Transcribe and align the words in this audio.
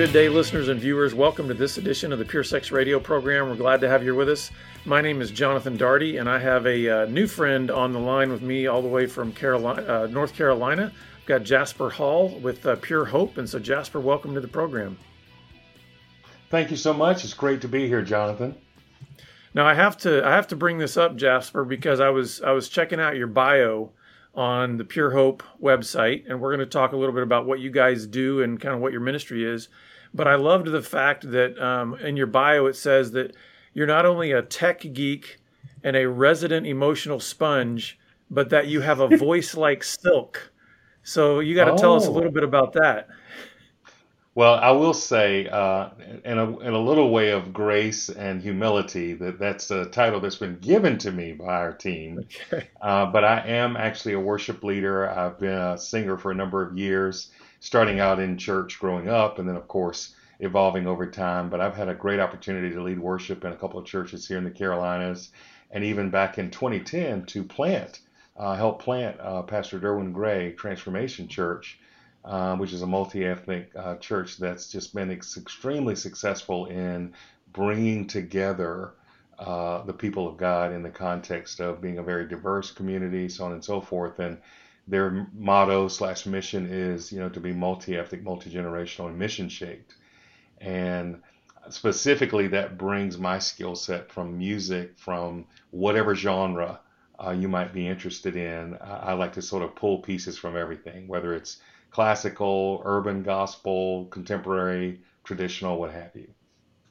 Good 0.00 0.14
day, 0.14 0.30
listeners 0.30 0.68
and 0.68 0.80
viewers. 0.80 1.14
Welcome 1.14 1.46
to 1.48 1.52
this 1.52 1.76
edition 1.76 2.10
of 2.10 2.18
the 2.18 2.24
Pure 2.24 2.44
Sex 2.44 2.72
Radio 2.72 2.98
program. 2.98 3.50
We're 3.50 3.54
glad 3.54 3.82
to 3.82 3.88
have 3.90 4.02
you 4.02 4.14
with 4.14 4.30
us. 4.30 4.50
My 4.86 5.02
name 5.02 5.20
is 5.20 5.30
Jonathan 5.30 5.76
Daugherty, 5.76 6.16
and 6.16 6.26
I 6.26 6.38
have 6.38 6.66
a 6.66 7.02
uh, 7.02 7.04
new 7.04 7.26
friend 7.26 7.70
on 7.70 7.92
the 7.92 7.98
line 7.98 8.32
with 8.32 8.40
me 8.40 8.66
all 8.66 8.80
the 8.80 8.88
way 8.88 9.06
from 9.06 9.30
Carolina, 9.30 9.82
uh, 9.82 10.06
North 10.06 10.34
Carolina. 10.34 10.90
I've 11.18 11.26
got 11.26 11.42
Jasper 11.42 11.90
Hall 11.90 12.30
with 12.38 12.64
uh, 12.64 12.76
Pure 12.76 13.04
Hope. 13.04 13.36
And 13.36 13.46
so, 13.46 13.58
Jasper, 13.58 14.00
welcome 14.00 14.32
to 14.32 14.40
the 14.40 14.48
program. 14.48 14.96
Thank 16.48 16.70
you 16.70 16.78
so 16.78 16.94
much. 16.94 17.22
It's 17.22 17.34
great 17.34 17.60
to 17.60 17.68
be 17.68 17.86
here, 17.86 18.00
Jonathan. 18.00 18.54
Now, 19.52 19.66
I 19.66 19.74
have 19.74 19.98
to 19.98 20.26
I 20.26 20.30
have 20.30 20.46
to 20.46 20.56
bring 20.56 20.78
this 20.78 20.96
up, 20.96 21.14
Jasper, 21.14 21.62
because 21.62 22.00
I 22.00 22.08
was 22.08 22.40
I 22.40 22.52
was 22.52 22.70
checking 22.70 23.00
out 23.00 23.16
your 23.16 23.26
bio 23.26 23.90
on 24.34 24.78
the 24.78 24.84
Pure 24.84 25.10
Hope 25.10 25.42
website, 25.62 26.24
and 26.26 26.40
we're 26.40 26.56
going 26.56 26.66
to 26.66 26.72
talk 26.72 26.92
a 26.92 26.96
little 26.96 27.14
bit 27.14 27.22
about 27.22 27.44
what 27.44 27.60
you 27.60 27.70
guys 27.70 28.06
do 28.06 28.42
and 28.42 28.58
kind 28.58 28.74
of 28.74 28.80
what 28.80 28.92
your 28.92 29.02
ministry 29.02 29.44
is. 29.44 29.68
But 30.12 30.26
I 30.26 30.34
loved 30.34 30.66
the 30.66 30.82
fact 30.82 31.30
that 31.30 31.58
um, 31.62 31.94
in 31.96 32.16
your 32.16 32.26
bio 32.26 32.66
it 32.66 32.76
says 32.76 33.12
that 33.12 33.36
you're 33.74 33.86
not 33.86 34.06
only 34.06 34.32
a 34.32 34.42
tech 34.42 34.80
geek 34.92 35.38
and 35.82 35.96
a 35.96 36.08
resident 36.08 36.66
emotional 36.66 37.20
sponge, 37.20 37.98
but 38.30 38.50
that 38.50 38.66
you 38.66 38.80
have 38.80 39.00
a 39.00 39.16
voice 39.16 39.56
like 39.56 39.84
silk. 39.84 40.52
So 41.02 41.40
you 41.40 41.54
got 41.54 41.66
to 41.66 41.72
oh. 41.72 41.76
tell 41.76 41.94
us 41.94 42.06
a 42.06 42.10
little 42.10 42.30
bit 42.30 42.44
about 42.44 42.72
that. 42.74 43.08
Well, 44.36 44.54
I 44.54 44.70
will 44.70 44.94
say, 44.94 45.48
uh, 45.48 45.90
in, 46.24 46.38
a, 46.38 46.58
in 46.60 46.72
a 46.72 46.78
little 46.78 47.10
way 47.10 47.30
of 47.30 47.52
grace 47.52 48.08
and 48.08 48.40
humility, 48.40 49.12
that 49.14 49.40
that's 49.40 49.72
a 49.72 49.86
title 49.86 50.20
that's 50.20 50.36
been 50.36 50.56
given 50.60 50.98
to 50.98 51.10
me 51.10 51.32
by 51.32 51.46
our 51.46 51.72
team. 51.72 52.24
Okay. 52.52 52.68
Uh, 52.80 53.06
but 53.06 53.24
I 53.24 53.40
am 53.40 53.76
actually 53.76 54.14
a 54.14 54.20
worship 54.20 54.62
leader. 54.62 55.10
I've 55.10 55.38
been 55.38 55.58
a 55.58 55.76
singer 55.76 56.16
for 56.16 56.30
a 56.30 56.34
number 56.34 56.62
of 56.62 56.78
years, 56.78 57.32
starting 57.60 58.00
out 58.00 58.18
in 58.18 58.38
church 58.38 58.78
growing 58.80 59.08
up, 59.08 59.38
and 59.38 59.48
then, 59.48 59.56
of 59.56 59.68
course, 59.68 60.14
evolving 60.40 60.86
over 60.86 61.06
time. 61.06 61.50
But 61.50 61.60
I've 61.60 61.76
had 61.76 61.88
a 61.88 61.94
great 61.94 62.18
opportunity 62.18 62.74
to 62.74 62.82
lead 62.82 62.98
worship 62.98 63.44
in 63.44 63.52
a 63.52 63.56
couple 63.56 63.78
of 63.78 63.86
churches 63.86 64.26
here 64.26 64.38
in 64.38 64.44
the 64.44 64.50
Carolinas, 64.50 65.30
and 65.70 65.84
even 65.84 66.10
back 66.10 66.38
in 66.38 66.50
2010 66.50 67.26
to 67.26 67.44
plant, 67.44 68.00
uh, 68.36 68.56
help 68.56 68.82
plant 68.82 69.20
uh, 69.20 69.42
Pastor 69.42 69.78
Derwin 69.78 70.12
Gray 70.12 70.52
Transformation 70.52 71.28
Church, 71.28 71.78
uh, 72.24 72.56
which 72.56 72.72
is 72.72 72.82
a 72.82 72.86
multi-ethnic 72.86 73.70
uh, 73.76 73.96
church 73.96 74.38
that's 74.38 74.70
just 74.72 74.94
been 74.94 75.10
ex- 75.10 75.36
extremely 75.36 75.94
successful 75.94 76.66
in 76.66 77.12
bringing 77.52 78.06
together. 78.06 78.94
Uh, 79.38 79.82
the 79.84 79.92
people 79.94 80.28
of 80.28 80.36
God 80.36 80.70
in 80.70 80.82
the 80.82 80.90
context 80.90 81.60
of 81.60 81.80
being 81.80 81.96
a 81.96 82.02
very 82.02 82.28
diverse 82.28 82.70
community, 82.70 83.26
so 83.26 83.46
on 83.46 83.52
and 83.52 83.64
so 83.64 83.80
forth, 83.80 84.18
and 84.18 84.36
their 84.90 85.28
motto 85.32 85.88
slash 85.88 86.26
mission 86.26 86.66
is 86.66 87.12
you 87.12 87.20
know 87.20 87.28
to 87.28 87.40
be 87.40 87.52
multi-ethnic 87.52 88.22
multi-generational 88.22 89.06
and 89.06 89.18
mission 89.18 89.48
shaped 89.48 89.94
and 90.60 91.22
specifically 91.68 92.48
that 92.48 92.76
brings 92.76 93.18
my 93.18 93.38
skill 93.38 93.76
set 93.76 94.10
from 94.10 94.36
music 94.36 94.92
from 94.96 95.46
whatever 95.70 96.14
genre 96.14 96.80
uh, 97.24 97.30
you 97.30 97.48
might 97.48 97.74
be 97.74 97.86
interested 97.86 98.34
in. 98.34 98.78
I, 98.80 99.10
I 99.10 99.12
like 99.12 99.34
to 99.34 99.42
sort 99.42 99.62
of 99.62 99.74
pull 99.74 99.98
pieces 99.98 100.38
from 100.38 100.56
everything 100.56 101.06
whether 101.06 101.34
it's 101.34 101.58
classical 101.90 102.82
urban 102.84 103.22
gospel 103.22 104.06
contemporary 104.06 105.00
traditional 105.24 105.78
what 105.78 105.92
have 105.92 106.10
you. 106.14 106.28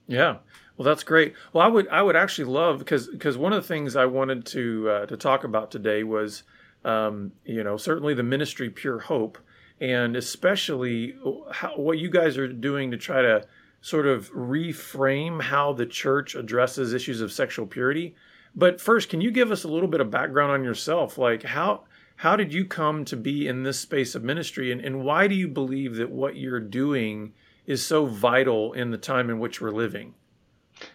Yeah. 0.08 0.38
Well 0.78 0.86
that's 0.86 1.04
great. 1.04 1.34
Well 1.52 1.66
i 1.66 1.68
would 1.68 1.88
i 1.90 2.02
would 2.02 2.16
actually 2.16 2.46
love 2.46 2.80
because 2.80 3.08
because 3.08 3.38
one 3.38 3.54
of 3.54 3.62
the 3.62 3.68
things 3.68 3.96
i 3.96 4.06
wanted 4.06 4.46
to 4.48 4.90
uh, 4.90 5.06
to 5.08 5.18
talk 5.18 5.44
about 5.44 5.72
today 5.72 6.04
was 6.04 6.44
um, 6.86 7.32
you 7.46 7.64
know, 7.64 7.78
certainly 7.78 8.14
the 8.14 8.24
ministry 8.24 8.70
Pure 8.70 9.00
Hope, 9.00 9.38
and 9.80 10.16
especially 10.16 11.16
how, 11.52 11.76
what 11.76 12.00
you 12.00 12.10
guys 12.10 12.38
are 12.38 12.48
doing 12.48 12.92
to 12.92 12.98
try 12.98 13.22
to 13.22 13.46
sort 13.82 14.08
of 14.08 14.32
reframe 14.32 15.42
how 15.42 15.74
the 15.74 15.86
church 15.86 16.36
addresses 16.36 16.94
issues 16.94 17.22
of 17.22 17.32
sexual 17.32 17.66
purity. 17.66 18.16
But 18.56 18.82
first, 18.82 19.10
can 19.10 19.22
you 19.22 19.32
give 19.32 19.52
us 19.52 19.64
a 19.64 19.70
little 19.70 19.88
bit 19.88 20.02
of 20.02 20.12
background 20.12 20.52
on 20.52 20.64
yourself? 20.64 21.18
Like 21.18 21.44
how 21.44 21.84
how 22.18 22.36
did 22.36 22.54
you 22.54 22.66
come 22.66 23.06
to 23.06 23.16
be 23.16 23.48
in 23.48 23.64
this 23.64 23.80
space 23.80 24.14
of 24.14 24.24
ministry 24.24 24.74
and, 24.74 24.82
and 24.82 25.06
why 25.06 25.28
do 25.28 25.36
you 25.36 25.48
believe 25.48 25.96
that 25.96 26.10
what 26.10 26.36
you're 26.36 26.60
doing 26.60 27.32
is 27.66 27.86
so 27.86 28.06
vital 28.06 28.74
in 28.74 28.92
the 28.92 28.98
time 28.98 29.30
in 29.30 29.40
which 29.40 29.62
we're 29.62 29.72
living? 29.72 30.14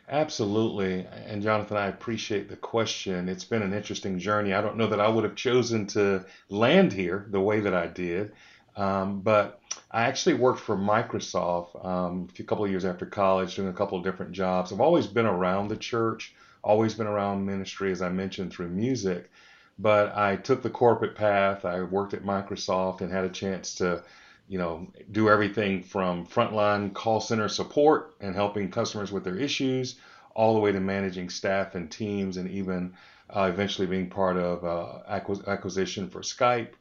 Absolutely. 0.09 1.07
And 1.27 1.43
Jonathan, 1.43 1.77
I 1.77 1.89
appreciate 1.89 2.49
the 2.49 2.57
question. 2.57 3.29
It's 3.29 3.45
been 3.45 3.63
an 3.63 3.75
interesting 3.75 4.19
journey. 4.19 4.53
I 4.53 4.61
don't 4.61 4.77
know 4.77 4.87
that 4.87 5.01
I 5.01 5.09
would 5.09 5.25
have 5.25 5.35
chosen 5.35 5.87
to 5.89 6.25
land 6.49 6.93
here 6.93 7.27
the 7.31 7.41
way 7.41 7.61
that 7.61 7.75
I 7.75 7.87
did. 7.87 8.33
Um, 8.77 9.21
but 9.21 9.61
I 9.91 10.03
actually 10.05 10.35
worked 10.35 10.61
for 10.61 10.77
Microsoft 10.77 11.85
um, 11.85 12.29
a 12.39 12.43
couple 12.43 12.65
of 12.65 12.71
years 12.71 12.85
after 12.85 13.07
college, 13.07 13.55
doing 13.55 13.69
a 13.69 13.73
couple 13.73 13.97
of 13.99 14.05
different 14.05 14.33
jobs. 14.33 14.73
I've 14.73 14.81
always 14.81 15.07
been 15.07 15.27
around 15.27 15.69
the 15.69 15.77
church, 15.77 16.35
always 16.63 16.95
been 16.95 17.07
around 17.07 17.47
ministry, 17.47 17.93
as 17.93 18.03
I 18.03 18.09
mentioned, 18.09 18.53
through 18.53 18.69
music. 18.69 19.31
But 19.79 20.17
I 20.17 20.37
took 20.37 20.63
the 20.63 20.71
corporate 20.71 21.15
path. 21.17 21.65
I 21.65 21.83
worked 21.83 22.15
at 22.15 22.23
Microsoft 22.23 23.01
and 23.01 23.13
had 23.13 23.25
a 23.25 23.29
chance 23.29 23.75
to 23.77 24.03
you 24.49 24.59
know, 24.59 24.87
do 25.11 25.29
everything 25.29 25.83
from 25.83 26.27
frontline 26.27 26.93
call 26.93 27.21
center 27.21 27.49
support 27.49 28.15
and 28.21 28.35
helping 28.35 28.71
customers 28.71 29.11
with 29.11 29.25
their 29.25 29.37
issues, 29.37 29.97
all 30.35 30.55
the 30.55 30.61
way 30.61 30.73
to 30.73 30.81
managing 30.81 31.31
staff 31.31 31.75
and 31.75 31.91
teams, 31.91 32.37
and 32.37 32.51
even 32.51 32.93
uh, 33.31 33.51
eventually 33.53 33.87
being 33.87 34.11
part 34.11 34.37
of 34.37 34.65
uh, 34.65 34.99
acquisition 35.47 36.09
for 36.09 36.21
Skype, 36.21 36.73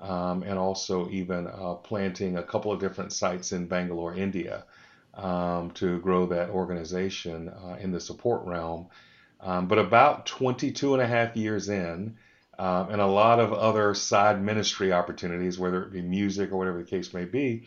um, 0.00 0.42
and 0.42 0.58
also 0.58 1.08
even 1.10 1.46
uh, 1.46 1.74
planting 1.74 2.36
a 2.36 2.42
couple 2.42 2.72
of 2.72 2.80
different 2.80 3.12
sites 3.12 3.52
in 3.52 3.66
Bangalore, 3.66 4.14
India, 4.14 4.64
um, 5.14 5.70
to 5.72 6.00
grow 6.00 6.26
that 6.26 6.48
organization 6.50 7.48
uh, 7.48 7.76
in 7.80 7.92
the 7.92 8.00
support 8.00 8.44
realm. 8.46 8.86
Um, 9.40 9.68
but 9.68 9.78
about 9.78 10.26
22 10.26 10.94
and 10.94 11.02
a 11.02 11.06
half 11.06 11.36
years 11.36 11.68
in, 11.68 12.16
um, 12.60 12.90
and 12.90 13.00
a 13.00 13.06
lot 13.06 13.40
of 13.40 13.54
other 13.54 13.94
side 13.94 14.42
ministry 14.42 14.92
opportunities, 14.92 15.58
whether 15.58 15.82
it 15.82 15.92
be 15.92 16.02
music 16.02 16.52
or 16.52 16.58
whatever 16.58 16.76
the 16.76 16.84
case 16.84 17.14
may 17.14 17.24
be, 17.24 17.64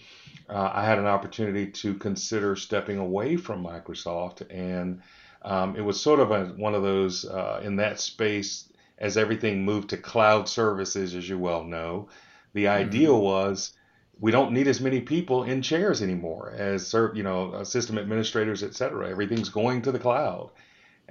uh, 0.48 0.70
I 0.72 0.86
had 0.86 1.00
an 1.00 1.08
opportunity 1.08 1.66
to 1.72 1.96
consider 1.96 2.56
stepping 2.56 3.00
away 3.00 3.36
from 3.36 3.64
Microsoft. 3.64 4.44
And 4.52 5.02
um, 5.42 5.76
it 5.76 5.82
was 5.82 6.00
sort 6.00 6.20
of 6.20 6.30
a, 6.30 6.46
one 6.58 6.76
of 6.76 6.84
those 6.84 7.26
uh, 7.26 7.62
in 7.64 7.78
that 7.78 8.00
space 8.00 8.72
as 9.00 9.18
everything 9.18 9.66
moved 9.66 9.90
to 9.90 9.98
cloud 9.98 10.48
services, 10.48 11.16
as 11.16 11.28
you 11.28 11.40
well 11.40 11.64
know. 11.64 12.10
The 12.54 12.66
mm-hmm. 12.66 12.88
ideal 12.88 13.20
was 13.20 13.72
we 14.20 14.30
don't 14.30 14.52
need 14.52 14.68
as 14.68 14.80
many 14.80 15.02
people 15.02 15.44
in 15.44 15.64
chairs 15.64 16.04
anymore 16.04 16.54
as 16.56 16.94
you 17.16 17.24
know 17.24 17.64
system 17.64 17.98
administrators, 17.98 18.62
et 18.62 18.76
cetera. 18.76 19.10
Everything's 19.10 19.50
going 19.50 19.82
to 19.82 19.92
the 19.92 19.98
cloud. 19.98 20.52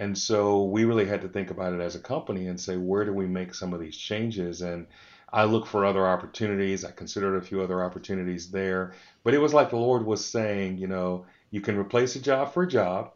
And 0.03 0.19
so 0.19 0.65
we 0.65 0.85
really 0.85 1.05
had 1.07 1.23
to 1.23 1.29
think 1.29 1.53
about 1.53 1.75
it 1.75 1.81
as 1.81 1.95
a 1.95 2.01
company 2.01 2.49
and 2.49 2.61
say, 2.61 2.77
where 2.77 3.05
do 3.05 3.13
we 3.13 3.27
make 3.29 3.55
some 3.55 3.73
of 3.73 3.79
these 3.79 3.97
changes? 3.97 4.61
And 4.61 4.89
I 5.33 5.45
look 5.45 5.65
for 5.65 5.85
other 5.85 6.05
opportunities. 6.09 6.85
I 6.85 6.91
considered 6.91 7.37
a 7.37 7.41
few 7.41 7.63
other 7.63 7.85
opportunities 7.85 8.51
there. 8.51 8.95
But 9.23 9.33
it 9.33 9.39
was 9.39 9.55
like 9.55 9.71
the 9.71 9.77
Lord 9.77 10.05
was 10.05 10.25
saying, 10.25 10.79
you 10.79 10.89
know, 10.89 11.27
you 11.53 11.61
can 11.61 11.79
replace 11.79 12.17
a 12.17 12.21
job 12.21 12.53
for 12.53 12.65
a 12.65 12.69
job, 12.69 13.13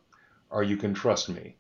or 0.49 0.63
you 0.63 0.77
can 0.77 0.95
trust 0.95 1.29
me 1.29 1.57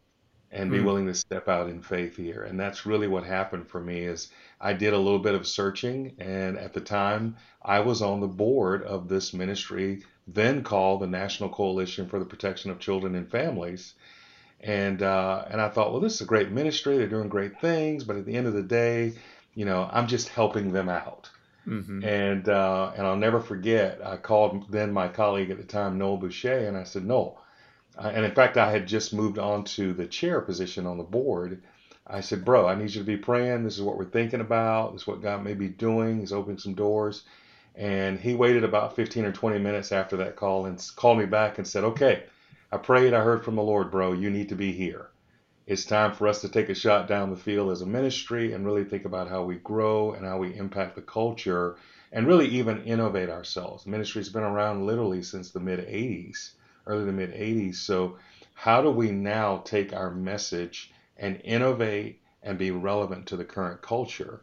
and 0.52 0.70
be 0.70 0.78
mm. 0.78 0.84
willing 0.84 1.06
to 1.06 1.14
step 1.14 1.48
out 1.48 1.68
in 1.68 1.82
faith 1.82 2.16
here. 2.16 2.44
And 2.44 2.58
that's 2.58 2.86
really 2.86 3.08
what 3.08 3.24
happened 3.24 3.66
for 3.66 3.80
me 3.80 4.02
is 4.02 4.30
I 4.60 4.74
did 4.74 4.92
a 4.92 4.98
little 4.98 5.18
bit 5.18 5.34
of 5.34 5.44
searching 5.44 6.14
and 6.20 6.56
at 6.56 6.72
the 6.72 6.80
time 6.80 7.34
I 7.62 7.80
was 7.80 8.00
on 8.00 8.20
the 8.20 8.28
board 8.28 8.84
of 8.84 9.08
this 9.08 9.34
ministry 9.34 10.04
then 10.28 10.62
called 10.62 11.00
the 11.00 11.08
National 11.08 11.48
Coalition 11.48 12.08
for 12.08 12.20
the 12.20 12.24
Protection 12.24 12.70
of 12.70 12.78
Children 12.78 13.16
and 13.16 13.28
Families 13.28 13.94
and 14.60 15.02
uh, 15.02 15.44
and 15.50 15.60
I 15.60 15.68
thought, 15.68 15.92
well, 15.92 16.00
this 16.00 16.14
is 16.14 16.20
a 16.22 16.26
great 16.26 16.50
ministry. 16.50 16.96
They're 16.96 17.08
doing 17.08 17.28
great 17.28 17.60
things, 17.60 18.04
but 18.04 18.16
at 18.16 18.24
the 18.24 18.34
end 18.34 18.46
of 18.46 18.54
the 18.54 18.62
day, 18.62 19.14
you 19.54 19.64
know, 19.64 19.88
I'm 19.92 20.06
just 20.06 20.28
helping 20.28 20.72
them 20.72 20.88
out. 20.88 21.30
Mm-hmm. 21.66 22.04
And 22.04 22.48
uh, 22.48 22.92
and 22.96 23.06
I'll 23.06 23.16
never 23.16 23.40
forget. 23.40 24.00
I 24.04 24.16
called 24.16 24.70
then 24.70 24.92
my 24.92 25.08
colleague 25.08 25.50
at 25.50 25.58
the 25.58 25.64
time, 25.64 25.98
Noel 25.98 26.18
Bouché, 26.18 26.68
and 26.68 26.76
I 26.76 26.84
said, 26.84 27.04
Noel. 27.04 27.42
Uh, 27.98 28.12
and 28.14 28.24
in 28.24 28.34
fact, 28.34 28.56
I 28.56 28.70
had 28.70 28.86
just 28.86 29.14
moved 29.14 29.38
on 29.38 29.64
to 29.64 29.92
the 29.92 30.06
chair 30.06 30.40
position 30.40 30.86
on 30.86 30.98
the 30.98 31.04
board. 31.04 31.62
I 32.06 32.20
said, 32.20 32.44
bro, 32.44 32.68
I 32.68 32.76
need 32.76 32.94
you 32.94 33.00
to 33.00 33.06
be 33.06 33.16
praying. 33.16 33.64
This 33.64 33.76
is 33.76 33.82
what 33.82 33.96
we're 33.96 34.04
thinking 34.04 34.40
about. 34.40 34.92
This 34.92 35.02
is 35.02 35.08
what 35.08 35.22
God 35.22 35.42
may 35.42 35.54
be 35.54 35.68
doing. 35.68 36.20
He's 36.20 36.32
opening 36.32 36.58
some 36.58 36.74
doors. 36.74 37.24
And 37.74 38.18
he 38.18 38.34
waited 38.34 38.64
about 38.64 38.94
15 38.94 39.24
or 39.24 39.32
20 39.32 39.58
minutes 39.58 39.92
after 39.92 40.16
that 40.18 40.36
call 40.36 40.66
and 40.66 40.82
called 40.94 41.18
me 41.18 41.26
back 41.26 41.58
and 41.58 41.66
said, 41.66 41.84
okay, 41.84 42.24
I 42.72 42.78
prayed, 42.78 43.14
I 43.14 43.22
heard 43.22 43.44
from 43.44 43.54
the 43.54 43.62
Lord, 43.62 43.92
bro. 43.92 44.12
You 44.12 44.28
need 44.28 44.48
to 44.48 44.56
be 44.56 44.72
here. 44.72 45.10
It's 45.66 45.84
time 45.84 46.12
for 46.12 46.26
us 46.26 46.40
to 46.40 46.48
take 46.48 46.68
a 46.68 46.74
shot 46.74 47.06
down 47.06 47.30
the 47.30 47.36
field 47.36 47.70
as 47.70 47.80
a 47.80 47.86
ministry 47.86 48.52
and 48.52 48.66
really 48.66 48.84
think 48.84 49.04
about 49.04 49.28
how 49.28 49.44
we 49.44 49.56
grow 49.56 50.12
and 50.12 50.26
how 50.26 50.38
we 50.38 50.56
impact 50.56 50.96
the 50.96 51.02
culture 51.02 51.76
and 52.10 52.26
really 52.26 52.48
even 52.48 52.82
innovate 52.82 53.30
ourselves. 53.30 53.86
Ministry's 53.86 54.28
been 54.28 54.42
around 54.42 54.84
literally 54.84 55.22
since 55.22 55.50
the 55.52 55.60
mid 55.60 55.78
80s, 55.78 56.52
early 56.86 57.04
to 57.04 57.12
mid 57.12 57.32
80s. 57.32 57.76
So, 57.76 58.18
how 58.54 58.82
do 58.82 58.90
we 58.90 59.12
now 59.12 59.58
take 59.58 59.92
our 59.92 60.10
message 60.10 60.92
and 61.16 61.40
innovate 61.44 62.20
and 62.42 62.58
be 62.58 62.72
relevant 62.72 63.26
to 63.26 63.36
the 63.36 63.44
current 63.44 63.80
culture? 63.80 64.40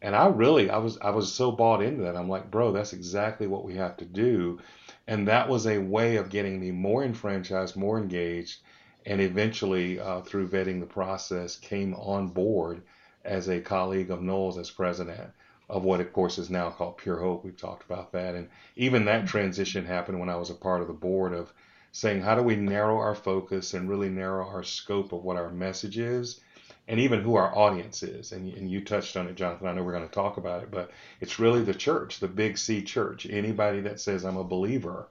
And 0.00 0.16
I 0.16 0.26
really, 0.26 0.68
I 0.68 0.78
was, 0.78 0.98
I 0.98 1.10
was 1.10 1.32
so 1.32 1.52
bought 1.52 1.82
into 1.82 2.02
that. 2.02 2.16
I'm 2.16 2.28
like, 2.28 2.50
bro, 2.50 2.72
that's 2.72 2.92
exactly 2.92 3.46
what 3.46 3.64
we 3.64 3.76
have 3.76 3.96
to 3.98 4.04
do. 4.04 4.58
And 5.06 5.26
that 5.28 5.48
was 5.48 5.66
a 5.66 5.78
way 5.78 6.16
of 6.16 6.30
getting 6.30 6.60
me 6.60 6.70
more 6.70 7.02
enfranchised, 7.02 7.76
more 7.76 7.98
engaged, 7.98 8.60
and 9.04 9.20
eventually, 9.20 9.98
uh, 9.98 10.20
through 10.20 10.48
vetting 10.48 10.80
the 10.80 10.86
process, 10.86 11.56
came 11.56 11.94
on 11.94 12.28
board 12.28 12.82
as 13.24 13.48
a 13.48 13.60
colleague 13.60 14.10
of 14.10 14.22
Noel's 14.22 14.58
as 14.58 14.70
president 14.70 15.32
of 15.68 15.84
what, 15.84 16.00
of 16.00 16.12
course, 16.12 16.38
is 16.38 16.50
now 16.50 16.70
called 16.70 16.98
Pure 16.98 17.18
Hope. 17.18 17.44
We've 17.44 17.56
talked 17.56 17.84
about 17.84 18.12
that. 18.12 18.34
And 18.34 18.48
even 18.76 19.06
that 19.06 19.26
transition 19.26 19.84
happened 19.86 20.20
when 20.20 20.28
I 20.28 20.36
was 20.36 20.50
a 20.50 20.54
part 20.54 20.82
of 20.82 20.86
the 20.86 20.92
board 20.92 21.32
of 21.32 21.52
saying, 21.92 22.20
how 22.20 22.34
do 22.34 22.42
we 22.42 22.56
narrow 22.56 22.98
our 22.98 23.14
focus 23.14 23.74
and 23.74 23.88
really 23.88 24.08
narrow 24.08 24.46
our 24.46 24.62
scope 24.62 25.12
of 25.12 25.24
what 25.24 25.36
our 25.36 25.50
message 25.50 25.98
is 25.98 26.40
and 26.88 26.98
even 27.00 27.22
who 27.22 27.36
our 27.36 27.56
audience 27.56 28.02
is. 28.02 28.32
And, 28.32 28.52
and 28.54 28.70
you 28.70 28.84
touched 28.84 29.16
on 29.16 29.28
it, 29.28 29.36
Jonathan. 29.36 29.68
I 29.68 29.72
know 29.72 29.82
we're 29.82 29.92
going 29.92 30.08
to 30.08 30.14
talk 30.14 30.36
about 30.36 30.62
it, 30.62 30.70
but 30.70 30.90
it's 31.20 31.38
really 31.38 31.62
the 31.62 31.74
church, 31.74 32.18
the 32.18 32.28
big 32.28 32.58
C 32.58 32.82
church. 32.82 33.26
Anybody 33.28 33.80
that 33.82 34.00
says, 34.00 34.24
I'm 34.24 34.36
a 34.36 34.44
believer. 34.44 35.08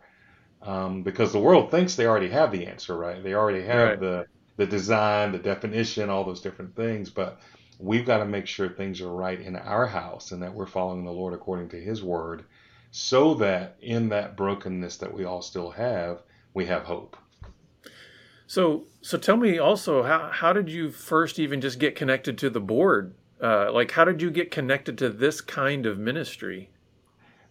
Um, 0.62 1.02
because 1.02 1.32
the 1.32 1.40
world 1.40 1.72
thinks 1.72 1.96
they 1.96 2.06
already 2.06 2.30
have 2.30 2.52
the 2.52 2.68
answer, 2.68 2.96
right? 2.96 3.24
They 3.24 3.34
already 3.34 3.64
have 3.64 3.90
right. 3.90 4.00
the 4.00 4.28
the 4.58 4.68
design, 4.68 5.32
the 5.32 5.40
definition, 5.40 6.10
all 6.10 6.24
those 6.24 6.42
different 6.42 6.76
things. 6.76 7.10
But 7.10 7.40
we've 7.80 8.06
got 8.06 8.20
to 8.20 8.26
make 8.26 8.46
sure 8.46 8.70
things 8.70 9.02
are 9.02 9.12
right 9.12 9.40
in 9.40 9.56
our 9.56 9.88
house 9.88 10.32
and 10.32 10.44
that 10.44 10.54
we're 10.54 10.68
following 10.68 11.04
the 11.04 11.12
Lord 11.12 11.34
according 11.34 11.70
to 11.70 11.82
His 11.82 12.04
word, 12.04 12.44
so 12.92 13.34
that 13.36 13.78
in 13.82 14.10
that 14.10 14.38
brokenness 14.38 14.98
that 14.98 15.14
we 15.14 15.24
all 15.26 15.42
still 15.42 15.72
have, 15.72 16.22
we 16.54 16.66
have 16.68 16.84
hope. 16.84 17.18
So, 18.52 18.84
so 19.02 19.18
tell 19.18 19.38
me 19.38 19.60
also 19.60 20.04
how 20.04 20.30
how 20.30 20.52
did 20.52 20.68
you 20.68 20.92
first 20.92 21.40
even 21.40 21.62
just 21.62 21.80
get 21.80 21.96
connected 21.96 22.38
to 22.40 22.50
the 22.50 22.60
board? 22.60 23.14
Uh, 23.42 23.72
like, 23.72 23.92
how 23.92 24.04
did 24.04 24.22
you 24.22 24.30
get 24.30 24.52
connected 24.52 24.98
to 24.98 25.10
this 25.10 25.40
kind 25.40 25.86
of 25.86 25.98
ministry? 25.98 26.70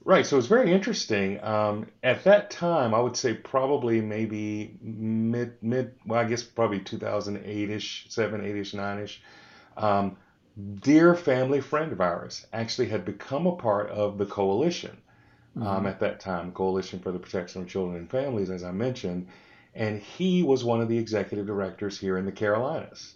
Right. 0.04 0.26
So 0.26 0.36
it's 0.36 0.46
very 0.46 0.70
interesting. 0.70 1.42
Um, 1.42 1.86
at 2.02 2.22
that 2.24 2.50
time, 2.50 2.92
I 2.92 3.00
would 3.00 3.16
say 3.16 3.32
probably 3.32 4.02
maybe 4.02 4.76
mid 4.82 5.54
mid. 5.62 5.94
Well, 6.04 6.20
I 6.20 6.24
guess 6.24 6.42
probably 6.42 6.80
2008 6.80 7.70
ish, 7.70 8.04
seven, 8.10 8.44
eight 8.44 8.56
ish, 8.56 8.74
nine 8.74 8.98
ish. 8.98 9.22
Um, 9.78 10.18
dear 10.80 11.14
family 11.14 11.62
friend 11.62 11.92
of 11.92 12.02
ours 12.02 12.46
actually 12.52 12.88
had 12.90 13.06
become 13.06 13.46
a 13.46 13.56
part 13.56 13.88
of 13.88 14.18
the 14.18 14.26
coalition 14.26 14.98
um, 15.56 15.62
mm-hmm. 15.62 15.86
at 15.86 15.98
that 16.00 16.20
time, 16.20 16.52
Coalition 16.52 17.00
for 17.00 17.10
the 17.10 17.18
Protection 17.18 17.62
of 17.62 17.68
Children 17.68 17.96
and 17.96 18.10
Families, 18.10 18.50
as 18.50 18.62
I 18.62 18.72
mentioned, 18.72 19.28
and 19.74 20.00
he 20.00 20.42
was 20.42 20.64
one 20.64 20.80
of 20.80 20.88
the 20.88 20.98
executive 20.98 21.46
directors 21.46 21.98
here 21.98 22.18
in 22.18 22.26
the 22.26 22.32
Carolinas. 22.32 23.14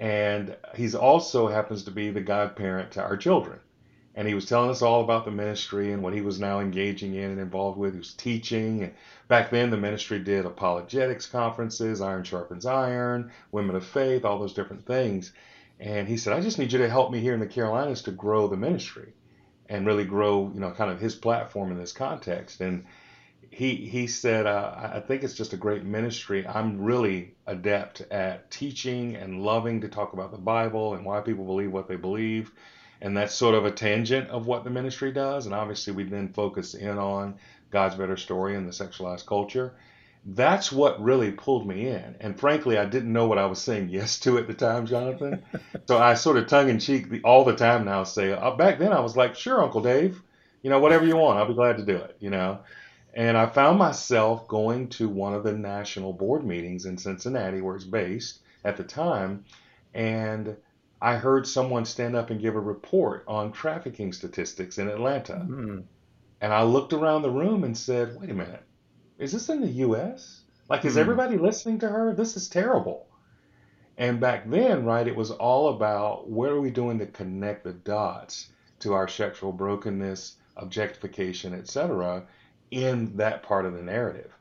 And 0.00 0.56
he's 0.74 0.94
also 0.94 1.48
happens 1.48 1.84
to 1.84 1.90
be 1.90 2.10
the 2.10 2.20
godparent 2.20 2.92
to 2.92 3.02
our 3.02 3.16
children. 3.16 3.60
And 4.14 4.26
he 4.26 4.34
was 4.34 4.46
telling 4.46 4.70
us 4.70 4.82
all 4.82 5.02
about 5.02 5.24
the 5.24 5.30
ministry 5.30 5.92
and 5.92 6.02
what 6.02 6.12
he 6.12 6.22
was 6.22 6.40
now 6.40 6.58
engaging 6.58 7.14
in 7.14 7.30
and 7.30 7.40
involved 7.40 7.78
with. 7.78 7.92
He 7.92 7.98
was 7.98 8.14
teaching. 8.14 8.82
And 8.82 8.94
back 9.28 9.50
then, 9.50 9.70
the 9.70 9.76
ministry 9.76 10.18
did 10.18 10.44
apologetics 10.44 11.26
conferences, 11.26 12.00
Iron 12.00 12.24
Sharpens 12.24 12.66
Iron, 12.66 13.30
Women 13.52 13.76
of 13.76 13.84
Faith, 13.84 14.24
all 14.24 14.40
those 14.40 14.54
different 14.54 14.84
things. 14.84 15.32
And 15.78 16.08
he 16.08 16.16
said, 16.16 16.32
I 16.32 16.40
just 16.40 16.58
need 16.58 16.72
you 16.72 16.78
to 16.80 16.88
help 16.88 17.12
me 17.12 17.20
here 17.20 17.34
in 17.34 17.40
the 17.40 17.46
Carolinas 17.46 18.02
to 18.02 18.10
grow 18.10 18.48
the 18.48 18.56
ministry 18.56 19.12
and 19.68 19.86
really 19.86 20.04
grow, 20.04 20.50
you 20.52 20.58
know, 20.58 20.72
kind 20.72 20.90
of 20.90 21.00
his 21.00 21.14
platform 21.14 21.70
in 21.70 21.78
this 21.78 21.92
context. 21.92 22.60
And 22.60 22.86
he 23.50 23.76
he 23.76 24.06
said, 24.06 24.46
uh, 24.46 24.90
I 24.94 25.00
think 25.00 25.22
it's 25.22 25.34
just 25.34 25.52
a 25.52 25.56
great 25.56 25.84
ministry. 25.84 26.46
I'm 26.46 26.82
really 26.82 27.34
adept 27.46 28.02
at 28.10 28.50
teaching 28.50 29.16
and 29.16 29.42
loving 29.42 29.80
to 29.80 29.88
talk 29.88 30.12
about 30.12 30.30
the 30.30 30.38
Bible 30.38 30.94
and 30.94 31.04
why 31.04 31.20
people 31.20 31.44
believe 31.44 31.72
what 31.72 31.88
they 31.88 31.96
believe. 31.96 32.52
And 33.00 33.16
that's 33.16 33.34
sort 33.34 33.54
of 33.54 33.64
a 33.64 33.70
tangent 33.70 34.28
of 34.30 34.46
what 34.46 34.64
the 34.64 34.70
ministry 34.70 35.12
does. 35.12 35.46
And 35.46 35.54
obviously, 35.54 35.92
we 35.92 36.04
then 36.04 36.32
focus 36.32 36.74
in 36.74 36.98
on 36.98 37.36
God's 37.70 37.94
better 37.94 38.16
story 38.16 38.56
and 38.56 38.66
the 38.66 38.72
sexualized 38.72 39.26
culture 39.26 39.74
that's 40.34 40.70
what 40.70 41.02
really 41.02 41.32
pulled 41.32 41.66
me 41.66 41.88
in. 41.88 42.16
And 42.20 42.38
frankly, 42.38 42.76
I 42.76 42.84
didn't 42.84 43.12
know 43.12 43.26
what 43.26 43.38
I 43.38 43.46
was 43.46 43.60
saying 43.60 43.88
yes 43.90 44.18
to 44.20 44.38
at 44.38 44.46
the 44.46 44.54
time, 44.54 44.86
Jonathan. 44.86 45.42
so 45.86 45.98
I 45.98 46.14
sort 46.14 46.36
of 46.36 46.46
tongue 46.46 46.68
in 46.68 46.78
cheek 46.78 47.06
all 47.24 47.44
the 47.44 47.56
time 47.56 47.84
now 47.84 48.04
say, 48.04 48.32
uh, 48.32 48.50
back 48.52 48.78
then 48.78 48.92
I 48.92 49.00
was 49.00 49.16
like, 49.16 49.34
sure, 49.34 49.62
Uncle 49.62 49.80
Dave, 49.80 50.20
you 50.62 50.70
know, 50.70 50.80
whatever 50.80 51.06
you 51.06 51.16
want, 51.16 51.38
I'll 51.38 51.48
be 51.48 51.54
glad 51.54 51.78
to 51.78 51.84
do 51.84 51.96
it, 51.96 52.16
you 52.20 52.30
know. 52.30 52.60
And 53.14 53.36
I 53.36 53.46
found 53.46 53.78
myself 53.78 54.46
going 54.48 54.88
to 54.90 55.08
one 55.08 55.34
of 55.34 55.42
the 55.42 55.52
national 55.52 56.12
board 56.12 56.44
meetings 56.44 56.86
in 56.86 56.98
Cincinnati, 56.98 57.60
where 57.60 57.76
it's 57.76 57.84
based 57.84 58.40
at 58.64 58.76
the 58.76 58.84
time, 58.84 59.44
and 59.94 60.56
I 61.00 61.16
heard 61.16 61.46
someone 61.46 61.84
stand 61.84 62.16
up 62.16 62.30
and 62.30 62.40
give 62.40 62.54
a 62.54 62.60
report 62.60 63.24
on 63.26 63.52
trafficking 63.52 64.12
statistics 64.12 64.78
in 64.78 64.88
Atlanta. 64.88 65.34
Mm-hmm. 65.34 65.80
And 66.40 66.52
I 66.52 66.62
looked 66.62 66.92
around 66.92 67.22
the 67.22 67.30
room 67.30 67.64
and 67.64 67.76
said, 67.76 68.20
wait 68.20 68.30
a 68.30 68.34
minute 68.34 68.62
is 69.18 69.32
this 69.32 69.48
in 69.48 69.60
the 69.60 69.68
U.S.? 69.68 70.42
Like, 70.68 70.84
is 70.84 70.94
mm. 70.94 70.98
everybody 70.98 71.36
listening 71.36 71.80
to 71.80 71.88
her? 71.88 72.14
This 72.14 72.36
is 72.36 72.48
terrible. 72.48 73.08
And 73.96 74.20
back 74.20 74.48
then, 74.48 74.84
right, 74.84 75.06
it 75.06 75.16
was 75.16 75.32
all 75.32 75.74
about 75.74 76.28
what 76.28 76.50
are 76.50 76.60
we 76.60 76.70
doing 76.70 77.00
to 77.00 77.06
connect 77.06 77.64
the 77.64 77.72
dots 77.72 78.48
to 78.80 78.92
our 78.92 79.08
sexual 79.08 79.50
brokenness, 79.50 80.36
objectification, 80.56 81.52
etc., 81.52 82.26
in 82.70 83.16
that 83.16 83.42
part 83.42 83.66
of 83.66 83.74
the 83.74 83.82
narrative. 83.82 84.32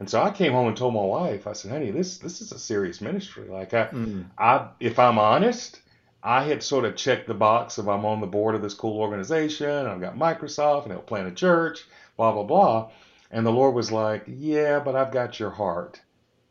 And 0.00 0.10
so 0.10 0.20
I 0.22 0.30
came 0.30 0.52
home 0.52 0.68
and 0.68 0.76
told 0.76 0.94
my 0.94 1.04
wife, 1.04 1.46
I 1.46 1.52
said, 1.52 1.70
honey, 1.70 1.90
this 1.90 2.18
this 2.18 2.40
is 2.40 2.52
a 2.52 2.58
serious 2.58 3.00
ministry. 3.00 3.48
Like 3.48 3.74
I, 3.74 3.86
mm. 3.86 4.26
I 4.36 4.68
if 4.80 4.98
I'm 4.98 5.18
honest, 5.18 5.80
I 6.22 6.42
had 6.44 6.62
sort 6.62 6.84
of 6.84 6.96
checked 6.96 7.26
the 7.26 7.34
box 7.34 7.78
of 7.78 7.88
I'm 7.88 8.04
on 8.04 8.20
the 8.20 8.26
board 8.26 8.54
of 8.54 8.62
this 8.62 8.74
cool 8.74 8.98
organization, 8.98 9.86
I've 9.86 10.00
got 10.00 10.16
Microsoft 10.16 10.84
and 10.84 10.92
it'll 10.92 11.04
plant 11.04 11.28
a 11.28 11.32
church, 11.32 11.84
blah, 12.16 12.32
blah, 12.32 12.42
blah. 12.42 12.90
And 13.30 13.44
the 13.44 13.52
Lord 13.52 13.74
was 13.74 13.92
like, 13.92 14.24
Yeah, 14.26 14.80
but 14.80 14.96
I've 14.96 15.12
got 15.12 15.38
your 15.38 15.50
heart. 15.50 16.00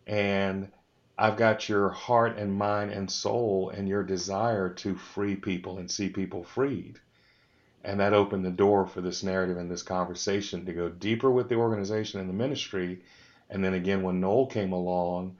And 0.05 0.71
I've 1.17 1.37
got 1.37 1.69
your 1.69 1.89
heart 1.89 2.37
and 2.37 2.53
mind 2.53 2.91
and 2.91 3.09
soul 3.09 3.69
and 3.69 3.87
your 3.87 4.03
desire 4.03 4.69
to 4.69 4.95
free 4.95 5.35
people 5.35 5.77
and 5.77 5.89
see 5.89 6.09
people 6.09 6.43
freed. 6.43 6.99
And 7.83 7.99
that 7.99 8.13
opened 8.13 8.45
the 8.45 8.51
door 8.51 8.85
for 8.85 9.01
this 9.01 9.23
narrative 9.23 9.57
and 9.57 9.69
this 9.69 9.83
conversation 9.83 10.65
to 10.65 10.73
go 10.73 10.89
deeper 10.89 11.29
with 11.29 11.49
the 11.49 11.55
organization 11.55 12.19
and 12.19 12.29
the 12.29 12.33
ministry. 12.33 13.01
And 13.49 13.63
then 13.63 13.73
again, 13.73 14.03
when 14.03 14.21
Noel 14.21 14.47
came 14.47 14.71
along, 14.71 15.35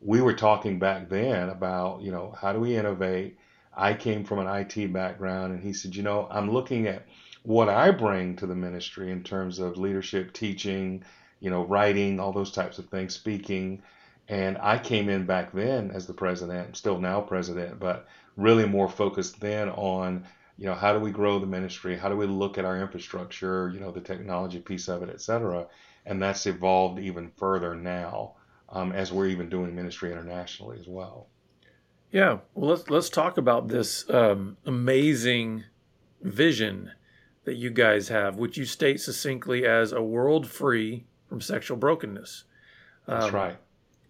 we 0.00 0.20
were 0.20 0.34
talking 0.34 0.78
back 0.78 1.08
then 1.08 1.48
about, 1.48 2.02
you 2.02 2.12
know, 2.12 2.34
how 2.38 2.52
do 2.52 2.60
we 2.60 2.76
innovate? 2.76 3.38
I 3.74 3.94
came 3.94 4.24
from 4.24 4.38
an 4.38 4.46
IT 4.46 4.92
background, 4.92 5.52
and 5.52 5.62
he 5.62 5.72
said, 5.72 5.94
you 5.94 6.02
know, 6.02 6.28
I'm 6.30 6.50
looking 6.50 6.86
at 6.86 7.06
what 7.42 7.68
I 7.68 7.90
bring 7.90 8.36
to 8.36 8.46
the 8.46 8.54
ministry 8.54 9.10
in 9.10 9.22
terms 9.22 9.58
of 9.58 9.78
leadership, 9.78 10.32
teaching, 10.32 11.04
you 11.40 11.50
know, 11.50 11.64
writing, 11.64 12.18
all 12.18 12.32
those 12.32 12.50
types 12.50 12.78
of 12.78 12.88
things, 12.88 13.14
speaking. 13.14 13.82
And 14.28 14.58
I 14.58 14.78
came 14.78 15.08
in 15.08 15.26
back 15.26 15.52
then 15.52 15.90
as 15.92 16.06
the 16.06 16.14
president, 16.14 16.76
still 16.76 16.98
now 16.98 17.20
president, 17.20 17.78
but 17.78 18.08
really 18.36 18.66
more 18.66 18.88
focused 18.88 19.40
then 19.40 19.68
on, 19.70 20.24
you 20.58 20.66
know, 20.66 20.74
how 20.74 20.92
do 20.92 20.98
we 20.98 21.10
grow 21.10 21.38
the 21.38 21.46
ministry? 21.46 21.96
How 21.96 22.08
do 22.08 22.16
we 22.16 22.26
look 22.26 22.58
at 22.58 22.64
our 22.64 22.80
infrastructure, 22.80 23.70
you 23.72 23.80
know, 23.80 23.92
the 23.92 24.00
technology 24.00 24.58
piece 24.58 24.88
of 24.88 25.02
it, 25.02 25.10
et 25.10 25.20
cetera. 25.20 25.66
And 26.06 26.22
that's 26.22 26.46
evolved 26.46 26.98
even 27.00 27.30
further 27.36 27.74
now 27.74 28.34
um, 28.68 28.92
as 28.92 29.12
we're 29.12 29.26
even 29.26 29.48
doing 29.48 29.74
ministry 29.74 30.12
internationally 30.12 30.78
as 30.78 30.86
well. 30.86 31.28
Yeah, 32.12 32.38
well, 32.54 32.70
let's 32.70 32.88
let's 32.88 33.10
talk 33.10 33.36
about 33.36 33.68
this 33.68 34.08
um, 34.08 34.56
amazing 34.64 35.64
vision 36.22 36.92
that 37.44 37.56
you 37.56 37.70
guys 37.70 38.08
have, 38.08 38.36
which 38.36 38.56
you 38.56 38.64
state 38.64 39.00
succinctly 39.00 39.66
as 39.66 39.92
a 39.92 40.02
world 40.02 40.48
free 40.48 41.04
from 41.28 41.40
sexual 41.40 41.76
brokenness. 41.76 42.44
That's 43.06 43.26
um, 43.26 43.34
right. 43.34 43.56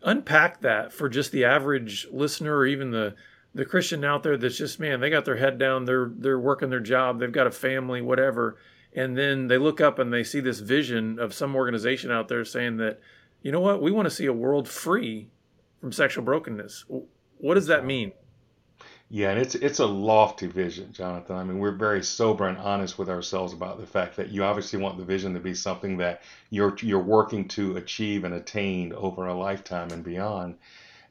Unpack 0.02 0.60
that 0.60 0.92
for 0.92 1.08
just 1.08 1.32
the 1.32 1.44
average 1.44 2.06
listener 2.12 2.54
or 2.54 2.66
even 2.66 2.90
the 2.90 3.14
the 3.56 3.64
Christian 3.64 4.04
out 4.04 4.22
there 4.22 4.36
that's 4.36 4.58
just 4.58 4.78
man, 4.78 5.00
they 5.00 5.08
got 5.08 5.24
their 5.24 5.36
head 5.36 5.58
down, 5.58 5.86
they're 5.86 6.10
they're 6.14 6.38
working 6.38 6.68
their 6.68 6.80
job, 6.80 7.18
they've 7.18 7.32
got 7.32 7.46
a 7.46 7.50
family, 7.50 8.02
whatever, 8.02 8.58
and 8.94 9.16
then 9.16 9.48
they 9.48 9.56
look 9.56 9.80
up 9.80 9.98
and 9.98 10.12
they 10.12 10.22
see 10.22 10.40
this 10.40 10.60
vision 10.60 11.18
of 11.18 11.32
some 11.32 11.56
organization 11.56 12.10
out 12.10 12.28
there 12.28 12.44
saying 12.44 12.76
that, 12.76 13.00
you 13.42 13.50
know 13.50 13.60
what, 13.60 13.80
we 13.80 13.90
want 13.90 14.06
to 14.06 14.14
see 14.14 14.26
a 14.26 14.32
world 14.32 14.68
free 14.68 15.28
from 15.80 15.90
sexual 15.90 16.22
brokenness. 16.22 16.84
What 17.38 17.54
does 17.54 17.66
that 17.66 17.86
mean? 17.86 18.12
Yeah, 19.08 19.30
and 19.30 19.40
it's 19.40 19.54
it's 19.54 19.78
a 19.78 19.86
lofty 19.86 20.48
vision, 20.48 20.92
Jonathan. 20.92 21.36
I 21.36 21.44
mean, 21.44 21.58
we're 21.58 21.70
very 21.70 22.02
sober 22.02 22.48
and 22.48 22.58
honest 22.58 22.98
with 22.98 23.08
ourselves 23.08 23.54
about 23.54 23.80
the 23.80 23.86
fact 23.86 24.16
that 24.16 24.28
you 24.28 24.44
obviously 24.44 24.80
want 24.80 24.98
the 24.98 25.04
vision 25.04 25.32
to 25.32 25.40
be 25.40 25.54
something 25.54 25.96
that 25.98 26.22
you're 26.50 26.76
you're 26.82 26.98
working 26.98 27.48
to 27.48 27.76
achieve 27.76 28.24
and 28.24 28.34
attain 28.34 28.92
over 28.92 29.26
a 29.26 29.34
lifetime 29.34 29.90
and 29.92 30.04
beyond. 30.04 30.56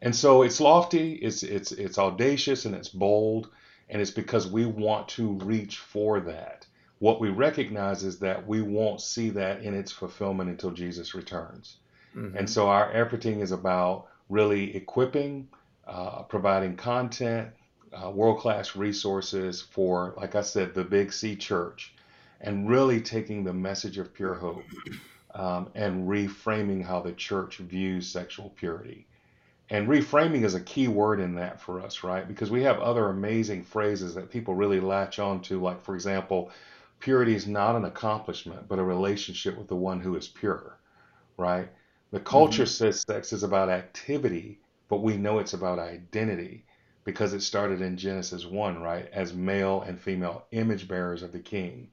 And 0.06 0.16
so 0.16 0.44
it's 0.44 0.62
lofty, 0.62 1.14
it's 1.14 1.42
it's 1.42 1.72
it's 1.72 1.98
audacious 1.98 2.66
and 2.66 2.76
it's 2.76 2.90
bold, 2.90 3.50
and 3.90 4.00
it's 4.00 4.12
because 4.12 4.48
we 4.48 4.68
want 4.68 5.10
to 5.10 5.34
reach 5.40 5.80
for 5.80 6.20
that. 6.20 6.68
What 7.00 7.20
we 7.20 7.30
recognize 7.30 8.04
is 8.04 8.20
that 8.20 8.48
we 8.48 8.62
won't 8.62 9.02
see 9.02 9.32
that 9.32 9.64
in 9.64 9.74
its 9.74 9.92
fulfillment 9.92 10.52
until 10.52 10.70
Jesus 10.70 11.16
returns. 11.16 11.78
Mm-hmm. 12.16 12.38
And 12.38 12.48
so 12.48 12.70
our 12.70 12.94
efforting 12.94 13.42
is 13.42 13.52
about 13.52 14.06
really 14.30 14.76
equipping, 14.76 15.48
uh, 15.88 16.22
providing 16.22 16.76
content, 16.78 17.50
uh, 17.92 18.12
world 18.12 18.40
class 18.40 18.76
resources 18.76 19.60
for, 19.60 20.14
like 20.18 20.36
I 20.36 20.42
said, 20.42 20.76
the 20.76 20.84
Big 20.84 21.12
C 21.12 21.36
Church, 21.36 21.96
and 22.42 22.70
really 22.70 23.02
taking 23.02 23.44
the 23.44 23.54
message 23.54 23.98
of 23.98 24.14
pure 24.14 24.36
hope 24.36 24.66
um, 25.34 25.70
and 25.74 26.08
reframing 26.08 26.86
how 26.86 27.02
the 27.02 27.14
church 27.14 27.58
views 27.58 28.08
sexual 28.08 28.52
purity. 28.56 29.08
And 29.70 29.88
reframing 29.88 30.44
is 30.44 30.54
a 30.54 30.62
key 30.62 30.88
word 30.88 31.20
in 31.20 31.36
that 31.36 31.60
for 31.60 31.82
us, 31.82 32.04
right? 32.04 32.28
Because 32.28 32.52
we 32.52 32.64
have 32.64 32.80
other 32.80 33.10
amazing 33.10 33.64
phrases 33.64 34.14
that 34.14 34.30
people 34.30 34.54
really 34.54 34.80
latch 34.80 35.18
on 35.18 35.42
to, 35.44 35.60
like, 35.60 35.82
for 35.82 35.96
example, 35.96 36.52
purity 37.00 37.34
is 37.34 37.48
not 37.48 37.76
an 37.76 37.86
accomplishment, 37.86 38.68
but 38.68 38.80
a 38.80 38.84
relationship 38.84 39.58
with 39.58 39.68
the 39.68 39.76
one 39.76 40.00
who 40.00 40.16
is 40.16 40.28
pure, 40.28 40.78
right? 41.38 41.70
The 42.12 42.20
culture 42.20 42.64
mm-hmm. 42.64 42.70
says 42.70 43.02
sex 43.02 43.34
is 43.34 43.44
about 43.44 43.70
activity, 43.70 44.60
but 44.88 45.02
we 45.02 45.18
know 45.18 45.40
it's 45.40 45.54
about 45.54 45.80
identity 45.80 46.66
because 47.04 47.34
it 47.34 47.42
started 47.42 47.82
in 47.82 47.98
Genesis 47.98 48.46
1, 48.46 48.82
right? 48.82 49.10
As 49.12 49.34
male 49.34 49.82
and 49.82 50.00
female 50.00 50.46
image 50.52 50.88
bearers 50.88 51.24
of 51.24 51.32
the 51.32 51.40
king. 51.40 51.90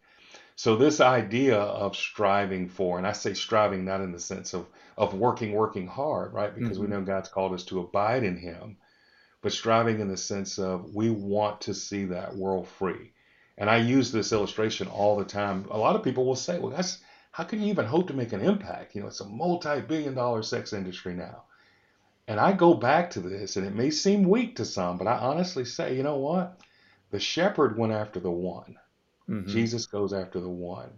So 0.56 0.76
this 0.76 1.00
idea 1.00 1.58
of 1.58 1.96
striving 1.96 2.68
for, 2.68 2.98
and 2.98 3.06
I 3.06 3.12
say 3.12 3.34
striving 3.34 3.84
not 3.84 4.00
in 4.00 4.12
the 4.12 4.20
sense 4.20 4.54
of 4.54 4.66
of 4.96 5.14
working, 5.14 5.52
working 5.52 5.86
hard, 5.86 6.34
right? 6.34 6.54
Because 6.54 6.78
mm-hmm. 6.78 6.82
we 6.82 6.90
know 6.90 7.02
God's 7.02 7.30
called 7.30 7.54
us 7.54 7.64
to 7.64 7.80
abide 7.80 8.24
in 8.24 8.36
Him, 8.36 8.76
but 9.40 9.52
striving 9.52 10.00
in 10.00 10.08
the 10.08 10.16
sense 10.16 10.58
of 10.58 10.94
we 10.94 11.08
want 11.10 11.62
to 11.62 11.74
see 11.74 12.04
that 12.06 12.36
world 12.36 12.68
free. 12.68 13.12
And 13.56 13.70
I 13.70 13.78
use 13.78 14.12
this 14.12 14.32
illustration 14.32 14.88
all 14.88 15.16
the 15.16 15.24
time. 15.24 15.66
A 15.70 15.78
lot 15.78 15.96
of 15.96 16.02
people 16.02 16.26
will 16.26 16.36
say, 16.36 16.58
"Well, 16.58 16.70
that's 16.70 16.98
how 17.30 17.44
can 17.44 17.62
you 17.62 17.68
even 17.68 17.86
hope 17.86 18.08
to 18.08 18.14
make 18.14 18.32
an 18.32 18.42
impact? 18.42 18.94
You 18.94 19.00
know, 19.00 19.08
it's 19.08 19.20
a 19.20 19.28
multi-billion-dollar 19.28 20.42
sex 20.42 20.72
industry 20.72 21.14
now." 21.14 21.44
And 22.28 22.38
I 22.38 22.52
go 22.52 22.74
back 22.74 23.10
to 23.10 23.20
this, 23.20 23.56
and 23.56 23.66
it 23.66 23.74
may 23.74 23.90
seem 23.90 24.28
weak 24.28 24.56
to 24.56 24.64
some, 24.64 24.96
but 24.96 25.08
I 25.08 25.18
honestly 25.18 25.64
say, 25.64 25.96
you 25.96 26.02
know 26.02 26.16
what? 26.16 26.60
The 27.10 27.18
shepherd 27.18 27.76
went 27.76 27.92
after 27.92 28.20
the 28.20 28.30
one. 28.30 28.76
Mm-hmm. 29.32 29.50
Jesus 29.50 29.86
goes 29.86 30.12
after 30.12 30.40
the 30.40 30.48
one. 30.48 30.90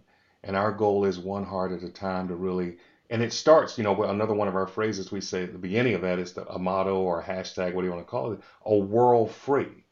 And 0.43 0.55
our 0.55 0.71
goal 0.71 1.05
is 1.05 1.17
one 1.17 1.43
heart 1.43 1.71
at 1.71 1.81
a 1.81 1.89
time 1.89 2.27
to 2.27 2.35
really, 2.35 2.77
and 3.09 3.23
it 3.23 3.33
starts, 3.33 3.77
you 3.77 3.83
know, 3.83 4.03
another 4.03 4.33
one 4.33 4.47
of 4.47 4.55
our 4.55 4.67
phrases 4.67 5.11
we 5.11 5.21
say 5.21 5.43
at 5.43 5.53
the 5.53 5.57
beginning 5.57 5.95
of 5.95 6.01
that 6.01 6.19
is 6.19 6.33
the, 6.33 6.47
a 6.47 6.59
motto 6.59 6.97
or 6.97 7.21
a 7.21 7.23
hashtag, 7.23 7.73
what 7.73 7.81
do 7.81 7.87
you 7.87 7.93
want 7.93 8.05
to 8.05 8.11
call 8.11 8.33
it? 8.33 8.39
A 8.65 8.75
world 8.75 9.31
free, 9.31 9.83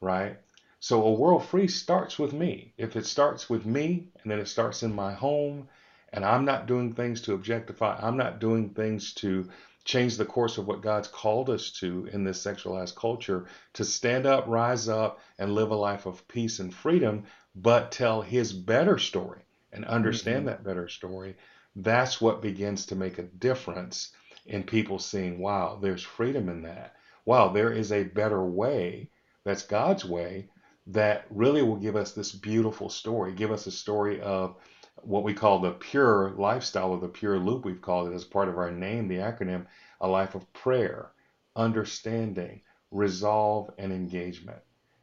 right? 0.00 0.38
So 0.80 1.04
a 1.04 1.12
world 1.12 1.44
free 1.44 1.68
starts 1.68 2.18
with 2.18 2.32
me. 2.32 2.72
If 2.78 2.96
it 2.96 3.06
starts 3.06 3.48
with 3.50 3.66
me 3.66 4.08
and 4.22 4.32
then 4.32 4.40
it 4.40 4.48
starts 4.48 4.82
in 4.82 4.94
my 4.94 5.12
home 5.12 5.68
and 6.12 6.24
I'm 6.24 6.44
not 6.44 6.66
doing 6.66 6.94
things 6.94 7.20
to 7.22 7.34
objectify, 7.34 8.00
I'm 8.02 8.16
not 8.16 8.40
doing 8.40 8.70
things 8.70 9.12
to 9.14 9.48
change 9.84 10.16
the 10.16 10.24
course 10.24 10.58
of 10.58 10.66
what 10.66 10.82
God's 10.82 11.08
called 11.08 11.50
us 11.50 11.70
to 11.80 12.08
in 12.12 12.24
this 12.24 12.42
sexualized 12.44 12.96
culture 12.96 13.46
to 13.74 13.84
stand 13.84 14.26
up, 14.26 14.44
rise 14.46 14.88
up, 14.88 15.20
and 15.38 15.54
live 15.54 15.70
a 15.70 15.76
life 15.76 16.06
of 16.06 16.26
peace 16.28 16.58
and 16.58 16.74
freedom, 16.74 17.24
but 17.54 17.92
tell 17.92 18.22
his 18.22 18.52
better 18.52 18.98
story 18.98 19.42
and 19.72 19.84
understand 19.84 20.40
mm-hmm. 20.40 20.46
that 20.46 20.64
better 20.64 20.88
story, 20.88 21.36
that's 21.76 22.20
what 22.20 22.42
begins 22.42 22.86
to 22.86 22.96
make 22.96 23.18
a 23.18 23.22
difference 23.22 24.12
in 24.46 24.62
people 24.62 24.98
seeing, 24.98 25.38
wow, 25.38 25.78
there's 25.80 26.02
freedom 26.02 26.48
in 26.48 26.62
that. 26.62 26.96
Wow, 27.24 27.48
there 27.48 27.72
is 27.72 27.92
a 27.92 28.04
better 28.04 28.44
way 28.44 29.10
that's 29.44 29.62
God's 29.62 30.04
way 30.04 30.48
that 30.88 31.26
really 31.30 31.62
will 31.62 31.76
give 31.76 31.96
us 31.96 32.12
this 32.12 32.32
beautiful 32.32 32.88
story, 32.88 33.32
give 33.32 33.52
us 33.52 33.66
a 33.66 33.70
story 33.70 34.20
of 34.20 34.56
what 35.02 35.24
we 35.24 35.34
call 35.34 35.60
the 35.60 35.72
pure 35.72 36.30
lifestyle 36.36 36.90
or 36.90 36.98
the 36.98 37.08
pure 37.08 37.38
loop, 37.38 37.64
we've 37.64 37.80
called 37.80 38.10
it 38.10 38.14
as 38.14 38.24
part 38.24 38.48
of 38.48 38.58
our 38.58 38.70
name, 38.70 39.08
the 39.08 39.16
acronym, 39.16 39.66
a 40.00 40.08
life 40.08 40.34
of 40.34 40.52
prayer, 40.52 41.12
understanding, 41.56 42.60
resolve, 42.90 43.70
and 43.78 43.92
engagement. 43.92 44.60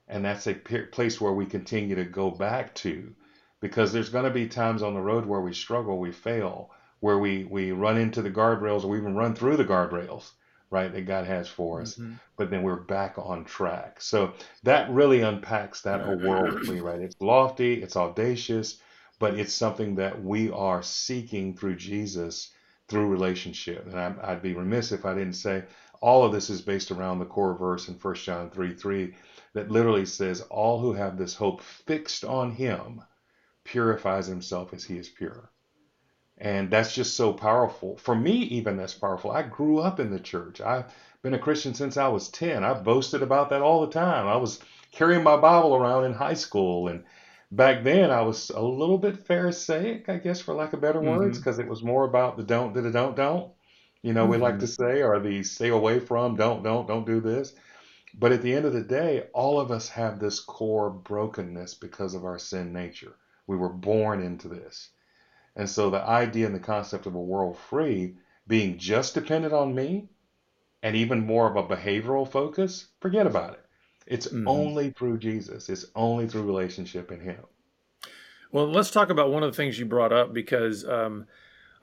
And 0.08 0.24
that's 0.24 0.48
a 0.48 0.54
place 0.54 1.20
where 1.20 1.34
we 1.34 1.46
continue 1.46 1.96
to 1.96 2.06
go 2.06 2.32
back 2.32 2.74
to 2.76 3.14
because 3.60 3.92
there's 3.92 4.10
going 4.10 4.26
to 4.26 4.32
be 4.32 4.48
times 4.48 4.82
on 4.84 4.94
the 4.94 5.02
road 5.02 5.26
where 5.26 5.42
we 5.42 5.54
struggle, 5.54 5.98
we 5.98 6.12
fail, 6.12 6.72
where 7.00 7.18
we, 7.18 7.44
we 7.46 7.72
run 7.72 7.98
into 7.98 8.22
the 8.22 8.32
guardrails 8.32 8.84
or 8.84 8.88
we 8.88 8.98
even 8.98 9.16
run 9.16 9.36
through 9.36 9.58
the 9.58 9.66
guardrails, 9.66 10.32
right, 10.70 10.92
that 10.94 11.06
God 11.06 11.26
has 11.26 11.48
for 11.48 11.82
us. 11.82 11.96
Mm-hmm. 11.96 12.14
But 12.38 12.50
then 12.50 12.64
we're 12.64 12.76
back 12.76 13.16
on 13.18 13.46
track. 13.46 14.02
So 14.02 14.34
that 14.64 14.90
really 14.92 15.22
unpacks 15.22 15.82
that 15.82 16.02
whole 16.02 16.20
worldly, 16.20 16.82
right? 16.82 17.02
It's 17.02 17.16
lofty, 17.20 17.82
it's 17.82 17.96
audacious, 17.96 18.80
but 19.20 19.34
it's 19.34 19.54
something 19.54 19.96
that 19.96 20.24
we 20.24 20.52
are 20.52 20.84
seeking 20.84 21.56
through 21.56 21.76
Jesus 21.76 22.52
through 22.88 23.08
relationship. 23.08 23.86
And 23.86 24.00
I, 24.00 24.34
would 24.34 24.42
be 24.42 24.54
remiss 24.54 24.92
if 24.92 25.06
I 25.06 25.14
didn't 25.14 25.34
say 25.34 25.64
all 26.01 26.25
of 26.25 26.32
this 26.32 26.50
is 26.50 26.62
based 26.62 26.92
around 26.92 27.20
the 27.20 27.25
core 27.25 27.56
verse 27.56 27.88
in 27.88 27.96
1 27.96 28.16
John 28.16 28.50
3 28.50 28.74
3 28.74 29.13
that 29.54 29.72
literally 29.72 30.06
says, 30.06 30.42
All 30.42 30.80
who 30.80 30.94
have 30.94 31.18
this 31.18 31.36
hope 31.36 31.62
fixed 31.62 32.24
on 32.24 32.51
him 32.51 33.01
purifies 33.63 34.27
himself 34.27 34.74
as 34.74 34.84
he 34.84 34.98
is 34.98 35.10
pure. 35.10 35.51
And 36.38 36.70
that's 36.70 36.94
just 36.94 37.16
so 37.16 37.34
powerful. 37.34 37.98
For 37.98 38.16
me, 38.16 38.32
even 38.32 38.77
that's 38.77 38.94
powerful. 38.94 39.32
I 39.32 39.42
grew 39.42 39.80
up 39.80 40.00
in 40.00 40.12
the 40.12 40.20
church. 40.20 40.62
I've 40.62 40.86
been 41.24 41.34
a 41.34 41.39
Christian 41.39 41.74
since 41.74 41.98
I 41.98 42.08
was 42.10 42.30
10. 42.30 42.63
I 42.63 42.74
boasted 42.75 43.24
about 43.24 43.50
that 43.50 43.63
all 43.63 43.82
the 43.82 43.92
time. 43.92 44.27
I 44.27 44.38
was 44.38 44.60
carrying 44.92 45.24
my 45.24 45.38
Bible 45.38 45.75
around 45.75 46.06
in 46.06 46.13
high 46.13 46.36
school 46.36 46.88
and 46.88 47.04
back 47.51 47.84
then 47.84 48.12
I 48.12 48.22
was 48.22 48.50
a 48.50 48.62
little 48.62 48.98
bit 48.98 49.25
Pharisaic, 49.25 50.10
I 50.10 50.18
guess, 50.18 50.42
for 50.42 50.54
lack 50.54 50.74
of 50.74 50.82
better 50.82 51.00
mm-hmm. 51.00 51.18
words, 51.18 51.38
because 51.38 51.60
it 51.60 51.68
was 51.68 51.84
more 51.84 52.06
about 52.06 52.38
the 52.38 52.44
don't, 52.44 52.74
did 52.74 52.86
it, 52.86 52.92
don't, 52.92 53.16
don't. 53.16 53.51
You 54.08 54.14
know, 54.14 54.22
mm-hmm. 54.22 54.32
we 54.32 54.38
like 54.38 54.54
mm-hmm. 54.54 54.62
to 54.62 54.68
say, 54.68 55.02
or 55.02 55.20
the 55.20 55.44
stay 55.44 55.68
away 55.68 56.00
from, 56.00 56.38
don't, 56.38 56.64
don't, 56.64 56.88
don't 56.88 57.06
do 57.06 57.20
this. 57.20 57.54
But 58.18 58.32
at 58.32 58.42
the 58.42 58.54
end 58.54 58.64
of 58.64 58.72
the 58.72 58.82
day, 58.82 59.26
all 59.34 59.60
of 59.60 59.70
us 59.70 59.90
have 59.90 60.18
this 60.18 60.40
core 60.40 60.90
brokenness 60.90 61.74
because 61.74 62.14
of 62.14 62.24
our 62.24 62.40
sin 62.40 62.72
nature. 62.72 63.16
We 63.48 63.58
were 63.58 63.68
born 63.68 64.24
into 64.24 64.48
this. 64.48 64.92
And 65.58 65.70
so 65.70 65.90
the 65.90 66.02
idea 66.02 66.46
and 66.46 66.56
the 66.56 66.60
concept 66.60 67.06
of 67.06 67.16
a 67.16 67.22
world 67.22 67.58
free 67.58 68.16
being 68.48 68.78
just 68.78 69.14
dependent 69.14 69.54
on 69.54 69.76
me 69.76 70.08
and 70.82 70.96
even 70.96 71.26
more 71.26 71.50
of 71.50 71.58
a 71.58 71.76
behavioral 71.76 72.32
focus, 72.32 72.88
forget 73.02 73.28
about 73.28 73.56
it. 73.56 73.66
It's 74.06 74.28
mm-hmm. 74.28 74.48
only 74.48 74.92
through 74.92 75.18
Jesus. 75.18 75.68
It's 75.68 75.86
only 75.98 76.30
through 76.30 76.44
relationship 76.44 77.12
in 77.12 77.20
Him. 77.20 77.44
Well, 78.54 78.72
let's 78.72 78.90
talk 78.90 79.10
about 79.10 79.32
one 79.32 79.44
of 79.44 79.52
the 79.52 79.58
things 79.58 79.78
you 79.78 79.86
brought 79.86 80.14
up 80.14 80.34
because 80.34 80.88
um, 80.88 81.28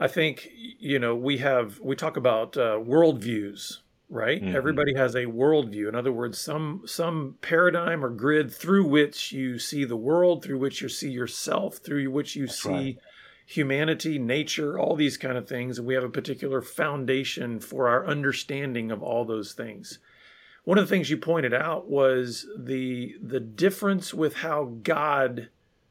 I 0.01 0.09
think 0.09 0.49
you 0.55 0.99
know 0.99 1.15
we 1.15 1.39
have 1.39 1.81
we 1.81 1.97
talk 1.97 2.17
about 2.17 2.57
uh, 2.57 2.79
worldviews, 2.79 3.79
right? 4.09 4.43
Mm-hmm. 4.43 4.57
Everybody 4.57 4.95
has 4.95 5.15
a 5.15 5.27
worldview. 5.27 5.89
In 5.89 5.95
other 5.95 6.13
words, 6.13 6.39
some 6.39 6.83
some 6.87 7.37
paradigm 7.41 8.05
or 8.05 8.11
grid 8.11 8.53
through 8.53 8.87
which 8.87 9.33
you 9.33 9.59
see 9.59 9.85
the 9.85 9.97
world, 9.97 10.43
through 10.43 10.59
which 10.59 10.81
you 10.83 10.89
see 10.89 11.11
yourself, 11.11 11.79
through 11.79 12.11
which 12.11 12.37
you 12.37 12.47
That's 12.47 12.63
see. 12.63 12.71
Right 12.71 12.99
humanity, 13.47 14.19
nature, 14.19 14.79
all 14.79 14.97
these 14.97 15.19
kind 15.19 15.37
of 15.37 15.47
things. 15.47 15.77
And 15.77 15.87
we 15.87 15.93
have 15.93 16.03
a 16.03 16.09
particular 16.09 16.63
foundation 16.63 17.61
for 17.61 17.89
our 17.89 18.07
understanding 18.07 18.91
of 18.91 19.03
all 19.03 19.27
those 19.27 19.53
things 19.53 19.99
one 20.65 20.79
of 20.79 20.85
the 20.85 20.95
things 20.95 21.11
you 21.11 21.19
pointed 21.19 21.55
out 21.55 21.89
was 21.89 22.47
the 22.59 23.15
the 23.23 23.41
difference 23.41 24.13
with 24.13 24.37
how 24.37 24.73
God 24.83 25.49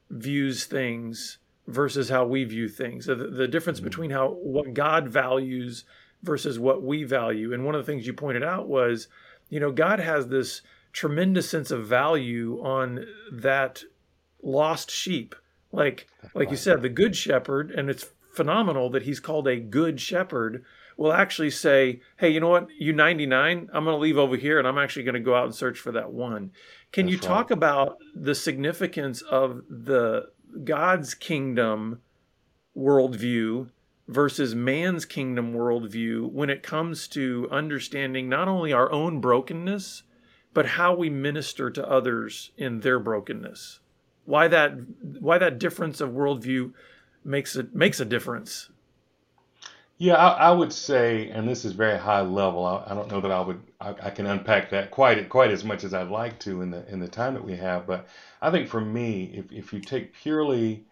views 0.10 0.65
things 0.65 1.38
versus 1.67 2.10
how 2.10 2.25
we 2.25 2.43
view 2.43 2.67
things. 2.67 3.05
The, 3.05 3.15
the 3.15 3.48
difference 3.48 3.79
mm-hmm. 3.79 3.86
between 3.89 4.12
how 4.12 4.29
what 4.29 4.74
God 4.74 5.08
values 5.08 5.86
versus 6.22 6.58
what 6.58 6.82
we 6.82 7.03
value. 7.03 7.53
And 7.53 7.65
one 7.65 7.75
of 7.75 7.86
the 7.86 7.91
things 7.91 8.08
you 8.08 8.13
pointed 8.13 8.43
out 8.43 8.67
was, 8.67 9.08
you 9.50 9.60
know, 9.60 9.72
God 9.72 10.00
has 10.00 10.27
this 10.27 10.62
tremendous 10.93 11.50
sense 11.50 11.72
of 11.72 11.86
value 11.86 12.62
on 12.63 13.05
that 13.32 13.84
lost 14.41 14.91
sheep. 14.91 15.36
Like 15.72 16.08
like 16.34 16.51
you 16.51 16.58
said, 16.58 16.82
the 16.82 16.89
good 16.89 17.15
shepherd, 17.15 17.72
and 17.72 17.89
it's 17.89 18.05
phenomenal 18.34 18.89
that 18.91 19.03
he's 19.03 19.20
called 19.20 19.48
a 19.48 19.58
good 19.58 20.00
shepherd 20.00 20.63
will 20.98 21.13
actually 21.13 21.50
say, 21.50 22.01
hey, 22.17 22.29
you 22.29 22.39
know 22.39 22.50
what? 22.50 22.67
You 22.77 22.93
99, 22.93 23.70
I'm 23.74 23.84
going 23.84 23.96
to 23.96 24.00
leave 24.00 24.17
over 24.17 24.36
here 24.36 24.60
and 24.60 24.67
I'm 24.67 24.77
actually 24.77 25.03
going 25.03 25.15
to 25.15 25.20
go 25.20 25.36
out 25.36 25.46
and 25.46 25.55
search 25.55 25.79
for 25.79 25.91
that 25.93 26.12
one. 26.12 26.51
Can 26.91 27.05
That's 27.05 27.13
you 27.13 27.20
talk 27.20 27.50
right. 27.50 27.58
about 27.58 27.98
the 28.15 28.36
significance 28.36 29.22
of 29.22 29.63
the 29.70 30.29
God's 30.63 31.13
kingdom 31.13 32.01
worldview 32.77 33.69
versus 34.07 34.53
man's 34.53 35.05
kingdom 35.05 35.53
worldview 35.53 36.29
when 36.31 36.50
it 36.50 36.63
comes 36.63 37.07
to 37.10 37.48
understanding 37.51 38.29
not 38.29 38.48
only 38.48 38.74
our 38.74 38.91
own 38.91 39.22
brokenness, 39.22 40.03
but 40.53 40.65
how 40.65 40.95
we 40.95 41.10
minister 41.10 41.69
to 41.72 41.89
others 41.89 42.51
in 42.57 42.81
their 42.81 43.00
brokenness? 43.00 43.79
Why 44.25 44.48
that 44.48 44.74
why 45.19 45.38
that 45.38 45.60
difference 45.60 46.00
of 46.00 46.12
worldview 46.12 46.74
makes 47.24 47.55
it 47.55 47.74
makes 47.74 48.00
a 48.00 48.05
difference 48.05 48.69
yeah, 50.03 50.15
I, 50.15 50.50
I 50.50 50.51
would 50.51 50.74
say, 50.74 51.29
and 51.29 51.48
this 51.48 51.63
is 51.63 51.72
very 51.72 51.98
high 51.98 52.19
level. 52.19 52.65
I, 52.65 52.91
I 52.91 52.93
don't 52.93 53.10
know 53.10 53.22
that 53.22 53.31
I 53.31 53.39
would 53.39 53.62
I, 53.79 53.95
I 54.03 54.10
can 54.10 54.25
unpack 54.25 54.69
that 54.72 54.91
quite 54.91 55.29
quite 55.29 55.50
as 55.50 55.63
much 55.63 55.86
as 55.86 55.93
I'd 55.93 56.10
like 56.10 56.39
to 56.39 56.62
in 56.62 56.72
the 56.72 56.86
in 56.91 57.00
the 57.00 57.07
time 57.07 57.36
that 57.36 57.45
we 57.45 57.55
have. 57.55 57.88
But 57.88 58.05
I 58.41 58.51
think 58.51 58.67
for 58.67 58.81
me, 58.81 59.31
if 59.33 59.50
if 59.53 59.72
you 59.72 59.79
take 59.79 60.13
purely 60.13 60.83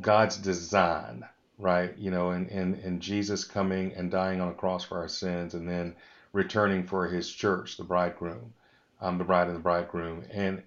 God's 0.00 0.36
design, 0.36 1.26
right, 1.58 1.92
you 1.98 2.12
know, 2.12 2.30
and 2.30 2.48
and 2.52 2.76
and 2.76 3.02
Jesus 3.02 3.42
coming 3.42 3.94
and 3.94 4.12
dying 4.12 4.40
on 4.40 4.48
a 4.48 4.54
cross 4.54 4.84
for 4.84 4.98
our 4.98 5.08
sins, 5.08 5.54
and 5.54 5.68
then 5.68 5.96
returning 6.32 6.86
for 6.86 7.08
His 7.08 7.28
church, 7.28 7.78
the 7.78 7.82
bridegroom, 7.82 8.54
um, 9.00 9.18
the 9.18 9.24
bride 9.24 9.48
and 9.48 9.56
the 9.56 9.60
bridegroom, 9.60 10.24
and 10.32 10.62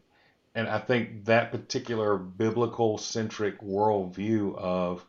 and 0.53 0.67
I 0.67 0.79
think 0.79 1.23
that 1.25 1.51
particular 1.51 2.17
biblical 2.17 2.97
centric 2.97 3.61
worldview 3.61 4.53
of 4.57 5.05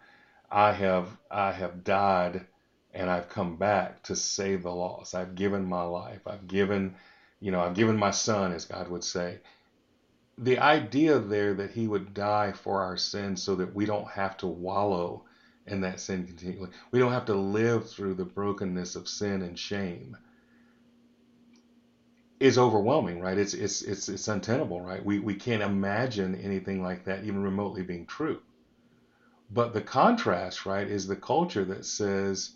I 0.55 0.71
have 0.71 1.09
I 1.33 1.51
have 1.51 1.83
died 1.83 2.47
and 2.93 3.11
I've 3.11 3.29
come 3.29 3.57
back 3.57 4.05
to 4.05 4.15
save 4.15 4.63
the 4.63 4.71
lost. 4.71 5.17
I've 5.17 5.35
given 5.35 5.65
my 5.65 5.83
life. 5.83 6.21
I've 6.29 6.47
given, 6.47 6.95
you 7.41 7.51
know, 7.51 7.61
I've 7.61 7.75
given 7.75 7.97
my 7.97 8.13
son, 8.13 8.53
as 8.53 8.65
God 8.65 8.89
would 8.89 9.03
say. 9.03 9.41
The 10.39 10.61
idea 10.61 11.19
there 11.19 11.55
that 11.55 11.73
he 11.73 11.89
would 11.89 12.15
die 12.15 12.53
for 12.53 12.83
our 12.83 12.97
sins 12.97 13.43
so 13.43 13.57
that 13.57 13.75
we 13.75 13.85
don't 13.85 14.09
have 14.09 14.37
to 14.39 14.47
wallow 14.47 15.25
in 15.67 15.81
that 15.81 15.99
sin 15.99 16.25
continually. 16.25 16.71
We 16.93 17.01
don't 17.01 17.13
have 17.13 17.27
to 17.27 17.35
live 17.35 17.91
through 17.91 18.15
the 18.15 18.25
brokenness 18.25 18.95
of 18.95 19.09
sin 19.09 19.43
and 19.43 19.59
shame 19.59 20.17
is 22.39 22.59
overwhelming, 22.59 23.21
right? 23.21 23.39
It's 23.39 23.55
it's 23.55 23.83
it's 23.83 24.09
it's 24.09 24.29
untenable, 24.29 24.81
right? 24.81 25.05
We 25.05 25.19
we 25.19 25.35
can't 25.35 25.63
imagine 25.65 26.37
anything 26.37 26.81
like 26.81 27.07
that 27.07 27.25
even 27.25 27.43
remotely 27.43 27.83
being 27.83 28.07
true. 28.07 28.41
But 29.55 29.73
the 29.73 29.81
contrast, 29.81 30.67
right, 30.67 30.87
is 30.87 31.07
the 31.07 31.17
culture 31.17 31.65
that 31.65 31.87
says, 31.87 32.51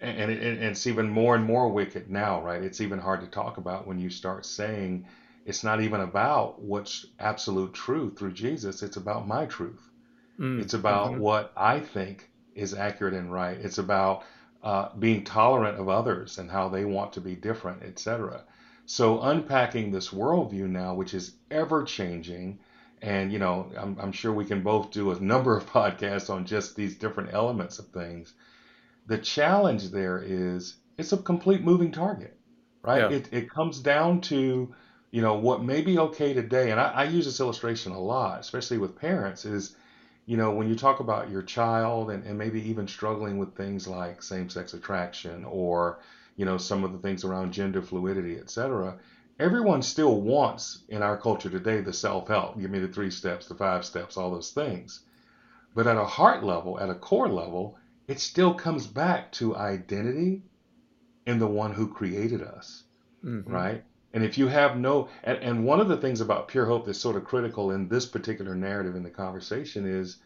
and, 0.00 0.30
it, 0.30 0.42
and 0.42 0.62
it's 0.62 0.86
even 0.86 1.08
more 1.08 1.34
and 1.34 1.44
more 1.44 1.70
wicked 1.70 2.10
now, 2.10 2.42
right? 2.42 2.62
It's 2.62 2.82
even 2.82 2.98
hard 2.98 3.22
to 3.22 3.26
talk 3.26 3.56
about 3.56 3.86
when 3.86 3.98
you 3.98 4.10
start 4.10 4.44
saying 4.44 5.06
it's 5.46 5.64
not 5.64 5.80
even 5.80 6.02
about 6.02 6.60
what's 6.60 7.06
absolute 7.18 7.72
truth 7.72 8.18
through 8.18 8.32
Jesus. 8.32 8.82
It's 8.82 8.98
about 8.98 9.26
my 9.26 9.46
truth. 9.46 9.80
Mm, 10.38 10.60
it's 10.60 10.74
about 10.74 11.12
mm-hmm. 11.12 11.20
what 11.20 11.50
I 11.56 11.80
think 11.80 12.28
is 12.54 12.74
accurate 12.74 13.14
and 13.14 13.32
right. 13.32 13.56
It's 13.56 13.78
about 13.78 14.24
uh, 14.62 14.90
being 14.98 15.24
tolerant 15.24 15.80
of 15.80 15.88
others 15.88 16.36
and 16.36 16.50
how 16.50 16.68
they 16.68 16.84
want 16.84 17.14
to 17.14 17.22
be 17.22 17.34
different, 17.34 17.82
etc. 17.82 18.44
So 18.84 19.22
unpacking 19.22 19.90
this 19.90 20.10
worldview 20.10 20.68
now, 20.68 20.94
which 20.94 21.14
is 21.14 21.36
ever 21.50 21.84
changing, 21.84 22.58
and 23.02 23.32
you 23.32 23.38
know, 23.38 23.70
I'm, 23.76 23.96
I'm 24.00 24.12
sure 24.12 24.32
we 24.32 24.44
can 24.44 24.62
both 24.62 24.90
do 24.90 25.10
a 25.10 25.20
number 25.20 25.56
of 25.56 25.66
podcasts 25.72 26.30
on 26.30 26.46
just 26.46 26.76
these 26.76 26.96
different 26.96 27.32
elements 27.32 27.78
of 27.78 27.88
things. 27.88 28.32
The 29.06 29.18
challenge 29.18 29.90
there 29.90 30.22
is 30.22 30.76
it's 30.96 31.12
a 31.12 31.16
complete 31.18 31.62
moving 31.62 31.92
target, 31.92 32.36
right? 32.82 33.10
Yeah. 33.10 33.16
It, 33.16 33.28
it 33.32 33.50
comes 33.50 33.80
down 33.80 34.20
to, 34.22 34.74
you 35.10 35.22
know, 35.22 35.34
what 35.34 35.62
may 35.62 35.80
be 35.80 35.98
okay 35.98 36.34
today, 36.34 36.70
and 36.70 36.80
I, 36.80 36.90
I 36.90 37.04
use 37.04 37.24
this 37.24 37.40
illustration 37.40 37.92
a 37.92 38.00
lot, 38.00 38.40
especially 38.40 38.78
with 38.78 38.96
parents, 38.96 39.44
is, 39.44 39.76
you 40.26 40.36
know, 40.36 40.52
when 40.52 40.68
you 40.68 40.74
talk 40.74 41.00
about 41.00 41.30
your 41.30 41.42
child 41.42 42.10
and, 42.10 42.24
and 42.24 42.36
maybe 42.36 42.68
even 42.68 42.88
struggling 42.88 43.38
with 43.38 43.56
things 43.56 43.86
like 43.88 44.22
same-sex 44.22 44.74
attraction 44.74 45.44
or 45.44 46.00
you 46.38 46.44
know, 46.44 46.56
some 46.56 46.84
of 46.84 46.92
the 46.92 46.98
things 46.98 47.24
around 47.24 47.52
gender 47.52 47.82
fluidity, 47.82 48.38
etc. 48.38 48.96
Everyone 49.38 49.82
still 49.82 50.20
wants 50.20 50.82
in 50.88 51.02
our 51.02 51.16
culture 51.16 51.48
today 51.48 51.80
the 51.80 51.92
self-help. 51.92 52.58
Give 52.60 52.70
me 52.70 52.80
the 52.80 52.88
three 52.88 53.10
steps, 53.10 53.46
the 53.46 53.54
five 53.54 53.84
steps, 53.84 54.16
all 54.16 54.32
those 54.32 54.50
things. 54.50 55.00
But 55.74 55.86
at 55.86 55.96
a 55.96 56.04
heart 56.04 56.42
level, 56.42 56.80
at 56.80 56.90
a 56.90 56.94
core 56.94 57.28
level, 57.28 57.78
it 58.08 58.18
still 58.18 58.54
comes 58.54 58.86
back 58.86 59.30
to 59.32 59.54
identity 59.54 60.42
in 61.26 61.38
the 61.38 61.46
one 61.46 61.72
who 61.72 61.92
created 61.92 62.42
us, 62.42 62.82
mm-hmm. 63.24 63.48
right? 63.52 63.84
And 64.12 64.24
if 64.24 64.38
you 64.38 64.48
have 64.48 64.76
no, 64.76 65.08
and, 65.22 65.38
and 65.38 65.64
one 65.64 65.80
of 65.80 65.88
the 65.88 65.98
things 65.98 66.20
about 66.20 66.48
pure 66.48 66.66
hope 66.66 66.86
that's 66.86 66.98
sort 66.98 67.16
of 67.16 67.24
critical 67.24 67.70
in 67.70 67.88
this 67.88 68.06
particular 68.06 68.54
narrative 68.54 68.96
in 68.96 69.02
the 69.02 69.10
conversation 69.10 69.86
is 69.86 70.16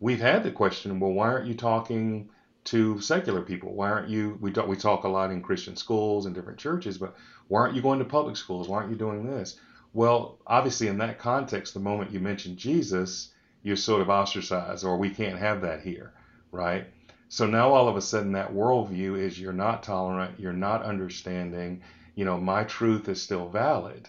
we've 0.00 0.20
had 0.20 0.42
the 0.42 0.50
question, 0.50 1.00
well, 1.00 1.12
why 1.12 1.28
aren't 1.28 1.46
you 1.46 1.54
talking 1.54 2.28
to 2.64 3.00
secular 3.00 3.42
people? 3.42 3.74
Why 3.74 3.90
aren't 3.90 4.08
you? 4.08 4.38
We 4.40 4.52
talk, 4.52 4.66
we 4.66 4.76
talk 4.76 5.04
a 5.04 5.08
lot 5.08 5.30
in 5.30 5.42
Christian 5.42 5.76
schools 5.76 6.26
and 6.26 6.34
different 6.34 6.58
churches, 6.58 6.98
but 6.98 7.16
why 7.48 7.60
aren't 7.60 7.74
you 7.74 7.82
going 7.82 7.98
to 7.98 8.04
public 8.04 8.36
schools? 8.36 8.68
Why 8.68 8.78
aren't 8.78 8.90
you 8.90 8.96
doing 8.96 9.26
this? 9.26 9.58
Well, 9.92 10.38
obviously, 10.46 10.86
in 10.86 10.98
that 10.98 11.18
context, 11.18 11.74
the 11.74 11.80
moment 11.80 12.12
you 12.12 12.20
mention 12.20 12.56
Jesus, 12.56 13.32
you're 13.62 13.76
sort 13.76 14.02
of 14.02 14.08
ostracized, 14.08 14.84
or 14.84 14.96
we 14.96 15.10
can't 15.10 15.38
have 15.38 15.62
that 15.62 15.80
here, 15.80 16.12
right? 16.52 16.86
So 17.28 17.46
now 17.46 17.72
all 17.72 17.88
of 17.88 17.96
a 17.96 18.02
sudden, 18.02 18.32
that 18.32 18.52
worldview 18.52 19.18
is 19.18 19.40
you're 19.40 19.52
not 19.52 19.82
tolerant, 19.82 20.38
you're 20.38 20.52
not 20.52 20.82
understanding, 20.82 21.82
you 22.14 22.24
know, 22.24 22.38
my 22.38 22.64
truth 22.64 23.08
is 23.08 23.22
still 23.22 23.48
valid. 23.48 24.08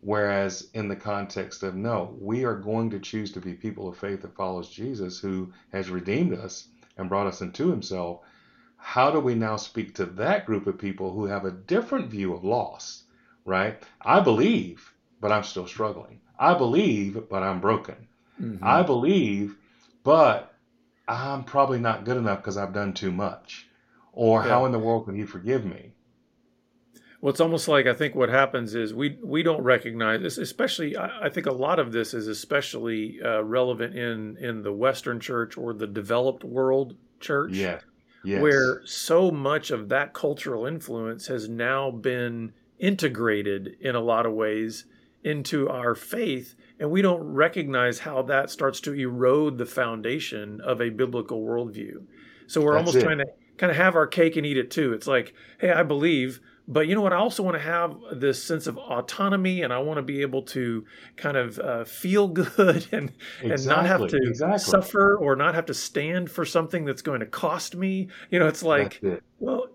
Whereas 0.00 0.68
in 0.74 0.86
the 0.88 0.96
context 0.96 1.62
of 1.62 1.74
no, 1.74 2.16
we 2.20 2.44
are 2.44 2.54
going 2.54 2.90
to 2.90 3.00
choose 3.00 3.32
to 3.32 3.40
be 3.40 3.54
people 3.54 3.88
of 3.88 3.98
faith 3.98 4.22
that 4.22 4.36
follows 4.36 4.70
Jesus 4.70 5.18
who 5.18 5.52
has 5.72 5.90
redeemed 5.90 6.34
us 6.34 6.68
and 6.98 7.08
brought 7.08 7.26
us 7.26 7.40
into 7.40 7.70
himself, 7.70 8.20
how 8.76 9.10
do 9.10 9.20
we 9.20 9.34
now 9.34 9.56
speak 9.56 9.94
to 9.94 10.06
that 10.06 10.46
group 10.46 10.66
of 10.66 10.78
people 10.78 11.12
who 11.12 11.24
have 11.26 11.44
a 11.44 11.50
different 11.50 12.10
view 12.10 12.34
of 12.34 12.44
loss, 12.44 13.04
right? 13.44 13.82
I 14.02 14.20
believe, 14.20 14.92
but 15.20 15.32
I'm 15.32 15.44
still 15.44 15.66
struggling. 15.66 16.20
I 16.38 16.54
believe, 16.54 17.28
but 17.28 17.42
I'm 17.42 17.60
broken. 17.60 18.08
Mm-hmm. 18.40 18.64
I 18.64 18.82
believe, 18.82 19.56
but 20.04 20.54
I'm 21.08 21.44
probably 21.44 21.78
not 21.78 22.04
good 22.04 22.16
enough 22.16 22.38
because 22.38 22.56
I've 22.56 22.74
done 22.74 22.92
too 22.92 23.10
much. 23.10 23.66
Or 24.12 24.42
yeah. 24.42 24.48
how 24.48 24.66
in 24.66 24.72
the 24.72 24.78
world 24.78 25.06
can 25.06 25.16
he 25.16 25.24
forgive 25.24 25.64
me? 25.64 25.87
Well, 27.20 27.30
it's 27.30 27.40
almost 27.40 27.66
like 27.66 27.86
I 27.86 27.94
think 27.94 28.14
what 28.14 28.28
happens 28.28 28.74
is 28.74 28.94
we 28.94 29.18
we 29.22 29.42
don't 29.42 29.62
recognize 29.62 30.20
this. 30.20 30.38
Especially, 30.38 30.96
I, 30.96 31.26
I 31.26 31.28
think 31.28 31.46
a 31.46 31.52
lot 31.52 31.78
of 31.78 31.90
this 31.90 32.14
is 32.14 32.28
especially 32.28 33.18
uh, 33.24 33.42
relevant 33.42 33.96
in 33.96 34.36
in 34.36 34.62
the 34.62 34.72
Western 34.72 35.18
Church 35.18 35.56
or 35.56 35.72
the 35.72 35.86
developed 35.86 36.44
world 36.44 36.96
church. 37.20 37.52
Yeah. 37.54 37.80
Yes. 38.24 38.42
Where 38.42 38.82
so 38.84 39.30
much 39.30 39.70
of 39.70 39.88
that 39.88 40.12
cultural 40.12 40.66
influence 40.66 41.26
has 41.28 41.48
now 41.48 41.90
been 41.90 42.52
integrated 42.78 43.76
in 43.80 43.94
a 43.94 44.00
lot 44.00 44.26
of 44.26 44.32
ways 44.32 44.84
into 45.24 45.68
our 45.68 45.94
faith, 45.94 46.54
and 46.78 46.90
we 46.90 47.02
don't 47.02 47.22
recognize 47.22 47.98
how 48.00 48.22
that 48.22 48.50
starts 48.50 48.80
to 48.80 48.94
erode 48.94 49.58
the 49.58 49.66
foundation 49.66 50.60
of 50.60 50.80
a 50.80 50.90
biblical 50.90 51.42
worldview. 51.42 52.04
So 52.46 52.60
we're 52.60 52.74
That's 52.74 52.88
almost 52.88 52.96
it. 52.98 53.02
trying 53.02 53.18
to 53.18 53.26
kind 53.56 53.70
of 53.70 53.76
have 53.76 53.96
our 53.96 54.06
cake 54.06 54.36
and 54.36 54.46
eat 54.46 54.56
it 54.56 54.70
too. 54.70 54.92
It's 54.92 55.06
like, 55.06 55.34
hey, 55.60 55.72
I 55.72 55.82
believe, 55.82 56.40
but 56.70 56.86
you 56.86 56.94
know 56.94 57.00
what? 57.00 57.14
I 57.14 57.16
also 57.16 57.42
want 57.42 57.56
to 57.56 57.62
have 57.62 57.96
this 58.12 58.42
sense 58.42 58.66
of 58.66 58.76
autonomy, 58.76 59.62
and 59.62 59.72
I 59.72 59.78
want 59.78 59.96
to 59.96 60.02
be 60.02 60.20
able 60.20 60.42
to 60.42 60.84
kind 61.16 61.38
of 61.38 61.58
uh, 61.58 61.84
feel 61.84 62.28
good 62.28 62.86
and 62.92 63.10
exactly, 63.40 63.50
and 63.50 63.66
not 63.66 63.86
have 63.86 64.06
to 64.08 64.18
exactly. 64.18 64.58
suffer 64.58 65.16
or 65.16 65.34
not 65.34 65.54
have 65.54 65.64
to 65.66 65.74
stand 65.74 66.30
for 66.30 66.44
something 66.44 66.84
that's 66.84 67.00
going 67.00 67.20
to 67.20 67.26
cost 67.26 67.74
me. 67.74 68.08
You 68.30 68.38
know, 68.38 68.46
it's 68.48 68.62
like, 68.62 69.02
it. 69.02 69.22
well, 69.38 69.68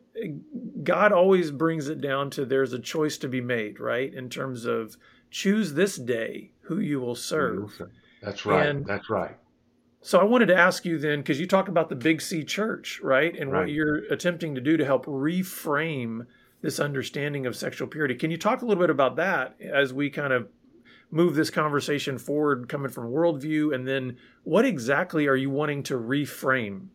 God 0.84 1.12
always 1.12 1.50
brings 1.50 1.90
it 1.90 2.00
down 2.00 2.30
to 2.32 2.46
there's 2.46 2.74
a 2.74 2.80
choice 2.80 3.18
to 3.20 3.28
be 3.28 3.42
made, 3.42 3.80
right? 3.80 4.14
In 4.14 4.30
terms 4.30 4.66
of 4.66 4.96
choose 5.32 5.74
this 5.74 5.98
day 5.98 6.52
who 6.62 6.80
you 6.80 7.00
will 7.00 7.16
serve. 7.16 7.82
That's 8.22 8.46
right. 8.46 8.68
And 8.68 8.86
that's 8.86 9.10
right. 9.10 9.36
So 10.02 10.20
I 10.20 10.26
wanted 10.26 10.48
to 10.48 10.56
ask 10.56 10.86
you 10.86 11.00
then, 11.00 11.22
because 11.22 11.40
you 11.40 11.48
talk 11.48 11.70
about 11.70 11.90
the 11.90 11.96
Big 11.96 12.22
C 12.22 12.44
Church, 12.44 13.00
right, 13.02 13.36
and 13.36 13.52
right. 13.52 13.62
what 13.62 13.70
you're 13.70 14.04
attempting 14.12 14.54
to 14.54 14.62
do 14.62 14.78
to 14.78 14.86
help 14.86 15.06
reframe 15.06 16.28
this 16.64 16.80
understanding 16.80 17.46
of 17.46 17.56
sexual 17.56 17.88
purity. 17.88 18.16
Can 18.16 18.32
you 18.32 18.38
talk 18.38 18.62
a 18.62 18.66
little 18.66 18.82
bit 18.82 18.90
about 18.90 19.18
that 19.18 19.56
as 19.62 19.94
we 19.94 20.10
kind 20.10 20.32
of 20.32 20.48
move 21.12 21.36
this 21.36 21.52
conversation 21.52 22.18
forward, 22.18 22.68
coming 22.70 22.90
from 22.90 23.12
worldview, 23.12 23.76
and 23.76 23.86
then 23.86 24.18
what 24.44 24.66
exactly 24.66 25.28
are 25.28 25.36
you 25.36 25.50
wanting 25.50 25.84
to 25.84 25.96
reframe? 25.96 26.88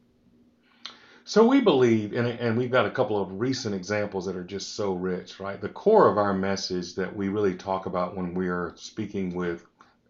So 1.25 1.47
we 1.47 1.61
believe, 1.61 2.15
and, 2.15 2.27
and 2.27 2.57
we've 2.57 2.71
got 2.71 2.87
a 2.87 2.91
couple 2.91 3.21
of 3.21 3.39
recent 3.39 3.75
examples 3.75 4.25
that 4.25 4.35
are 4.35 4.43
just 4.43 4.75
so 4.75 4.95
rich, 4.95 5.39
right? 5.39 5.61
The 5.61 5.69
core 5.69 6.11
of 6.11 6.17
our 6.17 6.33
message 6.33 6.95
that 6.95 7.15
we 7.15 7.29
really 7.29 7.55
talk 7.55 7.85
about 7.85 8.17
when 8.17 8.33
we're 8.33 8.73
speaking 8.77 9.35
with 9.35 9.67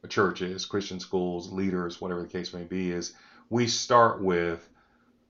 churches, 0.09 0.64
Christian 0.64 1.01
schools, 1.01 1.51
leaders, 1.51 2.01
whatever 2.01 2.23
the 2.23 2.29
case 2.29 2.55
may 2.55 2.62
be, 2.62 2.92
is 2.92 3.14
we 3.51 3.66
start 3.66 4.23
with 4.23 4.71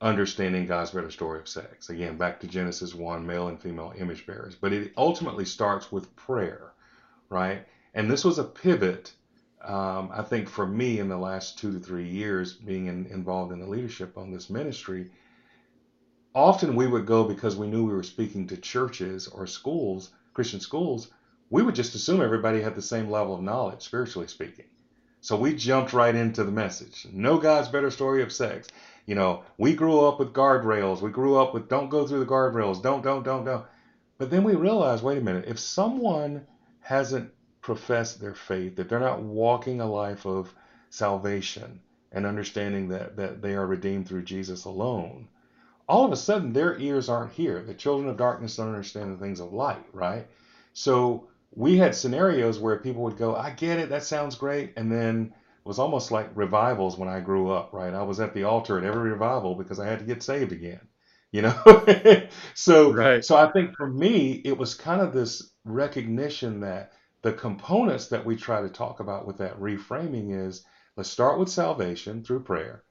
understanding 0.01 0.67
God's 0.67 0.93
better 0.93 1.11
story 1.11 1.41
of 1.41 1.49
sex. 1.49 1.91
Again, 1.91 2.17
back 2.17 2.41
to 2.41 2.47
Genesis 2.47 2.95
1, 2.95 3.27
male 3.27 3.49
and 3.49 3.61
female 3.61 3.93
image 3.99 4.27
bearers. 4.27 4.55
But 4.55 4.73
it 4.73 4.93
ultimately 4.97 5.45
starts 5.45 5.91
with 5.91 6.15
prayer, 6.15 6.73
right? 7.29 7.67
And 7.95 8.11
this 8.11 8.25
was 8.25 8.39
a 8.39 8.45
pivot, 8.45 9.13
um, 9.65 10.11
I 10.13 10.23
think, 10.23 10.49
for 10.49 10.67
me 10.67 11.01
in 11.01 11.09
the 11.09 11.17
last 11.17 11.59
two 11.59 11.73
to 11.73 11.81
three 11.81 12.09
years 12.09 12.53
being 12.55 12.87
in, 12.87 13.07
involved 13.07 13.53
in 13.53 13.59
the 13.59 13.67
leadership 13.67 14.17
on 14.17 14.31
this 14.31 14.49
ministry. 14.49 15.11
Often 16.35 16.77
we 16.77 16.87
would 16.87 17.07
go 17.07 17.25
because 17.25 17.57
we 17.57 17.67
knew 17.67 17.85
we 17.85 17.93
were 17.93 18.05
speaking 18.05 18.47
to 18.49 18.57
churches 18.57 19.27
or 19.27 19.47
schools, 19.47 20.11
Christian 20.33 20.61
schools, 20.61 21.11
we 21.51 21.63
would 21.63 21.75
just 21.75 21.95
assume 21.95 22.21
everybody 22.21 22.61
had 22.61 22.77
the 22.77 22.83
same 22.83 23.11
level 23.11 23.35
of 23.35 23.43
knowledge, 23.43 23.83
spiritually 23.83 24.29
speaking. 24.29 24.67
So 25.21 25.37
we 25.37 25.55
jumped 25.55 25.93
right 25.93 26.15
into 26.15 26.45
the 26.45 26.53
message. 26.53 27.07
No 27.13 27.39
God's 27.39 27.69
better 27.69 27.91
story 27.91 28.23
of 28.23 28.33
sex. 28.33 28.69
You 29.09 29.15
know, 29.15 29.43
we 29.57 29.75
grew 29.75 30.01
up 30.07 30.19
with 30.19 30.35
guardrails. 30.35 31.01
We 31.01 31.11
grew 31.11 31.37
up 31.39 31.55
with 31.55 31.71
don't 31.71 31.89
go 31.89 32.07
through 32.07 32.19
the 32.19 32.27
guardrails. 32.27 32.83
Don't, 32.83 33.03
don't, 33.03 33.23
don't, 33.23 33.43
don't. 33.43 33.65
But 34.19 34.29
then 34.29 34.45
we 34.45 34.55
realized, 34.55 35.03
wait 35.03 35.17
a 35.17 35.23
minute, 35.23 35.47
if 35.49 35.59
someone 35.59 36.47
hasn't 36.81 37.33
professed 37.63 38.21
their 38.21 38.35
faith, 38.35 38.79
if 38.79 38.87
they're 38.87 39.01
not 39.01 39.23
walking 39.23 39.81
a 39.81 39.91
life 39.91 40.27
of 40.27 40.53
salvation 40.91 41.81
and 42.13 42.27
understanding 42.27 42.89
that, 42.89 43.17
that 43.17 43.41
they 43.41 43.55
are 43.55 43.67
redeemed 43.67 44.07
through 44.07 44.25
Jesus 44.25 44.67
alone, 44.67 45.29
all 45.89 46.05
of 46.05 46.13
a 46.13 46.17
sudden 46.17 46.53
their 46.53 46.77
ears 46.79 47.09
aren't 47.09 47.33
here. 47.33 47.63
The 47.63 47.73
children 47.73 48.11
of 48.11 48.19
darkness 48.19 48.57
don't 48.57 48.69
understand 48.69 49.15
the 49.15 49.25
things 49.25 49.41
of 49.41 49.55
light, 49.55 49.87
right? 49.95 50.27
So 50.75 51.29
we 51.55 51.79
had 51.79 51.95
scenarios 51.95 52.59
where 52.59 52.77
people 52.77 53.05
would 53.05 53.17
go, 53.17 53.35
I 53.35 53.53
get 53.53 53.79
it, 53.79 53.89
that 53.89 54.05
sounds 54.05 54.35
great. 54.35 54.75
And 54.77 54.93
then 54.93 55.33
was 55.69 55.79
almost 55.79 56.11
like 56.11 56.31
revivals 56.35 56.99
when 56.99 57.09
I 57.09 57.21
grew 57.21 57.51
up, 57.53 57.73
right? 57.73 57.95
I 57.95 58.03
was 58.03 58.21
at 58.21 58.35
the 58.35 58.45
altar 58.45 58.79
at 58.79 58.85
every 58.85 59.11
revival 59.11 59.55
because 59.55 59.79
I 59.81 59.87
had 59.87 60.01
to 60.01 60.07
get 60.07 60.23
saved 60.25 60.53
again. 60.53 60.81
You 61.33 61.43
know? 61.43 62.27
so 62.55 62.97
Right. 62.97 63.23
so 63.23 63.37
I 63.37 63.47
think 63.53 63.77
for 63.77 63.87
me, 63.87 64.41
it 64.45 64.59
was 64.59 64.75
kind 64.75 65.03
of 65.03 65.13
this 65.13 65.43
recognition 65.65 66.61
that 66.61 66.93
the 67.23 67.33
components 67.35 68.07
that 68.09 68.25
we 68.25 68.37
try 68.37 68.63
to 68.63 68.71
talk 68.71 69.01
about 69.01 69.27
with 69.27 69.39
that 69.39 69.61
reframing 69.61 70.33
is 70.33 70.63
let's 70.97 71.11
start 71.11 71.39
with 71.39 71.51
salvation 71.51 72.23
through 72.23 72.41
prayer. 72.45 72.83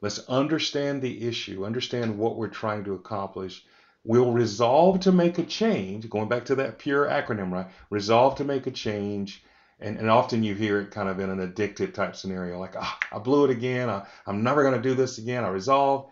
Let's 0.00 0.18
understand 0.28 1.02
the 1.02 1.26
issue, 1.28 1.64
understand 1.66 2.18
what 2.18 2.36
we're 2.36 2.48
trying 2.48 2.84
to 2.84 2.94
accomplish. 2.94 3.64
We'll 4.04 4.32
resolve 4.32 5.00
to 5.00 5.12
make 5.12 5.38
a 5.38 5.44
change, 5.44 6.08
going 6.08 6.28
back 6.28 6.46
to 6.46 6.54
that 6.56 6.78
pure 6.78 7.06
acronym, 7.06 7.50
right? 7.52 7.68
Resolve 7.90 8.36
to 8.36 8.44
make 8.44 8.66
a 8.66 8.70
change. 8.72 9.42
And, 9.80 9.98
and 9.98 10.10
often 10.10 10.42
you 10.42 10.54
hear 10.54 10.80
it 10.80 10.90
kind 10.90 11.08
of 11.08 11.20
in 11.20 11.30
an 11.30 11.40
addicted 11.40 11.94
type 11.94 12.16
scenario, 12.16 12.58
like, 12.58 12.76
ah, 12.78 12.98
I 13.12 13.18
blew 13.18 13.44
it 13.44 13.50
again. 13.50 13.90
I, 13.90 14.06
I'm 14.26 14.42
never 14.42 14.62
going 14.62 14.80
to 14.80 14.88
do 14.88 14.94
this 14.94 15.18
again. 15.18 15.44
I 15.44 15.48
resolve. 15.48 16.10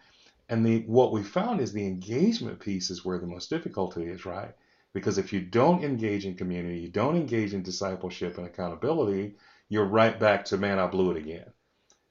And 0.51 0.65
the 0.67 0.81
what 0.87 1.13
we 1.13 1.23
found 1.23 1.61
is 1.61 1.73
the 1.73 1.87
engagement 1.87 2.61
piece 2.61 2.91
is 2.91 3.05
where 3.05 3.19
the 3.19 3.27
most 3.27 3.51
difficulty 3.51 4.05
is, 4.05 4.27
right? 4.27 4.55
Because 4.95 5.19
if 5.19 5.33
you 5.33 5.41
don't 5.41 5.85
engage 5.85 6.27
in 6.27 6.37
community, 6.37 6.79
you 6.79 6.91
don't 6.91 7.17
engage 7.17 7.55
in 7.55 7.63
discipleship 7.63 8.39
and 8.39 8.47
accountability, 8.47 9.37
you're 9.71 9.87
right 9.87 10.19
back 10.21 10.45
to, 10.47 10.59
man, 10.59 10.79
I 10.79 10.87
blew 10.87 11.13
it 11.13 11.19
again. 11.19 11.47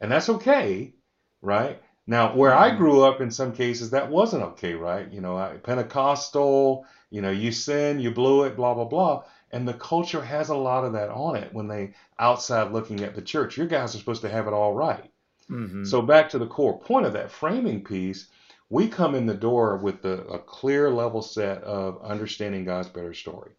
And 0.01 0.11
that's 0.11 0.29
okay, 0.29 0.93
right? 1.41 1.81
Now, 2.07 2.35
where 2.35 2.53
I 2.53 2.69
hmm 2.69 2.75
grew 2.75 3.03
up, 3.03 3.21
in 3.21 3.31
some 3.31 3.53
cases, 3.53 3.89
that 3.91 4.09
wasn't 4.09 4.43
okay, 4.43 4.73
right? 4.75 5.11
You 5.11 5.21
know, 5.21 5.37
I, 5.37 5.57
Pentecostal, 5.57 6.85
you 7.09 7.21
know, 7.21 7.31
you 7.31 7.51
sin, 7.51 7.99
you 7.99 8.11
blew 8.11 8.43
it, 8.43 8.55
blah, 8.55 8.73
blah, 8.75 8.85
blah. 8.85 9.23
And 9.53 9.65
the 9.67 9.73
culture 9.75 10.21
has 10.23 10.49
a 10.49 10.55
lot 10.57 10.83
of 10.83 10.93
that 10.93 11.09
on 11.11 11.37
it 11.37 11.53
when 11.53 11.69
they 11.69 11.93
outside 12.19 12.73
looking 12.73 13.01
at 13.03 13.15
the 13.15 13.21
church. 13.21 13.57
Your 13.57 13.67
guys 13.67 13.95
are 13.95 13.99
supposed 13.99 14.23
to 14.23 14.29
have 14.29 14.47
it 14.47 14.53
all 14.53 14.73
right. 14.73 15.09
hmm 15.49 15.85
So 15.85 16.01
back 16.01 16.29
to 16.31 16.39
the 16.39 16.47
core 16.47 16.79
point 16.79 17.05
of 17.05 17.13
that 17.13 17.31
framing 17.31 17.83
piece, 17.85 18.29
we 18.69 18.87
come 18.89 19.15
in 19.15 19.25
the 19.27 19.35
door 19.35 19.77
with 19.77 20.01
the, 20.01 20.25
a 20.27 20.39
clear 20.39 20.89
level 20.89 21.21
set 21.21 21.63
of 21.63 22.01
understanding 22.03 22.65
God's 22.65 22.89
better 22.89 23.13
story. 23.13 23.51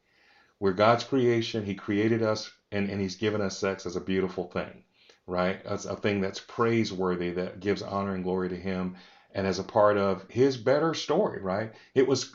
We're 0.61 0.73
God's 0.73 1.05
creation. 1.05 1.65
He 1.65 1.75
created 1.77 2.23
us 2.23 2.51
and, 2.73 2.91
and 2.91 3.01
He's 3.01 3.17
given 3.17 3.41
us 3.41 3.59
sex 3.59 3.87
as 3.87 3.97
a 3.97 4.01
beautiful 4.01 4.45
thing, 4.51 4.85
right? 5.27 5.65
As 5.65 5.87
a 5.87 5.97
thing 5.97 6.21
that's 6.21 6.41
praiseworthy, 6.41 7.31
that 7.33 7.61
gives 7.61 7.83
honor 7.83 8.15
and 8.15 8.25
glory 8.25 8.49
to 8.51 8.57
Him, 8.57 8.97
and 9.35 9.47
as 9.47 9.59
a 9.61 9.65
part 9.65 9.97
of 9.97 10.29
His 10.31 10.57
better 10.57 10.95
story, 10.95 11.41
right? 11.41 11.73
It 11.95 12.09
was 12.09 12.35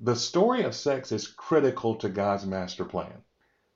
the 0.00 0.16
story 0.16 0.62
of 0.62 0.74
sex 0.74 1.12
is 1.12 1.26
critical 1.28 1.96
to 1.96 2.08
God's 2.08 2.46
master 2.46 2.84
plan, 2.84 3.22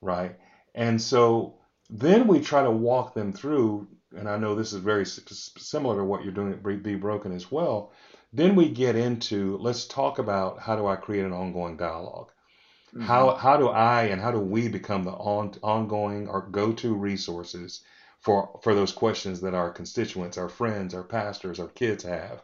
right? 0.01 0.37
And 0.75 1.01
so 1.01 1.59
then 1.89 2.27
we 2.27 2.41
try 2.41 2.63
to 2.63 2.71
walk 2.71 3.13
them 3.13 3.33
through, 3.33 3.87
and 4.15 4.29
I 4.29 4.37
know 4.37 4.55
this 4.55 4.73
is 4.73 4.79
very 4.81 5.05
similar 5.05 5.97
to 5.97 6.03
what 6.03 6.23
you're 6.23 6.33
doing 6.33 6.53
at 6.53 6.63
Be 6.83 6.95
Broken 6.95 7.31
as 7.33 7.51
well. 7.51 7.93
Then 8.33 8.55
we 8.55 8.69
get 8.69 8.95
into 8.95 9.57
let's 9.57 9.85
talk 9.87 10.19
about 10.19 10.59
how 10.59 10.75
do 10.75 10.87
I 10.87 10.95
create 10.95 11.25
an 11.25 11.33
ongoing 11.33 11.77
dialogue 11.77 12.31
hmm 12.93 13.27
how 13.27 13.35
how 13.35 13.57
do 13.57 13.67
I 13.69 14.03
and 14.05 14.21
how 14.21 14.31
do 14.31 14.39
we 14.39 14.67
become 14.67 15.03
the 15.03 15.11
on, 15.11 15.53
ongoing 15.61 16.27
or 16.27 16.41
go-to 16.47 16.93
resources 16.95 17.83
for 18.19 18.59
for 18.63 18.73
those 18.73 18.91
questions 18.91 19.41
that 19.41 19.53
our 19.53 19.71
constituents, 19.71 20.37
our 20.37 20.49
friends, 20.49 20.93
our 20.93 21.03
pastors, 21.03 21.59
our 21.59 21.67
kids 21.67 22.03
have, 22.03 22.43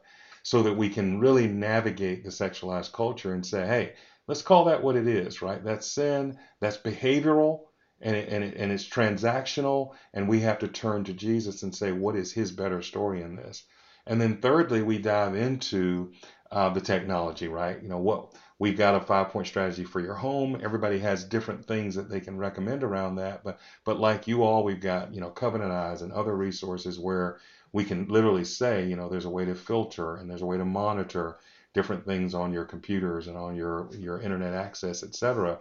so 0.49 0.63
that 0.63 0.75
we 0.75 0.89
can 0.89 1.19
really 1.19 1.45
navigate 1.45 2.23
the 2.23 2.31
sexualized 2.31 2.91
culture 2.91 3.35
and 3.35 3.45
say, 3.45 3.67
hey, 3.67 3.93
let's 4.25 4.41
call 4.41 4.65
that 4.65 4.81
what 4.81 4.95
it 4.95 5.07
is, 5.07 5.43
right? 5.43 5.63
That's 5.63 5.85
sin, 5.85 6.39
that's 6.59 6.75
behavioral, 6.75 7.65
and 8.01 8.15
it, 8.15 8.29
and 8.29 8.43
it, 8.43 8.55
and 8.57 8.71
it's 8.71 8.89
transactional, 8.89 9.91
and 10.11 10.27
we 10.27 10.39
have 10.39 10.57
to 10.57 10.67
turn 10.67 11.03
to 11.03 11.13
Jesus 11.13 11.61
and 11.61 11.75
say, 11.75 11.91
what 11.91 12.15
is 12.15 12.31
His 12.31 12.51
better 12.51 12.81
story 12.81 13.21
in 13.21 13.35
this? 13.35 13.63
And 14.07 14.19
then 14.19 14.41
thirdly, 14.41 14.81
we 14.81 14.97
dive 14.97 15.35
into 15.35 16.13
uh, 16.51 16.69
the 16.71 16.81
technology, 16.81 17.47
right? 17.47 17.79
You 17.79 17.89
know 17.89 17.99
what 17.99 18.33
We've 18.59 18.77
got 18.77 18.95
a 18.95 18.99
five 18.99 19.29
point 19.29 19.47
strategy 19.47 19.85
for 19.85 20.01
your 20.01 20.15
home. 20.15 20.59
Everybody 20.61 20.99
has 20.99 21.23
different 21.23 21.65
things 21.65 21.95
that 21.95 22.09
they 22.09 22.19
can 22.19 22.37
recommend 22.37 22.83
around 22.83 23.15
that. 23.15 23.41
But 23.41 23.59
but 23.85 23.99
like 24.01 24.27
you 24.27 24.43
all, 24.43 24.65
we've 24.65 24.81
got, 24.81 25.13
you 25.13 25.21
know, 25.21 25.29
Covenant 25.29 25.71
Eyes 25.71 26.01
and 26.01 26.11
other 26.11 26.35
resources 26.35 26.99
where 26.99 27.39
we 27.73 27.83
can 27.85 28.07
literally 28.07 28.45
say, 28.45 28.85
you 28.87 28.95
know, 28.95 29.09
there's 29.09 29.25
a 29.25 29.29
way 29.29 29.45
to 29.45 29.55
filter 29.55 30.17
and 30.17 30.29
there's 30.29 30.41
a 30.41 30.45
way 30.45 30.57
to 30.57 30.65
monitor 30.65 31.37
different 31.73 32.05
things 32.05 32.33
on 32.33 32.53
your 32.53 32.65
computers 32.65 33.27
and 33.27 33.37
on 33.37 33.55
your 33.55 33.89
your 33.95 34.21
internet 34.21 34.53
access, 34.53 35.03
et 35.03 35.15
cetera. 35.15 35.59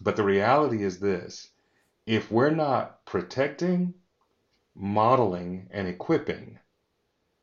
But 0.00 0.16
the 0.16 0.24
reality 0.24 0.82
is 0.84 1.00
this, 1.00 1.50
if 2.06 2.30
we're 2.32 2.50
not 2.50 3.04
protecting, 3.06 3.94
modeling, 4.76 5.68
and 5.72 5.88
equipping, 5.88 6.58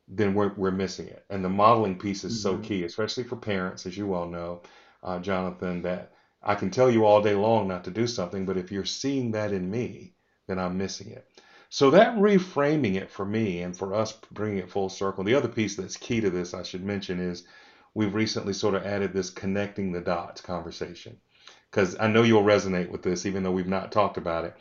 then 0.08 0.34
we're, 0.34 0.52
we're 0.54 0.70
missing 0.70 1.08
it. 1.08 1.24
And 1.30 1.44
the 1.44 1.48
modeling 1.48 1.98
piece 1.98 2.24
is 2.24 2.34
so 2.36 2.56
hmm 2.56 2.58
key, 2.58 2.84
especially 2.84 3.24
for 3.24 3.36
parents, 3.36 3.86
as 3.86 3.96
you 3.96 4.06
well 4.06 4.26
know, 4.26 4.62
uh, 5.02 5.18
Jonathan, 5.20 5.82
that 5.82 6.12
I 6.42 6.54
can 6.54 6.70
tell 6.70 6.90
you 6.90 7.04
all 7.06 7.22
day 7.22 7.34
long 7.34 7.68
not 7.68 7.84
to 7.84 7.90
do 7.90 8.06
something, 8.06 8.44
but 8.46 8.56
if 8.56 8.70
you're 8.72 8.84
seeing 8.84 9.32
that 9.32 9.52
in 9.52 9.70
me, 9.70 10.14
then 10.46 10.58
I'm 10.58 10.76
missing 10.78 11.10
it. 11.10 11.26
So 11.74 11.90
that 11.92 12.16
reframing 12.16 12.96
it 12.96 13.10
for 13.10 13.24
me 13.24 13.62
and 13.62 13.74
for 13.74 13.94
us 13.94 14.12
bringing 14.30 14.58
it 14.58 14.68
full 14.68 14.90
circle. 14.90 15.24
The 15.24 15.34
other 15.34 15.48
piece 15.48 15.74
that's 15.74 15.96
key 15.96 16.20
to 16.20 16.28
this, 16.28 16.52
I 16.52 16.64
should 16.64 16.84
mention, 16.84 17.18
is 17.18 17.44
we've 17.94 18.14
recently 18.14 18.52
sort 18.52 18.74
of 18.74 18.84
added 18.84 19.14
this 19.14 19.30
connecting 19.30 19.90
the 19.90 20.02
dots 20.02 20.42
conversation. 20.42 21.16
Because 21.70 21.96
I 21.98 22.08
know 22.08 22.24
you'll 22.24 22.42
resonate 22.42 22.90
with 22.90 23.02
this, 23.02 23.24
even 23.24 23.42
though 23.42 23.52
we've 23.52 23.66
not 23.66 23.90
talked 23.90 24.18
about 24.18 24.44
it 24.44 24.54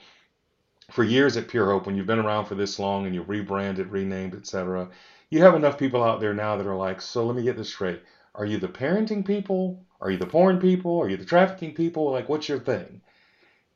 for 0.89 1.03
years 1.03 1.35
at 1.35 1.49
Pure 1.49 1.71
Hope, 1.71 1.85
when 1.85 1.97
you've 1.97 2.07
been 2.07 2.17
around 2.17 2.45
for 2.45 2.55
this 2.55 2.79
long 2.79 3.05
and 3.05 3.13
you've 3.13 3.27
rebranded, 3.27 3.91
renamed, 3.91 4.33
etc., 4.33 4.87
you 5.29 5.41
have 5.41 5.55
enough 5.55 5.77
people 5.77 6.01
out 6.01 6.21
there 6.21 6.33
now 6.33 6.55
that 6.55 6.65
are 6.65 6.77
like, 6.77 7.01
so 7.01 7.25
let 7.25 7.35
me 7.35 7.43
get 7.43 7.57
this 7.57 7.73
straight. 7.73 8.01
Are 8.35 8.45
you 8.45 8.57
the 8.57 8.69
parenting 8.69 9.25
people? 9.25 9.83
Are 9.99 10.11
you 10.11 10.17
the 10.17 10.25
porn 10.25 10.61
people? 10.61 11.01
Are 11.01 11.09
you 11.09 11.17
the 11.17 11.25
trafficking 11.25 11.73
people? 11.73 12.09
Like, 12.09 12.29
what's 12.29 12.47
your 12.47 12.59
thing? 12.59 13.01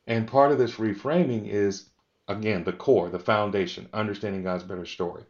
And 0.06 0.26
part 0.26 0.52
of 0.52 0.58
this 0.58 0.76
reframing 0.76 1.48
is, 1.48 1.90
again, 2.28 2.64
the 2.64 2.72
core, 2.72 3.08
the 3.08 3.18
foundation, 3.18 3.88
understanding 3.92 4.42
God's 4.42 4.64
better 4.64 4.86
story. 4.86 5.24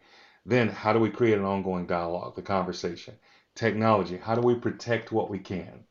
Then, 0.45 0.69
how 0.69 0.93
do 0.93 1.01
we 1.01 1.11
create 1.11 1.39
an 1.39 1.45
ongoing 1.45 1.87
dialogue, 1.87 2.37
the 2.37 2.43
conversation? 2.43 3.15
Technology, 3.55 4.17
how 4.17 4.35
do 4.35 4.43
we 4.43 4.55
protect 4.55 5.13
what 5.13 5.31
we 5.31 5.39
can? 5.39 5.85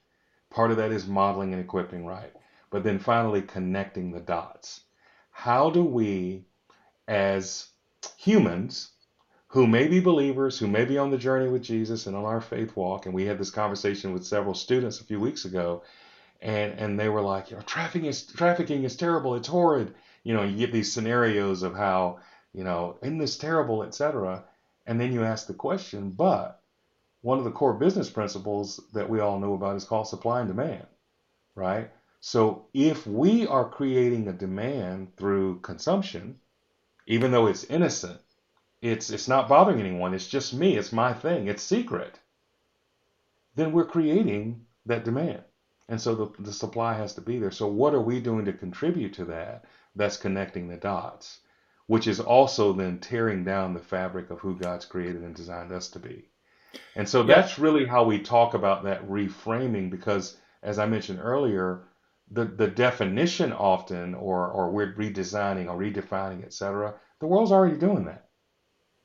Part 0.49 0.71
of 0.71 0.77
that 0.77 0.91
is 0.91 1.07
modeling 1.07 1.53
and 1.53 1.61
equipping, 1.61 2.05
right? 2.05 2.31
But 2.69 2.83
then 2.83 2.99
finally, 2.99 3.41
connecting 3.41 4.11
the 4.11 4.21
dots. 4.21 4.81
How 5.31 5.69
do 5.69 5.83
we, 5.83 6.45
as 7.07 7.67
humans, 8.17 8.91
who 9.47 9.67
may 9.67 9.87
be 9.87 9.99
believers, 9.99 10.57
who 10.59 10.67
may 10.67 10.85
be 10.85 10.97
on 10.97 11.11
the 11.11 11.17
journey 11.17 11.49
with 11.49 11.63
Jesus 11.63 12.07
and 12.07 12.15
on 12.15 12.25
our 12.25 12.41
faith 12.41 12.75
walk, 12.75 13.05
and 13.05 13.15
we 13.15 13.25
had 13.25 13.37
this 13.37 13.51
conversation 13.51 14.13
with 14.13 14.25
several 14.25 14.53
students 14.53 14.99
a 14.99 15.05
few 15.05 15.19
weeks 15.19 15.45
ago, 15.45 15.83
and 16.41 16.73
and 16.79 16.99
they 16.99 17.09
were 17.09 17.21
like, 17.21 17.49
you 17.49 17.57
know, 17.57 17.63
trafficking 17.63 18.07
is 18.07 18.25
trafficking 18.25 18.83
is 18.83 18.95
terrible, 18.95 19.35
it's 19.35 19.47
horrid. 19.47 19.93
You 20.25 20.33
know, 20.33 20.43
you 20.43 20.57
get 20.57 20.73
these 20.73 20.91
scenarios 20.91 21.63
of 21.63 21.75
how, 21.75 22.19
you 22.53 22.65
know, 22.65 22.97
isn't 23.01 23.19
this 23.19 23.38
terrible, 23.38 23.83
etc. 23.83 24.43
And 24.85 24.99
then 24.99 25.13
you 25.13 25.23
ask 25.23 25.47
the 25.47 25.53
question, 25.53 26.09
but 26.09 26.61
one 27.21 27.38
of 27.38 27.45
the 27.45 27.51
core 27.51 27.75
business 27.75 28.09
principles 28.09 28.81
that 28.93 29.09
we 29.09 29.21
all 29.21 29.39
know 29.39 29.53
about 29.53 29.77
is 29.77 29.85
called 29.85 30.07
supply 30.09 30.41
and 30.41 30.49
demand, 30.49 30.88
right? 31.55 31.91
So 32.21 32.65
if 32.73 33.07
we 33.07 33.47
are 33.47 33.69
creating 33.69 34.27
a 34.27 34.33
demand 34.33 35.15
through 35.15 35.61
consumption, 35.61 36.39
even 37.07 37.31
though 37.31 37.47
it's 37.47 37.63
innocent, 37.65 38.19
it's 38.81 39.11
it's 39.11 39.27
not 39.27 39.47
bothering 39.49 39.79
anyone, 39.79 40.13
it's 40.15 40.27
just 40.27 40.53
me, 40.53 40.75
it's 40.75 40.91
my 40.91 41.13
thing, 41.13 41.47
it's 41.47 41.63
secret, 41.63 42.19
then 43.55 43.71
we're 43.71 43.85
creating 43.85 44.65
that 44.88 45.05
demand. 45.05 45.43
And 45.88 46.01
so 46.01 46.15
the, 46.15 46.43
the 46.43 46.53
supply 46.53 46.95
has 46.95 47.13
to 47.15 47.21
be 47.21 47.38
there. 47.39 47.51
So 47.51 47.67
what 47.67 47.93
are 47.93 48.01
we 48.01 48.19
doing 48.19 48.45
to 48.45 48.53
contribute 48.53 49.13
to 49.15 49.25
that? 49.25 49.65
That's 49.95 50.17
connecting 50.17 50.67
the 50.67 50.77
dots, 50.77 51.39
which 51.88 52.08
is 52.08 52.19
also 52.19 52.73
then 52.73 52.99
tearing 52.99 53.43
down 53.45 53.73
the 53.73 53.79
fabric 53.81 54.29
of 54.31 54.39
who 54.39 54.58
God's 54.58 54.86
created 54.86 55.23
and 55.23 55.36
designed 55.36 55.71
us 55.71 55.89
to 55.89 55.99
be. 55.99 56.29
And 56.95 57.08
so 57.10 57.23
Yeah. 57.23 57.36
that's 57.36 57.60
really 57.60 57.86
how 57.86 58.03
we 58.05 58.19
talk 58.19 58.53
about 58.53 58.84
that 58.86 59.08
reframing 59.10 59.89
because 59.91 60.38
as 60.63 60.79
I 60.79 60.88
mentioned 60.88 61.19
earlier, 61.21 61.84
the, 62.31 62.45
the 62.45 62.67
definition 62.67 63.53
often 63.53 64.15
or 64.15 64.49
or 64.49 64.71
we're 64.71 64.93
redesigning 64.93 65.67
or 65.69 65.77
redefining, 65.79 66.43
et 66.43 66.53
cetera, 66.53 66.95
the 67.19 67.27
world's 67.27 67.51
already 67.53 67.77
doing 67.77 68.05
that 68.05 68.27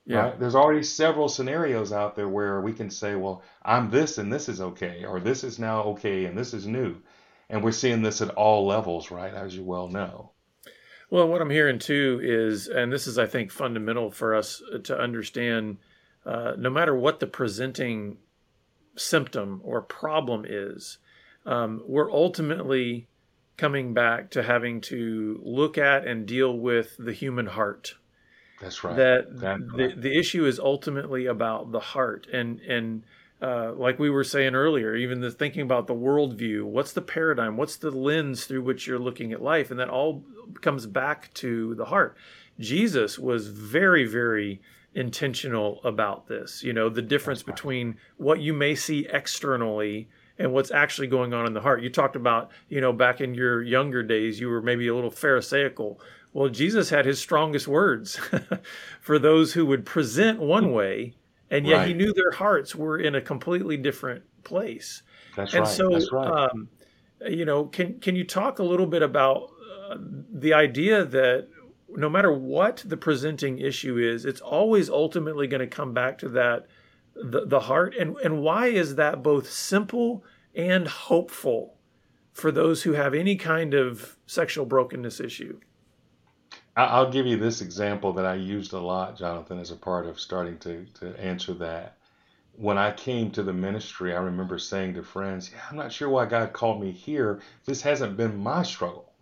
Yeah. 0.07 0.31
right? 0.31 0.39
There's 0.39 0.55
already 0.55 0.83
several 0.83 1.29
scenarios 1.29 1.93
out 1.93 2.17
there 2.17 2.29
where 2.29 2.61
we 2.61 2.73
can 2.75 2.91
say, 2.91 3.15
well, 3.15 3.43
I'm 3.63 3.91
this 3.91 4.19
and 4.19 4.33
this 4.33 4.49
is 4.49 4.61
okay, 4.61 5.05
or 5.05 5.21
this 5.21 5.45
is 5.45 5.59
now 5.59 5.83
okay 5.95 6.27
and 6.27 6.37
this 6.39 6.55
is 6.55 6.67
new. 6.67 6.97
And 7.49 7.65
we're 7.65 7.73
seeing 7.73 8.03
this 8.03 8.21
at 8.23 8.31
all 8.31 8.67
levels, 8.67 9.11
right? 9.11 9.33
As 9.35 9.57
you 9.57 9.65
well 9.65 9.89
know. 9.89 10.33
Well, 11.11 11.29
what 11.29 11.43
I'm 11.43 11.51
hearing 11.51 11.81
too 11.81 12.21
is, 12.23 12.69
and 12.69 12.93
this 12.93 13.07
is, 13.07 13.19
I 13.19 13.27
think, 13.27 13.51
fundamental 13.51 14.11
for 14.11 14.35
us 14.35 14.63
to 14.85 14.99
understand, 14.99 15.79
uh, 16.25 16.53
no 16.57 16.71
matter 16.71 16.95
what 16.95 17.19
the 17.19 17.27
presenting 17.27 18.19
symptom 18.97 19.61
or 19.65 19.83
problem 19.83 20.45
is, 20.49 20.99
um, 21.45 21.83
we're 21.87 22.13
ultimately 22.13 23.09
coming 23.57 23.93
back 23.93 24.31
to 24.31 24.43
having 24.43 24.81
to 24.81 25.41
look 25.45 25.77
at 25.77 26.07
and 26.07 26.27
deal 26.27 26.57
with 26.57 26.97
the 26.99 27.13
human 27.13 27.47
heart. 27.47 27.95
That's 28.61 28.85
right. 28.85 28.97
That 28.97 29.41
That's 29.41 29.63
the, 29.77 29.87
right. 29.89 30.01
the 30.01 30.19
issue 30.19 30.47
is 30.47 30.61
ultimately 30.61 31.27
about 31.27 31.73
the 31.73 31.81
heart. 31.81 32.27
And, 32.33 32.61
and, 32.61 33.03
uh, 33.43 33.73
like 33.73 33.99
we 33.99 34.11
were 34.11 34.25
saying 34.25 34.55
earlier, 34.55 34.95
even 34.95 35.21
the 35.21 35.31
thinking 35.31 35.63
about 35.63 35.87
the 35.87 35.95
worldview, 35.95 36.65
what's 36.65 36.93
the 36.93 37.01
paradigm? 37.01 37.57
What's 37.57 37.77
the 37.77 37.91
lens 37.91 38.45
through 38.45 38.63
which 38.63 38.87
you're 38.87 38.99
looking 38.99 39.33
at 39.33 39.43
life? 39.43 39.71
And 39.71 39.81
that 39.81 39.89
all 39.89 40.25
comes 40.61 40.87
back 40.87 41.33
to 41.35 41.75
the 41.75 41.87
heart. 41.87 42.17
Jesus 42.59 43.19
was 43.19 43.49
very, 43.49 44.05
very 44.05 44.61
intentional 44.95 45.81
about 45.85 46.27
this. 46.27 46.63
You 46.63 46.73
know, 46.73 46.89
the 46.89 47.03
difference 47.03 47.47
right. 47.47 47.55
between 47.55 47.97
what 48.19 48.41
you 48.41 48.53
may 48.53 48.75
see 48.75 49.07
externally 49.11 50.09
and 50.39 50.53
what's 50.53 50.71
actually 50.71 51.07
going 51.07 51.33
on 51.33 51.47
in 51.47 51.53
the 51.55 51.61
heart. 51.61 51.83
You 51.83 51.91
talked 51.91 52.17
about, 52.17 52.51
you 52.69 52.81
know, 52.81 52.93
back 52.93 53.21
in 53.21 53.35
your 53.35 53.63
younger 53.63 54.03
days, 54.03 54.41
you 54.41 54.49
were 54.49 54.63
maybe 54.63 54.89
a 54.89 54.95
little 54.95 55.11
Pharisaical. 55.11 56.01
Well, 56.33 56.49
Jesus 56.49 56.91
had 56.91 57.07
his 57.07 57.21
strongest 57.21 57.69
words 57.69 58.19
for 59.01 59.19
those 59.19 59.53
who 59.53 59.67
would 59.67 59.85
present 59.85 60.41
one 60.41 60.73
way, 60.73 61.15
and 61.51 61.67
yet 61.67 61.79
right. 61.79 61.89
he 61.89 61.95
knew 61.95 62.13
their 62.13 62.31
hearts 62.31 62.75
were 62.75 62.99
in 62.99 63.15
a 63.15 63.21
completely 63.21 63.77
different 63.77 64.23
place. 64.45 65.03
That's 65.37 65.53
and 65.53 65.65
right. 65.65 65.71
so, 65.71 65.91
That's 65.91 66.13
right. 66.13 66.51
Um, 66.51 66.69
you 67.29 67.45
know, 67.45 67.65
can 67.65 68.01
can 68.01 68.17
you 68.17 68.25
talk 68.25 68.59
a 68.59 68.63
little 68.63 68.87
bit 68.87 69.03
about 69.03 69.51
uh, 69.91 69.97
the 70.33 70.55
idea 70.55 71.05
that 71.05 71.49
no 71.89 72.09
matter 72.09 72.33
what 72.33 72.83
the 72.87 72.97
presenting 72.97 73.59
issue 73.59 73.99
is, 73.99 74.25
it's 74.25 74.41
always 74.41 74.89
ultimately 74.89 75.47
going 75.47 75.61
to 75.61 75.67
come 75.67 75.93
back 75.93 76.19
to 76.19 76.29
that 76.31 76.67
the, 77.15 77.47
the 77.47 77.61
heart 77.61 77.95
and 77.97 78.17
and 78.19 78.41
why 78.41 78.69
is 78.69 78.95
that 78.95 79.23
both 79.23 79.51
simple 79.51 80.25
and 80.55 80.87
hopeful 80.87 81.77
for 82.33 82.51
those 82.51 82.85
who 82.85 82.93
have 82.93 83.15
any 83.15 83.37
kind 83.37 83.75
of 83.75 84.17
sexual 84.27 84.65
brokenness 84.65 85.21
issue 85.21 85.59
i'll 86.77 87.11
give 87.11 87.27
you 87.27 87.37
this 87.37 87.61
example 87.61 88.13
that 88.13 88.27
i 88.27 88.35
used 88.35 88.73
a 88.73 88.79
lot 88.81 89.17
jonathan 89.19 89.59
as 89.59 89.71
a 89.71 89.77
part 89.77 90.07
of 90.07 90.21
starting 90.21 90.59
to 90.59 90.87
to 90.95 91.19
answer 91.21 91.55
that 91.55 91.97
when 92.53 92.79
i 92.79 92.93
came 92.93 93.31
to 93.31 93.43
the 93.43 93.53
ministry 93.53 94.15
i 94.15 94.21
remember 94.21 94.59
saying 94.59 94.95
to 94.95 95.03
friends 95.03 95.51
yeah 95.53 95.61
i'm 95.71 95.77
not 95.77 95.93
sure 95.93 96.09
why 96.09 96.27
god 96.27 96.53
called 96.53 96.81
me 96.81 96.91
here 96.91 97.41
this 97.65 97.83
hasn't 97.83 98.17
been 98.17 98.37
my 98.37 98.63
struggle 98.63 99.13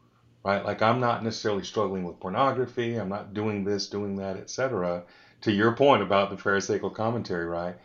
right 0.44 0.64
like 0.64 0.82
i'm 0.82 1.00
not 1.00 1.24
necessarily 1.24 1.64
struggling 1.64 2.04
with 2.04 2.20
pornography 2.20 2.96
i'm 2.96 3.08
not 3.08 3.34
doing 3.34 3.64
this 3.64 3.88
doing 3.88 4.16
that 4.16 4.36
etc 4.36 5.04
to 5.40 5.52
your 5.52 5.72
point 5.72 6.02
about 6.02 6.30
the 6.30 6.36
Pharisaical 6.36 6.90
commentary, 6.90 7.46
right? 7.46 7.76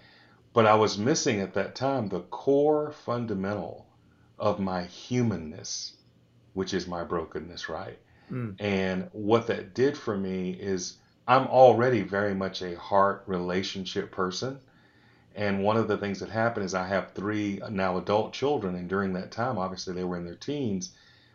But 0.54 0.66
I 0.66 0.76
was 0.76 0.98
missing 0.98 1.40
at 1.40 1.54
that 1.54 1.76
time 1.76 2.08
the 2.08 2.22
core 2.22 2.92
fundamental 2.92 3.88
of 4.40 4.60
my 4.60 4.84
humanness, 4.84 5.94
which 6.54 6.74
is 6.74 6.88
my 6.88 7.04
brokenness, 7.04 7.70
right? 7.70 8.00
Mm. 8.32 8.56
And 8.60 9.10
what 9.12 9.48
that 9.48 9.74
did 9.74 9.98
for 9.98 10.18
me 10.18 10.52
is 10.52 10.98
I'm 11.28 11.48
already 11.48 12.02
very 12.02 12.34
much 12.34 12.62
a 12.62 12.78
heart 12.78 13.24
relationship 13.28 14.12
person. 14.12 14.60
And 15.36 15.64
one 15.64 15.78
of 15.78 15.88
the 15.88 15.98
things 15.98 16.20
that 16.20 16.30
happened 16.30 16.66
is 16.66 16.74
I 16.76 16.88
have 16.88 17.14
three 17.14 17.60
now 17.70 17.98
adult 17.98 18.34
children. 18.34 18.76
And 18.76 18.88
during 18.88 19.14
that 19.14 19.32
time, 19.32 19.58
obviously, 19.58 19.94
they 19.94 20.04
were 20.04 20.18
in 20.18 20.26
their 20.26 20.36
teens 20.36 20.92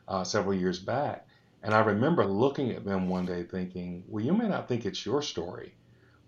uh, 0.07 0.25
several 0.25 0.55
years 0.55 0.79
back. 0.79 1.27
And 1.63 1.75
I 1.75 1.81
remember 1.81 2.25
looking 2.25 2.71
at 2.71 2.85
them 2.85 3.09
one 3.09 3.27
day 3.27 3.43
thinking, 3.43 4.05
well, 4.07 4.25
you 4.25 4.33
may 4.33 4.49
not 4.49 4.69
think 4.69 4.87
it's 4.87 5.05
your 5.05 5.23
story, 5.23 5.75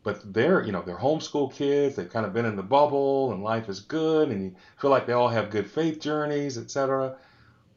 but 0.02 0.32
they're 0.32 0.64
you 0.64 0.72
know 0.72 0.82
they're 0.82 0.96
homeschool 0.96 1.52
kids 1.52 1.96
they've 1.96 2.10
kind 2.10 2.26
of 2.26 2.32
been 2.32 2.44
in 2.44 2.56
the 2.56 2.62
bubble 2.62 3.32
and 3.32 3.42
life 3.42 3.68
is 3.68 3.80
good 3.80 4.30
and 4.30 4.42
you 4.42 4.54
feel 4.78 4.90
like 4.90 5.06
they 5.06 5.12
all 5.12 5.28
have 5.28 5.50
good 5.50 5.70
faith 5.70 6.00
journeys 6.00 6.56
etc 6.56 7.16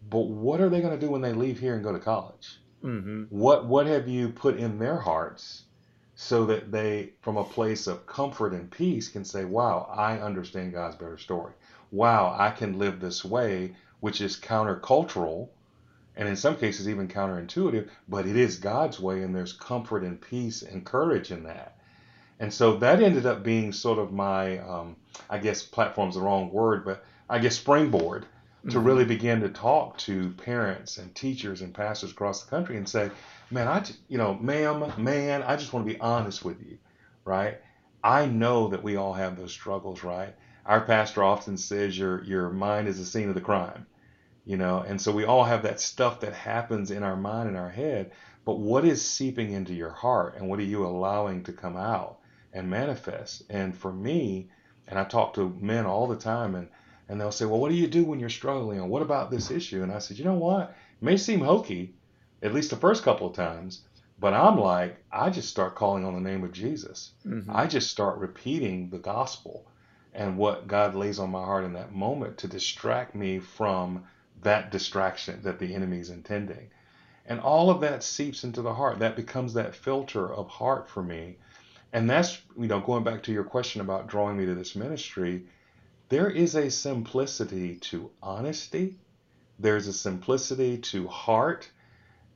but 0.09 0.27
what 0.27 0.61
are 0.61 0.69
they 0.69 0.81
going 0.81 0.97
to 0.97 1.05
do 1.05 1.11
when 1.11 1.21
they 1.21 1.33
leave 1.33 1.59
here 1.59 1.75
and 1.75 1.83
go 1.83 1.91
to 1.91 1.99
college 1.99 2.59
mm-hmm. 2.83 3.23
what 3.29 3.65
what 3.65 3.87
have 3.87 4.07
you 4.07 4.29
put 4.29 4.57
in 4.57 4.77
their 4.77 4.97
hearts 4.97 5.63
so 6.15 6.45
that 6.45 6.71
they 6.71 7.11
from 7.21 7.37
a 7.37 7.43
place 7.43 7.87
of 7.87 8.05
comfort 8.05 8.53
and 8.53 8.69
peace 8.69 9.09
can 9.09 9.25
say 9.25 9.45
wow 9.45 9.89
i 9.95 10.17
understand 10.19 10.73
god's 10.73 10.95
better 10.95 11.17
story 11.17 11.53
wow 11.91 12.35
i 12.37 12.49
can 12.49 12.77
live 12.77 12.99
this 12.99 13.25
way 13.25 13.75
which 13.99 14.21
is 14.21 14.37
countercultural 14.37 15.47
and 16.15 16.29
in 16.29 16.35
some 16.35 16.55
cases 16.55 16.87
even 16.87 17.07
counterintuitive 17.07 17.89
but 18.07 18.27
it 18.27 18.35
is 18.35 18.57
god's 18.57 18.99
way 18.99 19.23
and 19.23 19.35
there's 19.35 19.53
comfort 19.53 20.03
and 20.03 20.21
peace 20.21 20.61
and 20.61 20.85
courage 20.85 21.31
in 21.31 21.43
that 21.43 21.77
and 22.39 22.53
so 22.53 22.75
that 22.77 23.01
ended 23.01 23.25
up 23.25 23.41
being 23.41 23.71
sort 23.71 23.99
of 23.99 24.11
my, 24.11 24.57
um, 24.57 24.97
I 25.29 25.37
guess 25.37 25.63
platform's 25.63 26.15
the 26.15 26.21
wrong 26.21 26.51
word, 26.51 26.83
but 26.83 27.05
I 27.29 27.39
guess 27.39 27.55
springboard 27.55 28.25
to 28.63 28.77
mm-hmm. 28.77 28.87
really 28.87 29.05
begin 29.05 29.41
to 29.41 29.49
talk 29.49 29.97
to 29.99 30.31
parents 30.31 30.97
and 30.97 31.13
teachers 31.15 31.61
and 31.61 31.73
pastors 31.73 32.11
across 32.11 32.43
the 32.43 32.49
country 32.49 32.77
and 32.77 32.87
say, 32.87 33.11
man, 33.51 33.67
I, 33.67 33.83
you 34.07 34.17
know, 34.17 34.35
ma'am, 34.35 34.93
man, 34.97 35.43
I 35.43 35.55
just 35.55 35.73
want 35.73 35.85
to 35.87 35.93
be 35.93 35.99
honest 35.99 36.45
with 36.45 36.61
you, 36.61 36.77
right? 37.25 37.59
I 38.03 38.25
know 38.25 38.69
that 38.69 38.83
we 38.83 38.95
all 38.95 39.13
have 39.13 39.37
those 39.37 39.51
struggles, 39.51 40.03
right? 40.03 40.35
Our 40.65 40.81
pastor 40.81 41.23
often 41.23 41.57
says 41.57 41.97
your 41.97 42.23
your 42.23 42.49
mind 42.49 42.87
is 42.87 42.97
the 42.97 43.05
scene 43.05 43.29
of 43.29 43.35
the 43.35 43.41
crime, 43.41 43.85
you 44.45 44.55
know, 44.55 44.79
and 44.79 45.01
so 45.01 45.11
we 45.11 45.25
all 45.25 45.43
have 45.43 45.63
that 45.63 45.81
stuff 45.81 46.21
that 46.21 46.33
happens 46.33 46.91
in 46.91 47.03
our 47.03 47.17
mind 47.17 47.49
and 47.49 47.57
our 47.57 47.69
head. 47.69 48.11
But 48.45 48.59
what 48.59 48.85
is 48.85 49.05
seeping 49.05 49.51
into 49.51 49.73
your 49.73 49.91
heart, 49.91 50.35
and 50.37 50.49
what 50.49 50.59
are 50.59 50.63
you 50.63 50.85
allowing 50.85 51.43
to 51.43 51.53
come 51.53 51.77
out? 51.77 52.19
and 52.53 52.69
manifest. 52.69 53.43
And 53.49 53.75
for 53.75 53.91
me, 53.91 54.49
and 54.87 54.99
I 54.99 55.03
talk 55.03 55.33
to 55.33 55.49
men 55.59 55.85
all 55.85 56.07
the 56.07 56.15
time, 56.15 56.55
and 56.55 56.69
and 57.09 57.19
they'll 57.19 57.31
say, 57.31 57.45
well, 57.45 57.59
what 57.59 57.69
do 57.69 57.75
you 57.75 57.87
do 57.87 58.03
when 58.03 58.19
you're 58.19 58.29
struggling? 58.29 58.79
And 58.79 58.89
what 58.89 59.01
about 59.01 59.29
this 59.29 59.51
issue? 59.51 59.83
And 59.83 59.91
I 59.91 59.99
said, 59.99 60.17
you 60.17 60.25
know 60.25 60.33
what? 60.35 60.75
It 61.01 61.05
may 61.05 61.17
seem 61.17 61.41
hokey, 61.41 61.93
at 62.41 62.53
least 62.53 62.69
the 62.69 62.75
first 62.75 63.03
couple 63.03 63.27
of 63.27 63.35
times, 63.35 63.81
but 64.19 64.33
I'm 64.33 64.59
like, 64.59 64.97
I 65.11 65.29
just 65.29 65.49
start 65.49 65.75
calling 65.75 66.05
on 66.05 66.13
the 66.13 66.29
name 66.29 66.43
of 66.43 66.53
Jesus. 66.53 67.11
Mm-hmm. 67.25 67.51
I 67.53 67.67
just 67.67 67.91
start 67.91 68.17
repeating 68.17 68.89
the 68.89 68.99
gospel 68.99 69.65
and 70.13 70.37
what 70.37 70.67
God 70.67 70.95
lays 70.95 71.19
on 71.19 71.31
my 71.31 71.43
heart 71.43 71.65
in 71.65 71.73
that 71.73 71.93
moment 71.93 72.37
to 72.39 72.47
distract 72.47 73.15
me 73.15 73.39
from 73.39 74.03
that 74.43 74.71
distraction 74.71 75.41
that 75.43 75.59
the 75.59 75.73
enemy's 75.73 76.09
intending. 76.09 76.69
And 77.25 77.39
all 77.39 77.69
of 77.69 77.81
that 77.81 78.03
seeps 78.03 78.43
into 78.43 78.61
the 78.61 78.73
heart. 78.73 78.99
That 78.99 79.15
becomes 79.15 79.53
that 79.53 79.75
filter 79.75 80.31
of 80.31 80.49
heart 80.49 80.89
for 80.89 81.01
me 81.01 81.37
and 81.93 82.09
that's, 82.09 82.41
you 82.59 82.67
know, 82.67 82.79
going 82.79 83.03
back 83.03 83.21
to 83.23 83.31
your 83.31 83.43
question 83.43 83.79
about 83.79 84.07
drawing 84.07 84.35
me 84.35 84.47
to 84.47 84.55
this 84.55 84.75
ministry, 84.75 85.45
there 86.13 86.29
is 86.29 86.53
a 86.53 86.69
simplicity 86.69 87.75
to 87.77 88.11
honesty. 88.21 88.99
There's 89.57 89.87
a 89.87 89.93
simplicity 89.93 90.77
to 90.77 91.07
heart. 91.07 91.67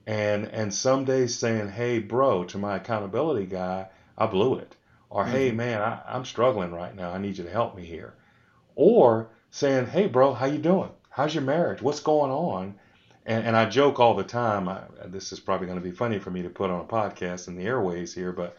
And 0.08 0.46
and 0.46 0.74
some 0.74 1.06
days 1.06 1.38
saying, 1.38 1.70
hey, 1.70 2.00
bro, 2.00 2.46
to 2.46 2.58
my 2.58 2.78
accountability 2.78 3.46
guy, 3.46 3.90
I 4.18 4.26
blew 4.26 4.56
it. 4.56 4.76
Or, 5.12 5.24
mm-hmm. 5.24 5.32
hey, 5.32 5.52
man, 5.52 5.82
I, 5.84 6.02
I'm 6.08 6.26
struggling 6.26 6.72
right 6.72 6.96
now. 6.96 7.12
I 7.12 7.20
need 7.20 7.38
you 7.38 7.44
to 7.44 7.52
help 7.52 7.76
me 7.76 7.86
here. 7.86 8.16
Or 8.76 9.30
saying, 9.52 9.86
hey, 9.86 10.08
bro, 10.08 10.34
how 10.34 10.48
you 10.48 10.58
doing? 10.58 10.90
How's 11.12 11.36
your 11.36 11.44
marriage? 11.44 11.82
What's 11.82 12.00
going 12.00 12.32
on? 12.32 12.80
And, 13.28 13.46
and 13.46 13.56
I 13.56 13.70
joke 13.70 14.00
all 14.00 14.16
the 14.16 14.24
time. 14.24 14.68
I, 14.70 14.86
this 15.06 15.32
is 15.32 15.40
probably 15.40 15.68
going 15.68 15.80
to 15.80 15.88
be 15.88 15.92
funny 15.96 16.18
for 16.18 16.32
me 16.32 16.42
to 16.42 16.50
put 16.50 16.72
on 16.72 16.82
a 16.82 16.86
podcast 16.86 17.48
in 17.48 17.56
the 17.56 17.66
airways 17.66 18.12
here, 18.12 18.32
but 18.32 18.58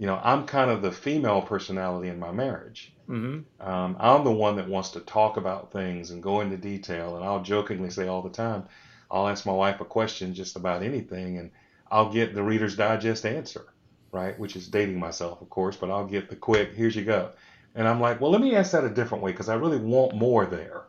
you 0.00 0.06
know, 0.06 0.18
I'm 0.24 0.46
kind 0.46 0.70
of 0.70 0.80
the 0.80 0.90
female 0.90 1.42
personality 1.42 2.08
in 2.08 2.18
my 2.18 2.32
marriage. 2.32 2.90
Mm-hmm. 3.06 3.68
Um, 3.68 3.96
I'm 4.00 4.24
the 4.24 4.32
one 4.32 4.56
that 4.56 4.66
wants 4.66 4.92
to 4.92 5.00
talk 5.00 5.36
about 5.36 5.72
things 5.72 6.10
and 6.10 6.22
go 6.22 6.40
into 6.40 6.56
detail. 6.56 7.16
And 7.16 7.24
I'll 7.24 7.42
jokingly 7.42 7.90
say 7.90 8.08
all 8.08 8.22
the 8.22 8.30
time, 8.30 8.64
I'll 9.10 9.28
ask 9.28 9.44
my 9.44 9.52
wife 9.52 9.78
a 9.82 9.84
question 9.84 10.32
just 10.32 10.56
about 10.56 10.82
anything, 10.82 11.36
and 11.36 11.50
I'll 11.90 12.10
get 12.10 12.34
the 12.34 12.42
Reader's 12.42 12.76
Digest 12.76 13.26
answer, 13.26 13.66
right? 14.10 14.38
Which 14.38 14.56
is 14.56 14.68
dating 14.68 14.98
myself, 14.98 15.42
of 15.42 15.50
course, 15.50 15.76
but 15.76 15.90
I'll 15.90 16.06
get 16.06 16.30
the 16.30 16.36
quick, 16.36 16.72
here's 16.72 16.96
you 16.96 17.04
go. 17.04 17.32
And 17.74 17.86
I'm 17.86 18.00
like, 18.00 18.22
well, 18.22 18.30
let 18.30 18.40
me 18.40 18.56
ask 18.56 18.72
that 18.72 18.84
a 18.84 18.88
different 18.88 19.22
way 19.22 19.32
because 19.32 19.50
I 19.50 19.56
really 19.56 19.76
want 19.76 20.14
more 20.14 20.46
there, 20.46 20.84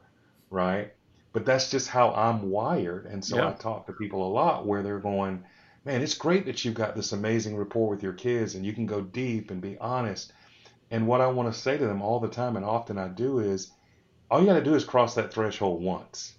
right? 0.50 0.94
But 1.34 1.46
that's 1.46 1.70
just 1.70 1.90
how 1.90 2.14
I'm 2.14 2.50
wired. 2.50 3.08
And 3.08 3.26
so 3.26 3.36
yeah. 3.36 3.50
I 3.50 3.52
talk 3.52 3.88
to 3.88 3.94
people 3.94 4.26
a 4.26 4.32
lot 4.32 4.66
where 4.66 4.82
they're 4.82 5.00
going, 5.00 5.44
man, 5.86 6.02
it's 6.02 6.14
great 6.14 6.46
that 6.46 6.64
you've 6.64 6.76
got 6.76 6.96
this 6.96 7.12
amazing 7.12 7.56
rapport 7.56 7.90
with 7.90 8.04
your 8.04 8.14
kids 8.14 8.56
and 8.56 8.66
you 8.66 8.74
can 8.74 8.86
go 8.86 9.02
deep 9.02 9.52
and 9.52 9.62
be 9.62 9.78
honest. 9.80 10.34
And 10.92 11.08
what 11.08 11.22
I 11.22 11.28
want 11.28 11.52
to 11.54 11.60
say 11.60 11.78
to 11.78 11.88
them 11.88 12.02
all 12.02 12.20
the 12.20 12.28
time, 12.28 12.56
and 12.56 12.66
often 12.66 12.98
I 12.98 13.08
do, 13.08 13.40
is 13.40 13.72
all 14.30 14.42
you 14.42 14.46
got 14.46 14.56
to 14.56 14.64
do 14.64 14.76
is 14.76 14.84
cross 14.84 15.16
that 15.16 15.34
threshold 15.34 15.82
once, 15.82 16.34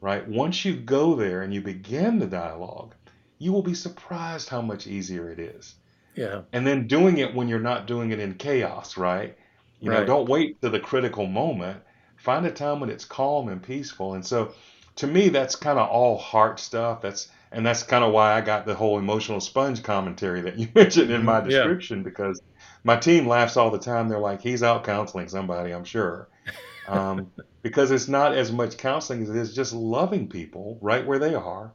right? 0.00 0.26
Once 0.26 0.64
you 0.64 0.76
go 0.76 1.14
there 1.16 1.42
and 1.42 1.52
you 1.52 1.60
begin 1.60 2.18
the 2.18 2.26
dialogue, 2.26 2.94
you 3.38 3.52
will 3.52 3.62
be 3.62 3.74
surprised 3.74 4.48
how 4.48 4.62
much 4.62 4.86
easier 4.86 5.30
it 5.30 5.38
is. 5.38 5.74
Yeah. 6.14 6.42
And 6.52 6.66
then 6.66 6.86
doing 6.86 7.18
it 7.18 7.34
when 7.34 7.48
you're 7.48 7.58
not 7.58 7.86
doing 7.86 8.10
it 8.10 8.20
in 8.20 8.34
chaos, 8.34 8.96
right? 8.96 9.36
You 9.80 9.90
right. 9.90 10.00
know, 10.00 10.06
don't 10.06 10.28
wait 10.28 10.62
to 10.62 10.70
the 10.70 10.80
critical 10.80 11.26
moment. 11.26 11.82
Find 12.16 12.46
a 12.46 12.50
time 12.50 12.80
when 12.80 12.88
it's 12.88 13.04
calm 13.04 13.48
and 13.48 13.62
peaceful. 13.62 14.14
And 14.14 14.24
so 14.24 14.54
to 14.96 15.06
me, 15.06 15.28
that's 15.28 15.54
kind 15.54 15.78
of 15.78 15.88
all 15.88 16.16
heart 16.16 16.58
stuff. 16.58 17.02
That's 17.02 17.28
and 17.52 17.64
that's 17.64 17.82
kind 17.82 18.04
of 18.04 18.12
why 18.12 18.34
I 18.34 18.40
got 18.40 18.66
the 18.66 18.74
whole 18.74 18.98
emotional 18.98 19.40
sponge 19.40 19.82
commentary 19.82 20.42
that 20.42 20.58
you 20.58 20.68
mentioned 20.74 21.10
in 21.10 21.24
my 21.24 21.40
description 21.40 21.98
yeah. 21.98 22.04
because 22.04 22.40
my 22.84 22.96
team 22.96 23.26
laughs 23.26 23.56
all 23.56 23.70
the 23.70 23.78
time. 23.78 24.08
They're 24.08 24.18
like, 24.18 24.40
he's 24.40 24.62
out 24.62 24.84
counseling 24.84 25.28
somebody, 25.28 25.72
I'm 25.72 25.84
sure. 25.84 26.28
Um, 26.88 27.32
because 27.62 27.90
it's 27.90 28.06
not 28.06 28.32
as 28.32 28.52
much 28.52 28.76
counseling 28.76 29.24
as 29.24 29.30
it 29.30 29.34
is 29.34 29.56
just 29.56 29.72
loving 29.72 30.28
people 30.28 30.78
right 30.80 31.04
where 31.04 31.18
they 31.18 31.34
are, 31.34 31.72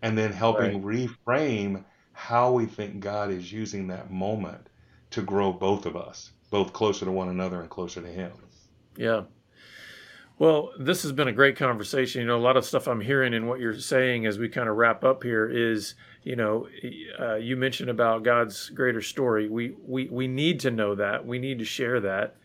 and 0.00 0.16
then 0.16 0.32
helping 0.32 0.82
right. 0.82 1.10
reframe 1.26 1.84
how 2.14 2.52
we 2.52 2.64
think 2.64 3.00
God 3.00 3.30
is 3.30 3.52
using 3.52 3.88
that 3.88 4.10
moment 4.10 4.70
to 5.10 5.20
grow 5.20 5.52
both 5.52 5.84
of 5.84 5.96
us, 5.96 6.32
both 6.48 6.72
closer 6.72 7.04
to 7.04 7.12
one 7.12 7.28
another 7.28 7.60
and 7.60 7.68
closer 7.68 8.00
to 8.00 8.08
Him. 8.08 8.32
Yeah. 8.96 9.24
Well, 10.38 10.72
this 10.78 11.02
has 11.02 11.12
been 11.12 11.28
a 11.28 11.32
great 11.32 11.56
conversation. 11.56 12.22
You 12.22 12.26
know, 12.26 12.36
a 12.36 12.38
lot 12.38 12.56
of 12.56 12.64
stuff 12.64 12.88
I'm 12.88 13.00
hearing 13.00 13.34
in 13.34 13.46
what 13.46 13.60
you're 13.60 13.78
saying 13.78 14.26
as 14.26 14.38
we 14.38 14.48
kind 14.48 14.68
of 14.68 14.76
wrap 14.76 15.04
up 15.04 15.22
here 15.22 15.48
is, 15.48 15.94
you 16.22 16.36
know, 16.36 16.68
uh, 17.20 17.34
you 17.36 17.56
mentioned 17.56 17.90
about 17.90 18.22
God's 18.22 18.70
greater 18.70 19.02
story. 19.02 19.48
We 19.48 19.74
we 19.86 20.08
we 20.08 20.26
need 20.26 20.60
to 20.60 20.70
know 20.70 20.94
that. 20.94 21.26
We 21.26 21.38
need 21.38 21.58
to 21.58 21.64
share 21.64 22.00
that. 22.00 22.36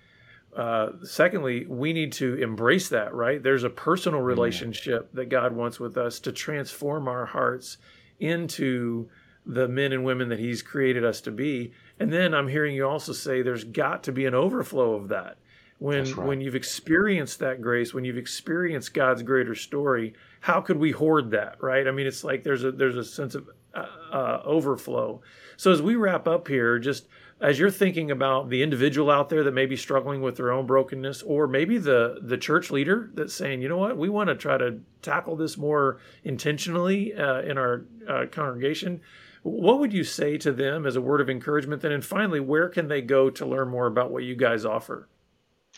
Uh, 0.55 0.89
secondly, 1.03 1.65
we 1.65 1.93
need 1.93 2.11
to 2.13 2.35
embrace 2.35 2.89
that. 2.89 3.13
Right? 3.13 3.41
There's 3.41 3.63
a 3.63 3.69
personal 3.69 4.21
relationship 4.21 5.11
that 5.13 5.29
God 5.29 5.53
wants 5.53 5.79
with 5.79 5.97
us 5.97 6.19
to 6.21 6.31
transform 6.31 7.07
our 7.07 7.25
hearts 7.25 7.77
into 8.19 9.09
the 9.45 9.67
men 9.67 9.93
and 9.93 10.03
women 10.03 10.27
that 10.29 10.39
He's 10.39 10.61
created 10.61 11.05
us 11.05 11.21
to 11.21 11.31
be. 11.31 11.71
And 11.99 12.11
then 12.11 12.33
I'm 12.33 12.49
hearing 12.49 12.75
you 12.75 12.85
also 12.85 13.13
say 13.13 13.41
there's 13.41 13.63
got 13.63 14.03
to 14.03 14.11
be 14.11 14.25
an 14.25 14.35
overflow 14.35 14.95
of 14.95 15.07
that 15.07 15.37
when 15.79 16.03
right. 16.03 16.27
when 16.27 16.41
you've 16.41 16.55
experienced 16.55 17.39
that 17.39 17.61
grace 17.61 17.93
when 17.93 18.03
you've 18.03 18.17
experienced 18.17 18.93
god's 18.93 19.21
greater 19.21 19.53
story 19.53 20.13
how 20.41 20.61
could 20.61 20.77
we 20.77 20.91
hoard 20.91 21.31
that 21.31 21.57
right? 21.61 21.87
I 21.87 21.91
mean 21.91 22.07
it's 22.07 22.23
like 22.23 22.43
there's 22.43 22.63
a 22.63 22.71
there's 22.71 22.97
a 22.97 23.03
sense 23.03 23.35
of 23.35 23.49
uh, 23.73 23.85
uh, 24.11 24.41
overflow. 24.45 25.21
So 25.57 25.71
as 25.71 25.81
we 25.81 25.95
wrap 25.95 26.27
up 26.27 26.47
here 26.47 26.79
just 26.79 27.07
as 27.39 27.59
you're 27.59 27.69
thinking 27.69 28.09
about 28.09 28.49
the 28.49 28.63
individual 28.63 29.11
out 29.11 29.29
there 29.29 29.43
that 29.43 29.53
may 29.53 29.65
be 29.65 29.75
struggling 29.75 30.21
with 30.21 30.37
their 30.37 30.51
own 30.51 30.65
brokenness 30.65 31.21
or 31.23 31.47
maybe 31.47 31.77
the 31.77 32.19
the 32.21 32.37
church 32.37 32.71
leader 32.71 33.11
that's 33.13 33.33
saying 33.33 33.61
you 33.61 33.69
know 33.69 33.77
what? 33.77 33.97
We 33.97 34.09
want 34.09 34.29
to 34.29 34.35
try 34.35 34.57
to 34.57 34.79
tackle 35.01 35.35
this 35.35 35.57
more 35.57 35.99
intentionally 36.23 37.13
uh, 37.13 37.41
in 37.41 37.57
our 37.57 37.85
uh, 38.07 38.25
congregation 38.31 39.01
what 39.43 39.79
would 39.79 39.93
you 39.93 40.03
say 40.03 40.37
to 40.37 40.51
them 40.51 40.85
as 40.85 40.97
a 40.97 41.01
word 41.01 41.21
of 41.21 41.29
encouragement 41.29 41.81
then? 41.81 41.93
And 41.93 42.03
finally 42.03 42.39
where 42.39 42.67
can 42.67 42.89
they 42.89 43.01
go 43.01 43.29
to 43.29 43.45
learn 43.45 43.69
more 43.69 43.87
about 43.87 44.11
what 44.11 44.23
you 44.23 44.35
guys 44.35 44.65
offer 44.65 45.07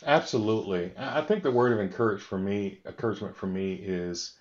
Absolutely. 0.05 0.91
I 0.97 1.21
think 1.21 1.43
the 1.43 1.51
word 1.51 1.71
of 1.73 1.79
encourage 1.79 2.21
for 2.21 2.37
me, 2.37 2.79
encouragement 2.85 3.35
for 3.35 3.47
me 3.47 3.73
is, 3.73 4.31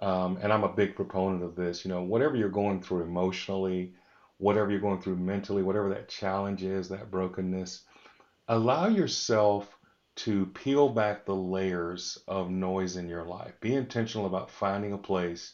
um, 0.00 0.38
and 0.42 0.52
I'm 0.52 0.64
a 0.64 0.68
big 0.72 0.94
proponent 0.96 1.42
of 1.42 1.56
this, 1.56 1.84
you 1.84 1.90
know, 1.90 2.02
whatever 2.02 2.36
you're 2.36 2.48
going 2.50 2.80
through 2.82 3.02
emotionally, 3.02 3.94
whatever 4.38 4.70
you're 4.70 4.80
going 4.80 5.00
through 5.00 5.16
mentally, 5.16 5.62
whatever 5.62 5.90
that 5.90 6.08
challenge 6.08 6.62
is, 6.64 6.88
that 6.88 7.10
brokenness, 7.10 7.82
allow 8.48 8.86
yourself 8.88 9.78
to 10.16 10.46
peel 10.46 10.88
back 10.88 11.24
the 11.24 11.34
layers 11.36 12.18
of 12.28 12.50
noise 12.50 12.96
in 12.96 13.08
your 13.08 13.24
life. 13.24 13.54
Be 13.60 13.74
intentional 13.74 14.26
about 14.26 14.50
finding 14.50 14.92
a 14.92 14.98
place 14.98 15.52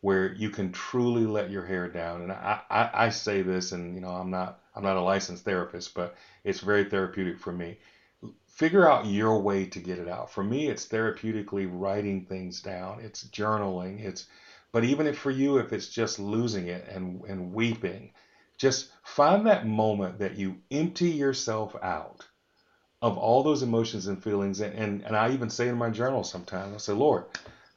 where 0.00 0.32
you 0.34 0.50
can 0.50 0.72
truly 0.72 1.26
let 1.26 1.50
your 1.50 1.64
hair 1.64 1.88
down. 1.88 2.22
And 2.22 2.32
I, 2.32 2.60
I, 2.70 2.90
I 2.94 3.08
say 3.10 3.42
this, 3.42 3.72
and 3.72 3.94
you 3.94 4.00
know, 4.00 4.10
I'm 4.10 4.30
not 4.30 4.60
I'm 4.74 4.84
not 4.84 4.96
a 4.96 5.02
licensed 5.02 5.44
therapist, 5.44 5.94
but 5.94 6.14
it's 6.44 6.60
very 6.60 6.84
therapeutic 6.84 7.38
for 7.38 7.52
me 7.52 7.78
figure 8.58 8.90
out 8.90 9.06
your 9.06 9.40
way 9.40 9.64
to 9.64 9.78
get 9.78 10.00
it 10.00 10.08
out. 10.08 10.32
For 10.32 10.42
me, 10.42 10.66
it's 10.66 10.88
therapeutically 10.88 11.68
writing 11.70 12.26
things 12.26 12.60
down. 12.60 12.98
It's 13.00 13.22
journaling. 13.28 14.04
It's 14.04 14.26
but 14.72 14.82
even 14.82 15.06
if 15.06 15.16
for 15.16 15.30
you, 15.30 15.58
if 15.58 15.72
it's 15.72 15.88
just 15.88 16.18
losing 16.18 16.66
it 16.66 16.86
and, 16.88 17.22
and 17.24 17.54
weeping, 17.54 18.10
just 18.58 18.90
find 19.04 19.46
that 19.46 19.66
moment 19.66 20.18
that 20.18 20.36
you 20.36 20.56
empty 20.72 21.10
yourself 21.10 21.76
out 21.82 22.26
of 23.00 23.16
all 23.16 23.44
those 23.44 23.62
emotions 23.62 24.08
and 24.08 24.22
feelings. 24.22 24.60
And, 24.60 24.74
and, 24.74 25.02
and 25.02 25.16
I 25.16 25.30
even 25.30 25.50
say 25.50 25.68
in 25.68 25.76
my 25.76 25.88
journal 25.88 26.24
sometimes, 26.24 26.74
I 26.74 26.78
say, 26.78 26.92
Lord, 26.92 27.26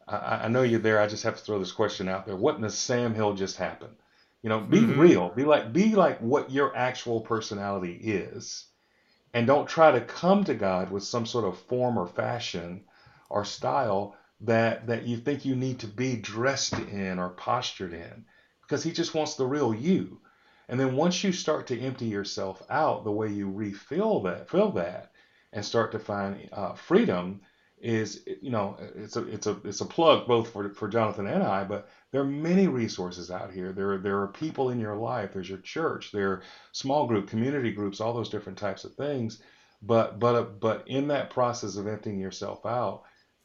I, 0.07 0.41
I 0.43 0.47
know 0.47 0.63
you're 0.63 0.79
there. 0.79 0.99
I 0.99 1.07
just 1.07 1.23
have 1.23 1.37
to 1.37 1.43
throw 1.43 1.59
this 1.59 1.71
question 1.71 2.09
out 2.09 2.25
there. 2.25 2.35
What 2.35 2.55
in 2.55 2.61
the 2.61 2.71
Sam 2.71 3.13
Hill 3.13 3.35
just 3.35 3.55
happened? 3.55 3.95
You 4.41 4.49
know, 4.49 4.59
be 4.59 4.79
mm-hmm. 4.79 4.99
real. 4.99 5.29
Be 5.29 5.43
like 5.45 5.71
be 5.71 5.93
like 5.93 6.19
what 6.19 6.49
your 6.49 6.75
actual 6.75 7.21
personality 7.21 7.93
is 7.93 8.65
and 9.33 9.47
don't 9.47 9.67
try 9.67 9.91
to 9.91 10.01
come 10.01 10.43
to 10.43 10.53
God 10.53 10.91
with 10.91 11.03
some 11.03 11.25
sort 11.25 11.45
of 11.45 11.57
form 11.57 11.97
or 11.97 12.07
fashion 12.07 12.83
or 13.29 13.45
style 13.45 14.15
that 14.41 14.87
that 14.87 15.03
you 15.03 15.17
think 15.17 15.45
you 15.45 15.55
need 15.55 15.79
to 15.79 15.87
be 15.87 16.15
dressed 16.15 16.73
in 16.73 17.19
or 17.19 17.29
postured 17.29 17.93
in 17.93 18.25
because 18.61 18.83
he 18.83 18.91
just 18.91 19.13
wants 19.13 19.35
the 19.35 19.45
real 19.45 19.73
you. 19.73 20.19
And 20.67 20.79
then 20.79 20.95
once 20.95 21.23
you 21.23 21.31
start 21.31 21.67
to 21.67 21.79
empty 21.79 22.05
yourself 22.05 22.63
out 22.69 23.03
the 23.03 23.11
way 23.11 23.29
you 23.29 23.49
refill 23.49 24.21
that 24.21 24.49
fill 24.49 24.71
that 24.71 25.11
and 25.53 25.63
start 25.63 25.91
to 25.91 25.99
find 25.99 26.49
uh, 26.51 26.73
freedom 26.73 27.41
is 27.81 28.23
you 28.41 28.51
know 28.51 28.77
it's 28.95 29.15
a 29.15 29.27
it's 29.27 29.47
a 29.47 29.57
it's 29.63 29.81
a 29.81 29.85
plug 29.85 30.27
both 30.27 30.51
for 30.51 30.69
for 30.73 30.87
Jonathan 30.87 31.27
and 31.27 31.43
I, 31.43 31.63
but 31.63 31.89
there 32.11 32.21
are 32.21 32.25
many 32.25 32.67
resources 32.67 33.31
out 33.31 33.51
here. 33.51 33.71
There 33.71 33.97
there 33.97 34.21
are 34.21 34.27
people 34.27 34.69
in 34.69 34.79
your 34.79 34.95
life. 34.95 35.33
There's 35.33 35.49
your 35.49 35.59
church. 35.59 36.11
There 36.11 36.31
are 36.31 36.41
small 36.71 37.07
group, 37.07 37.27
community 37.27 37.71
groups, 37.71 37.99
all 37.99 38.13
those 38.13 38.29
different 38.29 38.59
types 38.59 38.83
of 38.83 38.93
things. 38.95 39.41
But 39.81 40.19
but 40.19 40.59
but 40.59 40.87
in 40.87 41.07
that 41.07 41.31
process 41.31 41.75
of 41.75 41.87
emptying 41.87 42.19
yourself 42.19 42.65
out, 42.65 43.03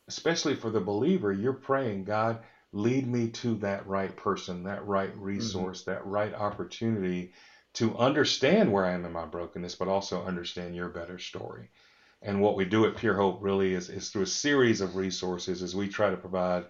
especially 0.08 0.54
for 0.54 0.70
the 0.70 0.80
believer, 0.80 1.32
you're 1.32 1.54
praying, 1.54 2.04
God, 2.04 2.40
lead 2.72 3.06
me 3.06 3.28
to 3.28 3.54
that 3.56 3.86
right 3.86 4.14
person, 4.14 4.64
that 4.64 4.86
right 4.86 5.12
mm-hmm. 5.12 5.22
resource, 5.22 5.82
mm-hmm. 5.82 5.92
that 5.92 6.06
right 6.06 6.34
opportunity 6.34 7.32
to 7.74 7.96
understand 7.96 8.72
where 8.72 8.84
I 8.84 8.92
am 8.92 9.04
in 9.04 9.12
my 9.12 9.26
brokenness, 9.26 9.74
but 9.74 9.88
also 9.88 10.24
understand 10.24 10.74
your 10.74 10.88
better 10.88 11.18
story. 11.18 11.70
And 12.22 12.40
what 12.40 12.56
we 12.56 12.64
do 12.64 12.86
at 12.86 12.96
Pure 12.96 13.14
Hope 13.14 13.38
really 13.42 13.74
is, 13.74 13.88
is 13.88 14.08
through 14.08 14.22
a 14.22 14.26
series 14.26 14.80
of 14.80 14.96
resources 14.96 15.62
as 15.62 15.76
we 15.76 15.88
try 15.88 16.10
to 16.10 16.16
provide 16.16 16.64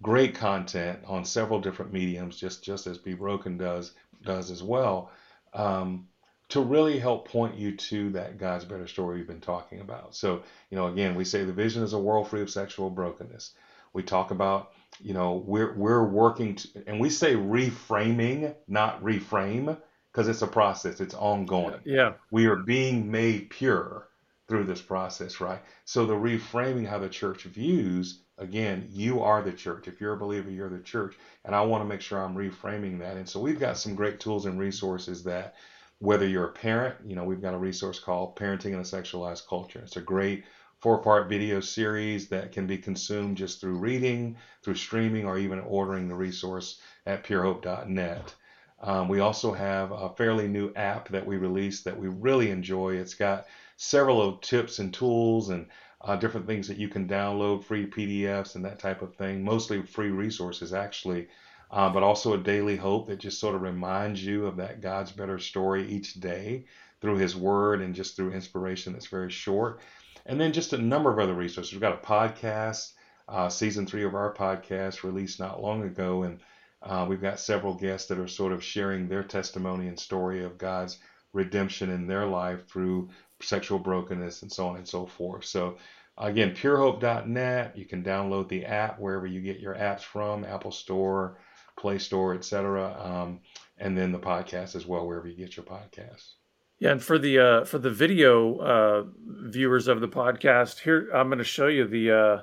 great 0.00 0.34
content 0.34 1.00
on 1.06 1.24
several 1.24 1.60
different 1.60 1.92
mediums, 1.92 2.36
just, 2.36 2.62
just 2.62 2.86
as 2.86 2.98
Be 2.98 3.14
Broken 3.14 3.58
does, 3.58 3.92
does 4.24 4.50
as 4.50 4.62
well, 4.62 5.10
um, 5.54 6.08
to 6.48 6.60
really 6.60 6.98
help 6.98 7.28
point 7.28 7.56
you 7.56 7.76
to 7.76 8.10
that 8.10 8.38
God's 8.38 8.64
better 8.64 8.86
story 8.86 9.18
we've 9.18 9.26
been 9.26 9.40
talking 9.40 9.80
about. 9.80 10.14
So, 10.14 10.42
you 10.70 10.76
know, 10.76 10.88
again, 10.88 11.14
we 11.14 11.24
say 11.24 11.44
the 11.44 11.52
vision 11.52 11.82
is 11.82 11.92
a 11.92 11.98
world 11.98 12.28
free 12.28 12.42
of 12.42 12.50
sexual 12.50 12.90
brokenness. 12.90 13.52
We 13.92 14.02
talk 14.02 14.30
about, 14.30 14.72
you 15.00 15.14
know, 15.14 15.42
we're, 15.46 15.74
we're 15.74 16.04
working, 16.04 16.56
to, 16.56 16.68
and 16.86 17.00
we 17.00 17.10
say 17.10 17.34
reframing, 17.34 18.54
not 18.68 19.02
reframe, 19.02 19.78
because 20.10 20.28
it's 20.28 20.42
a 20.42 20.46
process, 20.46 21.00
it's 21.00 21.14
ongoing. 21.14 21.80
Yeah. 21.84 22.14
We 22.30 22.46
are 22.46 22.56
being 22.56 23.10
made 23.10 23.50
pure 23.50 24.08
through 24.52 24.64
this 24.64 24.82
process, 24.82 25.40
right? 25.40 25.62
So 25.86 26.04
the 26.04 26.12
reframing 26.12 26.86
how 26.86 26.98
the 26.98 27.08
church 27.08 27.44
views, 27.44 28.20
again, 28.36 28.86
you 28.90 29.22
are 29.22 29.40
the 29.40 29.50
church. 29.50 29.88
If 29.88 29.98
you're 29.98 30.12
a 30.12 30.18
believer, 30.18 30.50
you're 30.50 30.68
the 30.68 30.80
church. 30.80 31.16
And 31.46 31.54
I 31.54 31.62
want 31.62 31.82
to 31.82 31.88
make 31.88 32.02
sure 32.02 32.22
I'm 32.22 32.34
reframing 32.34 32.98
that. 32.98 33.16
And 33.16 33.26
so 33.26 33.40
we've 33.40 33.58
got 33.58 33.78
some 33.78 33.94
great 33.94 34.20
tools 34.20 34.44
and 34.44 34.60
resources 34.60 35.24
that 35.24 35.54
whether 36.00 36.28
you're 36.28 36.48
a 36.48 36.52
parent, 36.52 36.96
you 37.02 37.16
know, 37.16 37.24
we've 37.24 37.40
got 37.40 37.54
a 37.54 37.58
resource 37.58 37.98
called 37.98 38.36
Parenting 38.36 38.74
in 38.74 38.80
a 38.80 38.82
Sexualized 38.82 39.48
Culture. 39.48 39.80
It's 39.82 39.96
a 39.96 40.02
great 40.02 40.44
four-part 40.80 41.30
video 41.30 41.60
series 41.60 42.28
that 42.28 42.52
can 42.52 42.66
be 42.66 42.76
consumed 42.76 43.38
just 43.38 43.58
through 43.58 43.78
reading, 43.78 44.36
through 44.62 44.74
streaming, 44.74 45.24
or 45.24 45.38
even 45.38 45.60
ordering 45.60 46.08
the 46.08 46.14
resource 46.14 46.78
at 47.06 47.24
purehope.net. 47.24 48.34
Um, 48.82 49.08
we 49.08 49.20
also 49.20 49.54
have 49.54 49.92
a 49.92 50.10
fairly 50.10 50.46
new 50.46 50.74
app 50.74 51.08
that 51.08 51.24
we 51.24 51.38
released 51.38 51.84
that 51.84 51.98
we 51.98 52.08
really 52.08 52.50
enjoy. 52.50 52.96
It's 52.96 53.14
got 53.14 53.46
several 53.82 54.36
tips 54.36 54.78
and 54.78 54.94
tools 54.94 55.48
and 55.48 55.66
uh, 56.02 56.14
different 56.14 56.46
things 56.46 56.68
that 56.68 56.78
you 56.78 56.88
can 56.88 57.08
download, 57.08 57.64
free 57.64 57.84
PDFs 57.84 58.54
and 58.54 58.64
that 58.64 58.78
type 58.78 59.02
of 59.02 59.16
thing, 59.16 59.42
mostly 59.42 59.82
free 59.82 60.10
resources 60.10 60.72
actually, 60.72 61.26
uh, 61.72 61.90
but 61.90 62.04
also 62.04 62.32
a 62.32 62.38
daily 62.38 62.76
hope 62.76 63.08
that 63.08 63.18
just 63.18 63.40
sort 63.40 63.56
of 63.56 63.62
reminds 63.62 64.24
you 64.24 64.46
of 64.46 64.56
that 64.56 64.80
God's 64.80 65.10
better 65.10 65.38
story 65.38 65.88
each 65.88 66.14
day 66.14 66.64
through 67.00 67.16
His 67.16 67.34
Word 67.34 67.82
and 67.82 67.92
just 67.92 68.14
through 68.14 68.32
inspiration 68.32 68.92
that's 68.92 69.08
very 69.08 69.30
short. 69.30 69.80
And 70.26 70.40
then 70.40 70.52
just 70.52 70.72
a 70.72 70.78
number 70.78 71.10
of 71.10 71.18
other 71.18 71.34
resources. 71.34 71.72
We've 71.72 71.80
got 71.80 72.00
a 72.00 72.06
podcast, 72.06 72.92
uh, 73.28 73.48
season 73.48 73.86
three 73.86 74.04
of 74.04 74.14
our 74.14 74.32
podcast 74.32 75.02
released 75.02 75.40
not 75.40 75.60
long 75.60 75.82
ago, 75.82 76.22
and 76.22 76.38
uh, 76.82 77.04
we've 77.08 77.20
got 77.20 77.40
several 77.40 77.74
guests 77.74 78.06
that 78.08 78.20
are 78.20 78.28
sort 78.28 78.52
of 78.52 78.62
sharing 78.62 79.08
their 79.08 79.24
testimony 79.24 79.88
and 79.88 79.98
story 79.98 80.44
of 80.44 80.56
God's 80.56 80.98
redemption 81.32 81.90
in 81.90 82.06
their 82.06 82.26
life 82.26 82.68
through 82.68 83.08
sexual 83.42 83.78
brokenness, 83.78 84.42
and 84.42 84.52
so 84.52 84.68
on 84.68 84.76
and 84.76 84.86
so 84.86 85.06
forth. 85.06 85.44
So, 85.44 85.76
again, 86.18 86.54
purehope.net. 86.54 87.76
You 87.76 87.84
can 87.84 88.02
download 88.02 88.48
the 88.48 88.64
app 88.64 88.98
wherever 88.98 89.26
you 89.26 89.40
get 89.40 89.60
your 89.60 89.74
apps 89.74 90.00
from 90.00 90.44
Apple 90.44 90.72
Store, 90.72 91.38
Play 91.78 91.98
Store, 91.98 92.34
etc. 92.34 92.96
Um, 92.98 93.40
and 93.78 93.96
then 93.96 94.12
the 94.12 94.18
podcast 94.18 94.76
as 94.76 94.86
well, 94.86 95.06
wherever 95.06 95.28
you 95.28 95.36
get 95.36 95.56
your 95.56 95.66
podcasts. 95.66 96.34
Yeah, 96.78 96.90
and 96.90 97.02
for 97.02 97.16
the 97.16 97.38
uh, 97.38 97.64
for 97.64 97.78
the 97.78 97.90
video 97.90 98.58
uh, 98.58 99.04
viewers 99.24 99.86
of 99.86 100.00
the 100.00 100.08
podcast, 100.08 100.80
here 100.80 101.10
I'm 101.14 101.28
going 101.28 101.38
to 101.38 101.44
show 101.44 101.68
you 101.68 101.86
the 101.86 102.10
uh, 102.10 102.42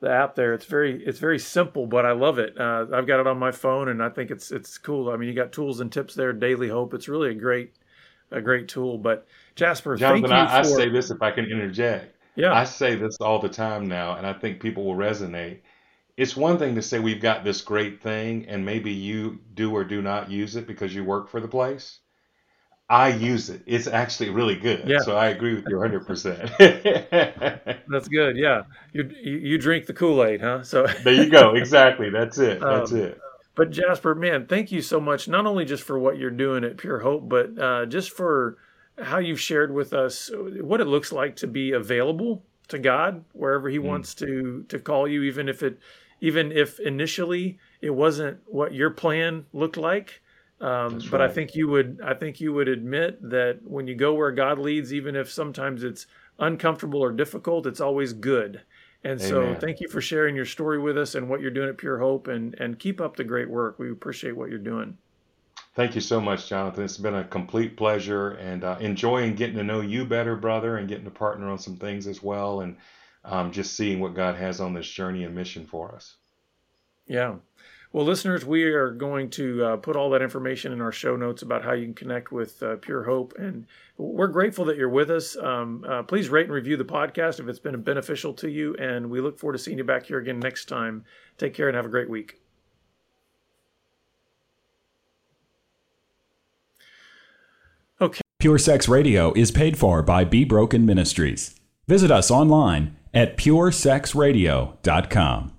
the 0.00 0.10
app 0.10 0.34
there. 0.34 0.52
It's 0.52 0.66
very 0.66 1.02
it's 1.04 1.18
very 1.18 1.38
simple, 1.38 1.86
but 1.86 2.04
I 2.04 2.12
love 2.12 2.38
it. 2.38 2.58
Uh, 2.60 2.86
I've 2.92 3.06
got 3.06 3.20
it 3.20 3.26
on 3.26 3.38
my 3.38 3.50
phone, 3.50 3.88
and 3.88 4.02
I 4.02 4.10
think 4.10 4.30
it's 4.30 4.50
it's 4.50 4.76
cool. 4.78 5.10
I 5.10 5.16
mean, 5.16 5.30
you 5.30 5.34
got 5.34 5.52
tools 5.52 5.80
and 5.80 5.90
tips 5.90 6.14
there. 6.14 6.32
Daily 6.32 6.68
Hope. 6.68 6.92
It's 6.92 7.08
really 7.08 7.30
a 7.30 7.34
great 7.34 7.72
a 8.30 8.40
great 8.40 8.68
tool. 8.68 8.98
But 8.98 9.26
Jasper, 9.58 9.96
Jonathan, 9.96 10.30
you 10.30 10.36
I, 10.36 10.46
for... 10.46 10.54
I 10.54 10.62
say 10.62 10.88
this 10.88 11.10
if 11.10 11.20
I 11.20 11.32
can 11.32 11.46
interject. 11.46 12.14
Yeah. 12.36 12.52
I 12.52 12.64
say 12.64 12.94
this 12.94 13.16
all 13.20 13.40
the 13.40 13.48
time 13.48 13.88
now, 13.88 14.14
and 14.14 14.24
I 14.24 14.32
think 14.32 14.60
people 14.60 14.84
will 14.84 14.94
resonate. 14.94 15.58
it's 16.16 16.36
one 16.36 16.58
thing 16.58 16.76
to 16.76 16.82
say 16.82 17.00
we've 17.00 17.20
got 17.20 17.44
this 17.44 17.60
great 17.60 18.00
thing 18.00 18.46
and 18.48 18.64
maybe 18.64 18.92
you 18.92 19.40
do 19.54 19.74
or 19.74 19.84
do 19.84 20.00
not 20.00 20.30
use 20.30 20.56
it 20.56 20.66
because 20.66 20.94
you 20.94 21.04
work 21.04 21.28
for 21.28 21.40
the 21.40 21.48
place. 21.48 21.98
I 22.90 23.08
use 23.08 23.50
it. 23.50 23.62
It's 23.66 23.86
actually 23.86 24.30
really 24.30 24.56
good. 24.56 24.88
Yeah. 24.88 25.00
So 25.00 25.16
I 25.16 25.26
agree 25.26 25.54
with 25.54 25.66
you 25.68 25.76
100%. 25.76 27.78
That's 27.88 28.08
good. 28.08 28.36
Yeah. 28.36 28.62
You, 28.92 29.10
you 29.22 29.58
drink 29.58 29.86
the 29.86 29.92
Kool 29.92 30.24
Aid, 30.24 30.40
huh? 30.40 30.62
So 30.62 30.86
there 31.04 31.12
you 31.12 31.28
go. 31.28 31.54
Exactly. 31.54 32.08
That's 32.08 32.38
it. 32.38 32.60
That's 32.60 32.92
um, 32.92 32.98
it. 32.98 33.20
But 33.56 33.72
Jasper, 33.72 34.14
man, 34.14 34.46
thank 34.46 34.70
you 34.70 34.80
so 34.80 35.00
much, 35.00 35.26
not 35.26 35.44
only 35.44 35.64
just 35.64 35.82
for 35.82 35.98
what 35.98 36.16
you're 36.16 36.30
doing 36.30 36.64
at 36.64 36.76
Pure 36.76 37.00
Hope, 37.00 37.28
but 37.28 37.58
uh, 37.58 37.86
just 37.86 38.12
for 38.12 38.56
how 39.02 39.18
you've 39.18 39.40
shared 39.40 39.72
with 39.72 39.92
us 39.92 40.30
what 40.34 40.80
it 40.80 40.86
looks 40.86 41.12
like 41.12 41.36
to 41.36 41.46
be 41.46 41.72
available 41.72 42.44
to 42.68 42.78
God 42.78 43.24
wherever 43.32 43.68
He 43.68 43.78
mm. 43.78 43.84
wants 43.84 44.14
to 44.16 44.64
to 44.68 44.78
call 44.78 45.08
you, 45.08 45.22
even 45.22 45.48
if 45.48 45.62
it 45.62 45.78
even 46.20 46.52
if 46.52 46.80
initially 46.80 47.58
it 47.80 47.90
wasn't 47.90 48.38
what 48.46 48.74
your 48.74 48.90
plan 48.90 49.46
looked 49.52 49.76
like. 49.76 50.20
Um, 50.60 50.98
but 51.10 51.20
right. 51.20 51.30
I 51.30 51.32
think 51.32 51.54
you 51.54 51.68
would 51.68 52.00
I 52.04 52.14
think 52.14 52.40
you 52.40 52.52
would 52.52 52.68
admit 52.68 53.18
that 53.30 53.60
when 53.62 53.86
you 53.86 53.94
go 53.94 54.14
where 54.14 54.32
God 54.32 54.58
leads, 54.58 54.92
even 54.92 55.14
if 55.14 55.30
sometimes 55.30 55.84
it's 55.84 56.06
uncomfortable 56.38 57.02
or 57.02 57.12
difficult, 57.12 57.66
it's 57.66 57.80
always 57.80 58.12
good. 58.12 58.62
And 59.04 59.20
Amen. 59.20 59.28
so 59.28 59.54
thank 59.54 59.80
you 59.80 59.88
for 59.88 60.00
sharing 60.00 60.34
your 60.34 60.44
story 60.44 60.80
with 60.80 60.98
us 60.98 61.14
and 61.14 61.28
what 61.28 61.40
you're 61.40 61.52
doing 61.52 61.68
at 61.68 61.78
Pure 61.78 61.98
Hope 61.98 62.26
and, 62.26 62.54
and 62.54 62.78
keep 62.78 63.00
up 63.00 63.14
the 63.14 63.22
great 63.22 63.48
work. 63.48 63.78
We 63.78 63.92
appreciate 63.92 64.36
what 64.36 64.50
you're 64.50 64.58
doing. 64.58 64.98
Thank 65.78 65.94
you 65.94 66.00
so 66.00 66.20
much, 66.20 66.48
Jonathan. 66.48 66.82
It's 66.82 66.96
been 66.96 67.14
a 67.14 67.22
complete 67.22 67.76
pleasure 67.76 68.30
and 68.30 68.64
uh, 68.64 68.78
enjoying 68.80 69.36
getting 69.36 69.54
to 69.58 69.62
know 69.62 69.80
you 69.80 70.04
better, 70.04 70.34
brother, 70.34 70.76
and 70.76 70.88
getting 70.88 71.04
to 71.04 71.10
partner 71.12 71.48
on 71.48 71.60
some 71.60 71.76
things 71.76 72.08
as 72.08 72.20
well. 72.20 72.62
And 72.62 72.76
um, 73.24 73.52
just 73.52 73.74
seeing 73.74 74.00
what 74.00 74.16
God 74.16 74.34
has 74.34 74.60
on 74.60 74.74
this 74.74 74.90
journey 74.90 75.22
and 75.22 75.36
mission 75.36 75.64
for 75.64 75.94
us. 75.94 76.16
Yeah. 77.06 77.36
Well, 77.92 78.04
listeners, 78.04 78.44
we 78.44 78.64
are 78.64 78.90
going 78.90 79.30
to 79.30 79.64
uh, 79.64 79.76
put 79.76 79.94
all 79.94 80.10
that 80.10 80.20
information 80.20 80.72
in 80.72 80.80
our 80.80 80.90
show 80.90 81.14
notes 81.14 81.42
about 81.42 81.62
how 81.62 81.74
you 81.74 81.84
can 81.84 81.94
connect 81.94 82.32
with 82.32 82.60
uh, 82.60 82.74
Pure 82.80 83.04
Hope. 83.04 83.34
And 83.38 83.64
we're 83.98 84.26
grateful 84.26 84.64
that 84.64 84.76
you're 84.76 84.88
with 84.88 85.12
us. 85.12 85.36
Um, 85.36 85.84
uh, 85.88 86.02
please 86.02 86.28
rate 86.28 86.46
and 86.46 86.52
review 86.52 86.76
the 86.76 86.84
podcast 86.84 87.38
if 87.38 87.46
it's 87.46 87.60
been 87.60 87.80
beneficial 87.82 88.34
to 88.34 88.50
you. 88.50 88.74
And 88.80 89.10
we 89.10 89.20
look 89.20 89.38
forward 89.38 89.52
to 89.52 89.60
seeing 89.60 89.78
you 89.78 89.84
back 89.84 90.06
here 90.06 90.18
again 90.18 90.40
next 90.40 90.64
time. 90.64 91.04
Take 91.36 91.54
care 91.54 91.68
and 91.68 91.76
have 91.76 91.86
a 91.86 91.88
great 91.88 92.10
week. 92.10 92.40
Okay. 98.00 98.27
Pure 98.40 98.58
Sex 98.58 98.86
Radio 98.86 99.32
is 99.32 99.50
paid 99.50 99.76
for 99.76 100.00
by 100.00 100.22
Be 100.22 100.44
Broken 100.44 100.86
Ministries. 100.86 101.56
Visit 101.88 102.12
us 102.12 102.30
online 102.30 102.96
at 103.12 103.36
puresexradio.com. 103.36 105.57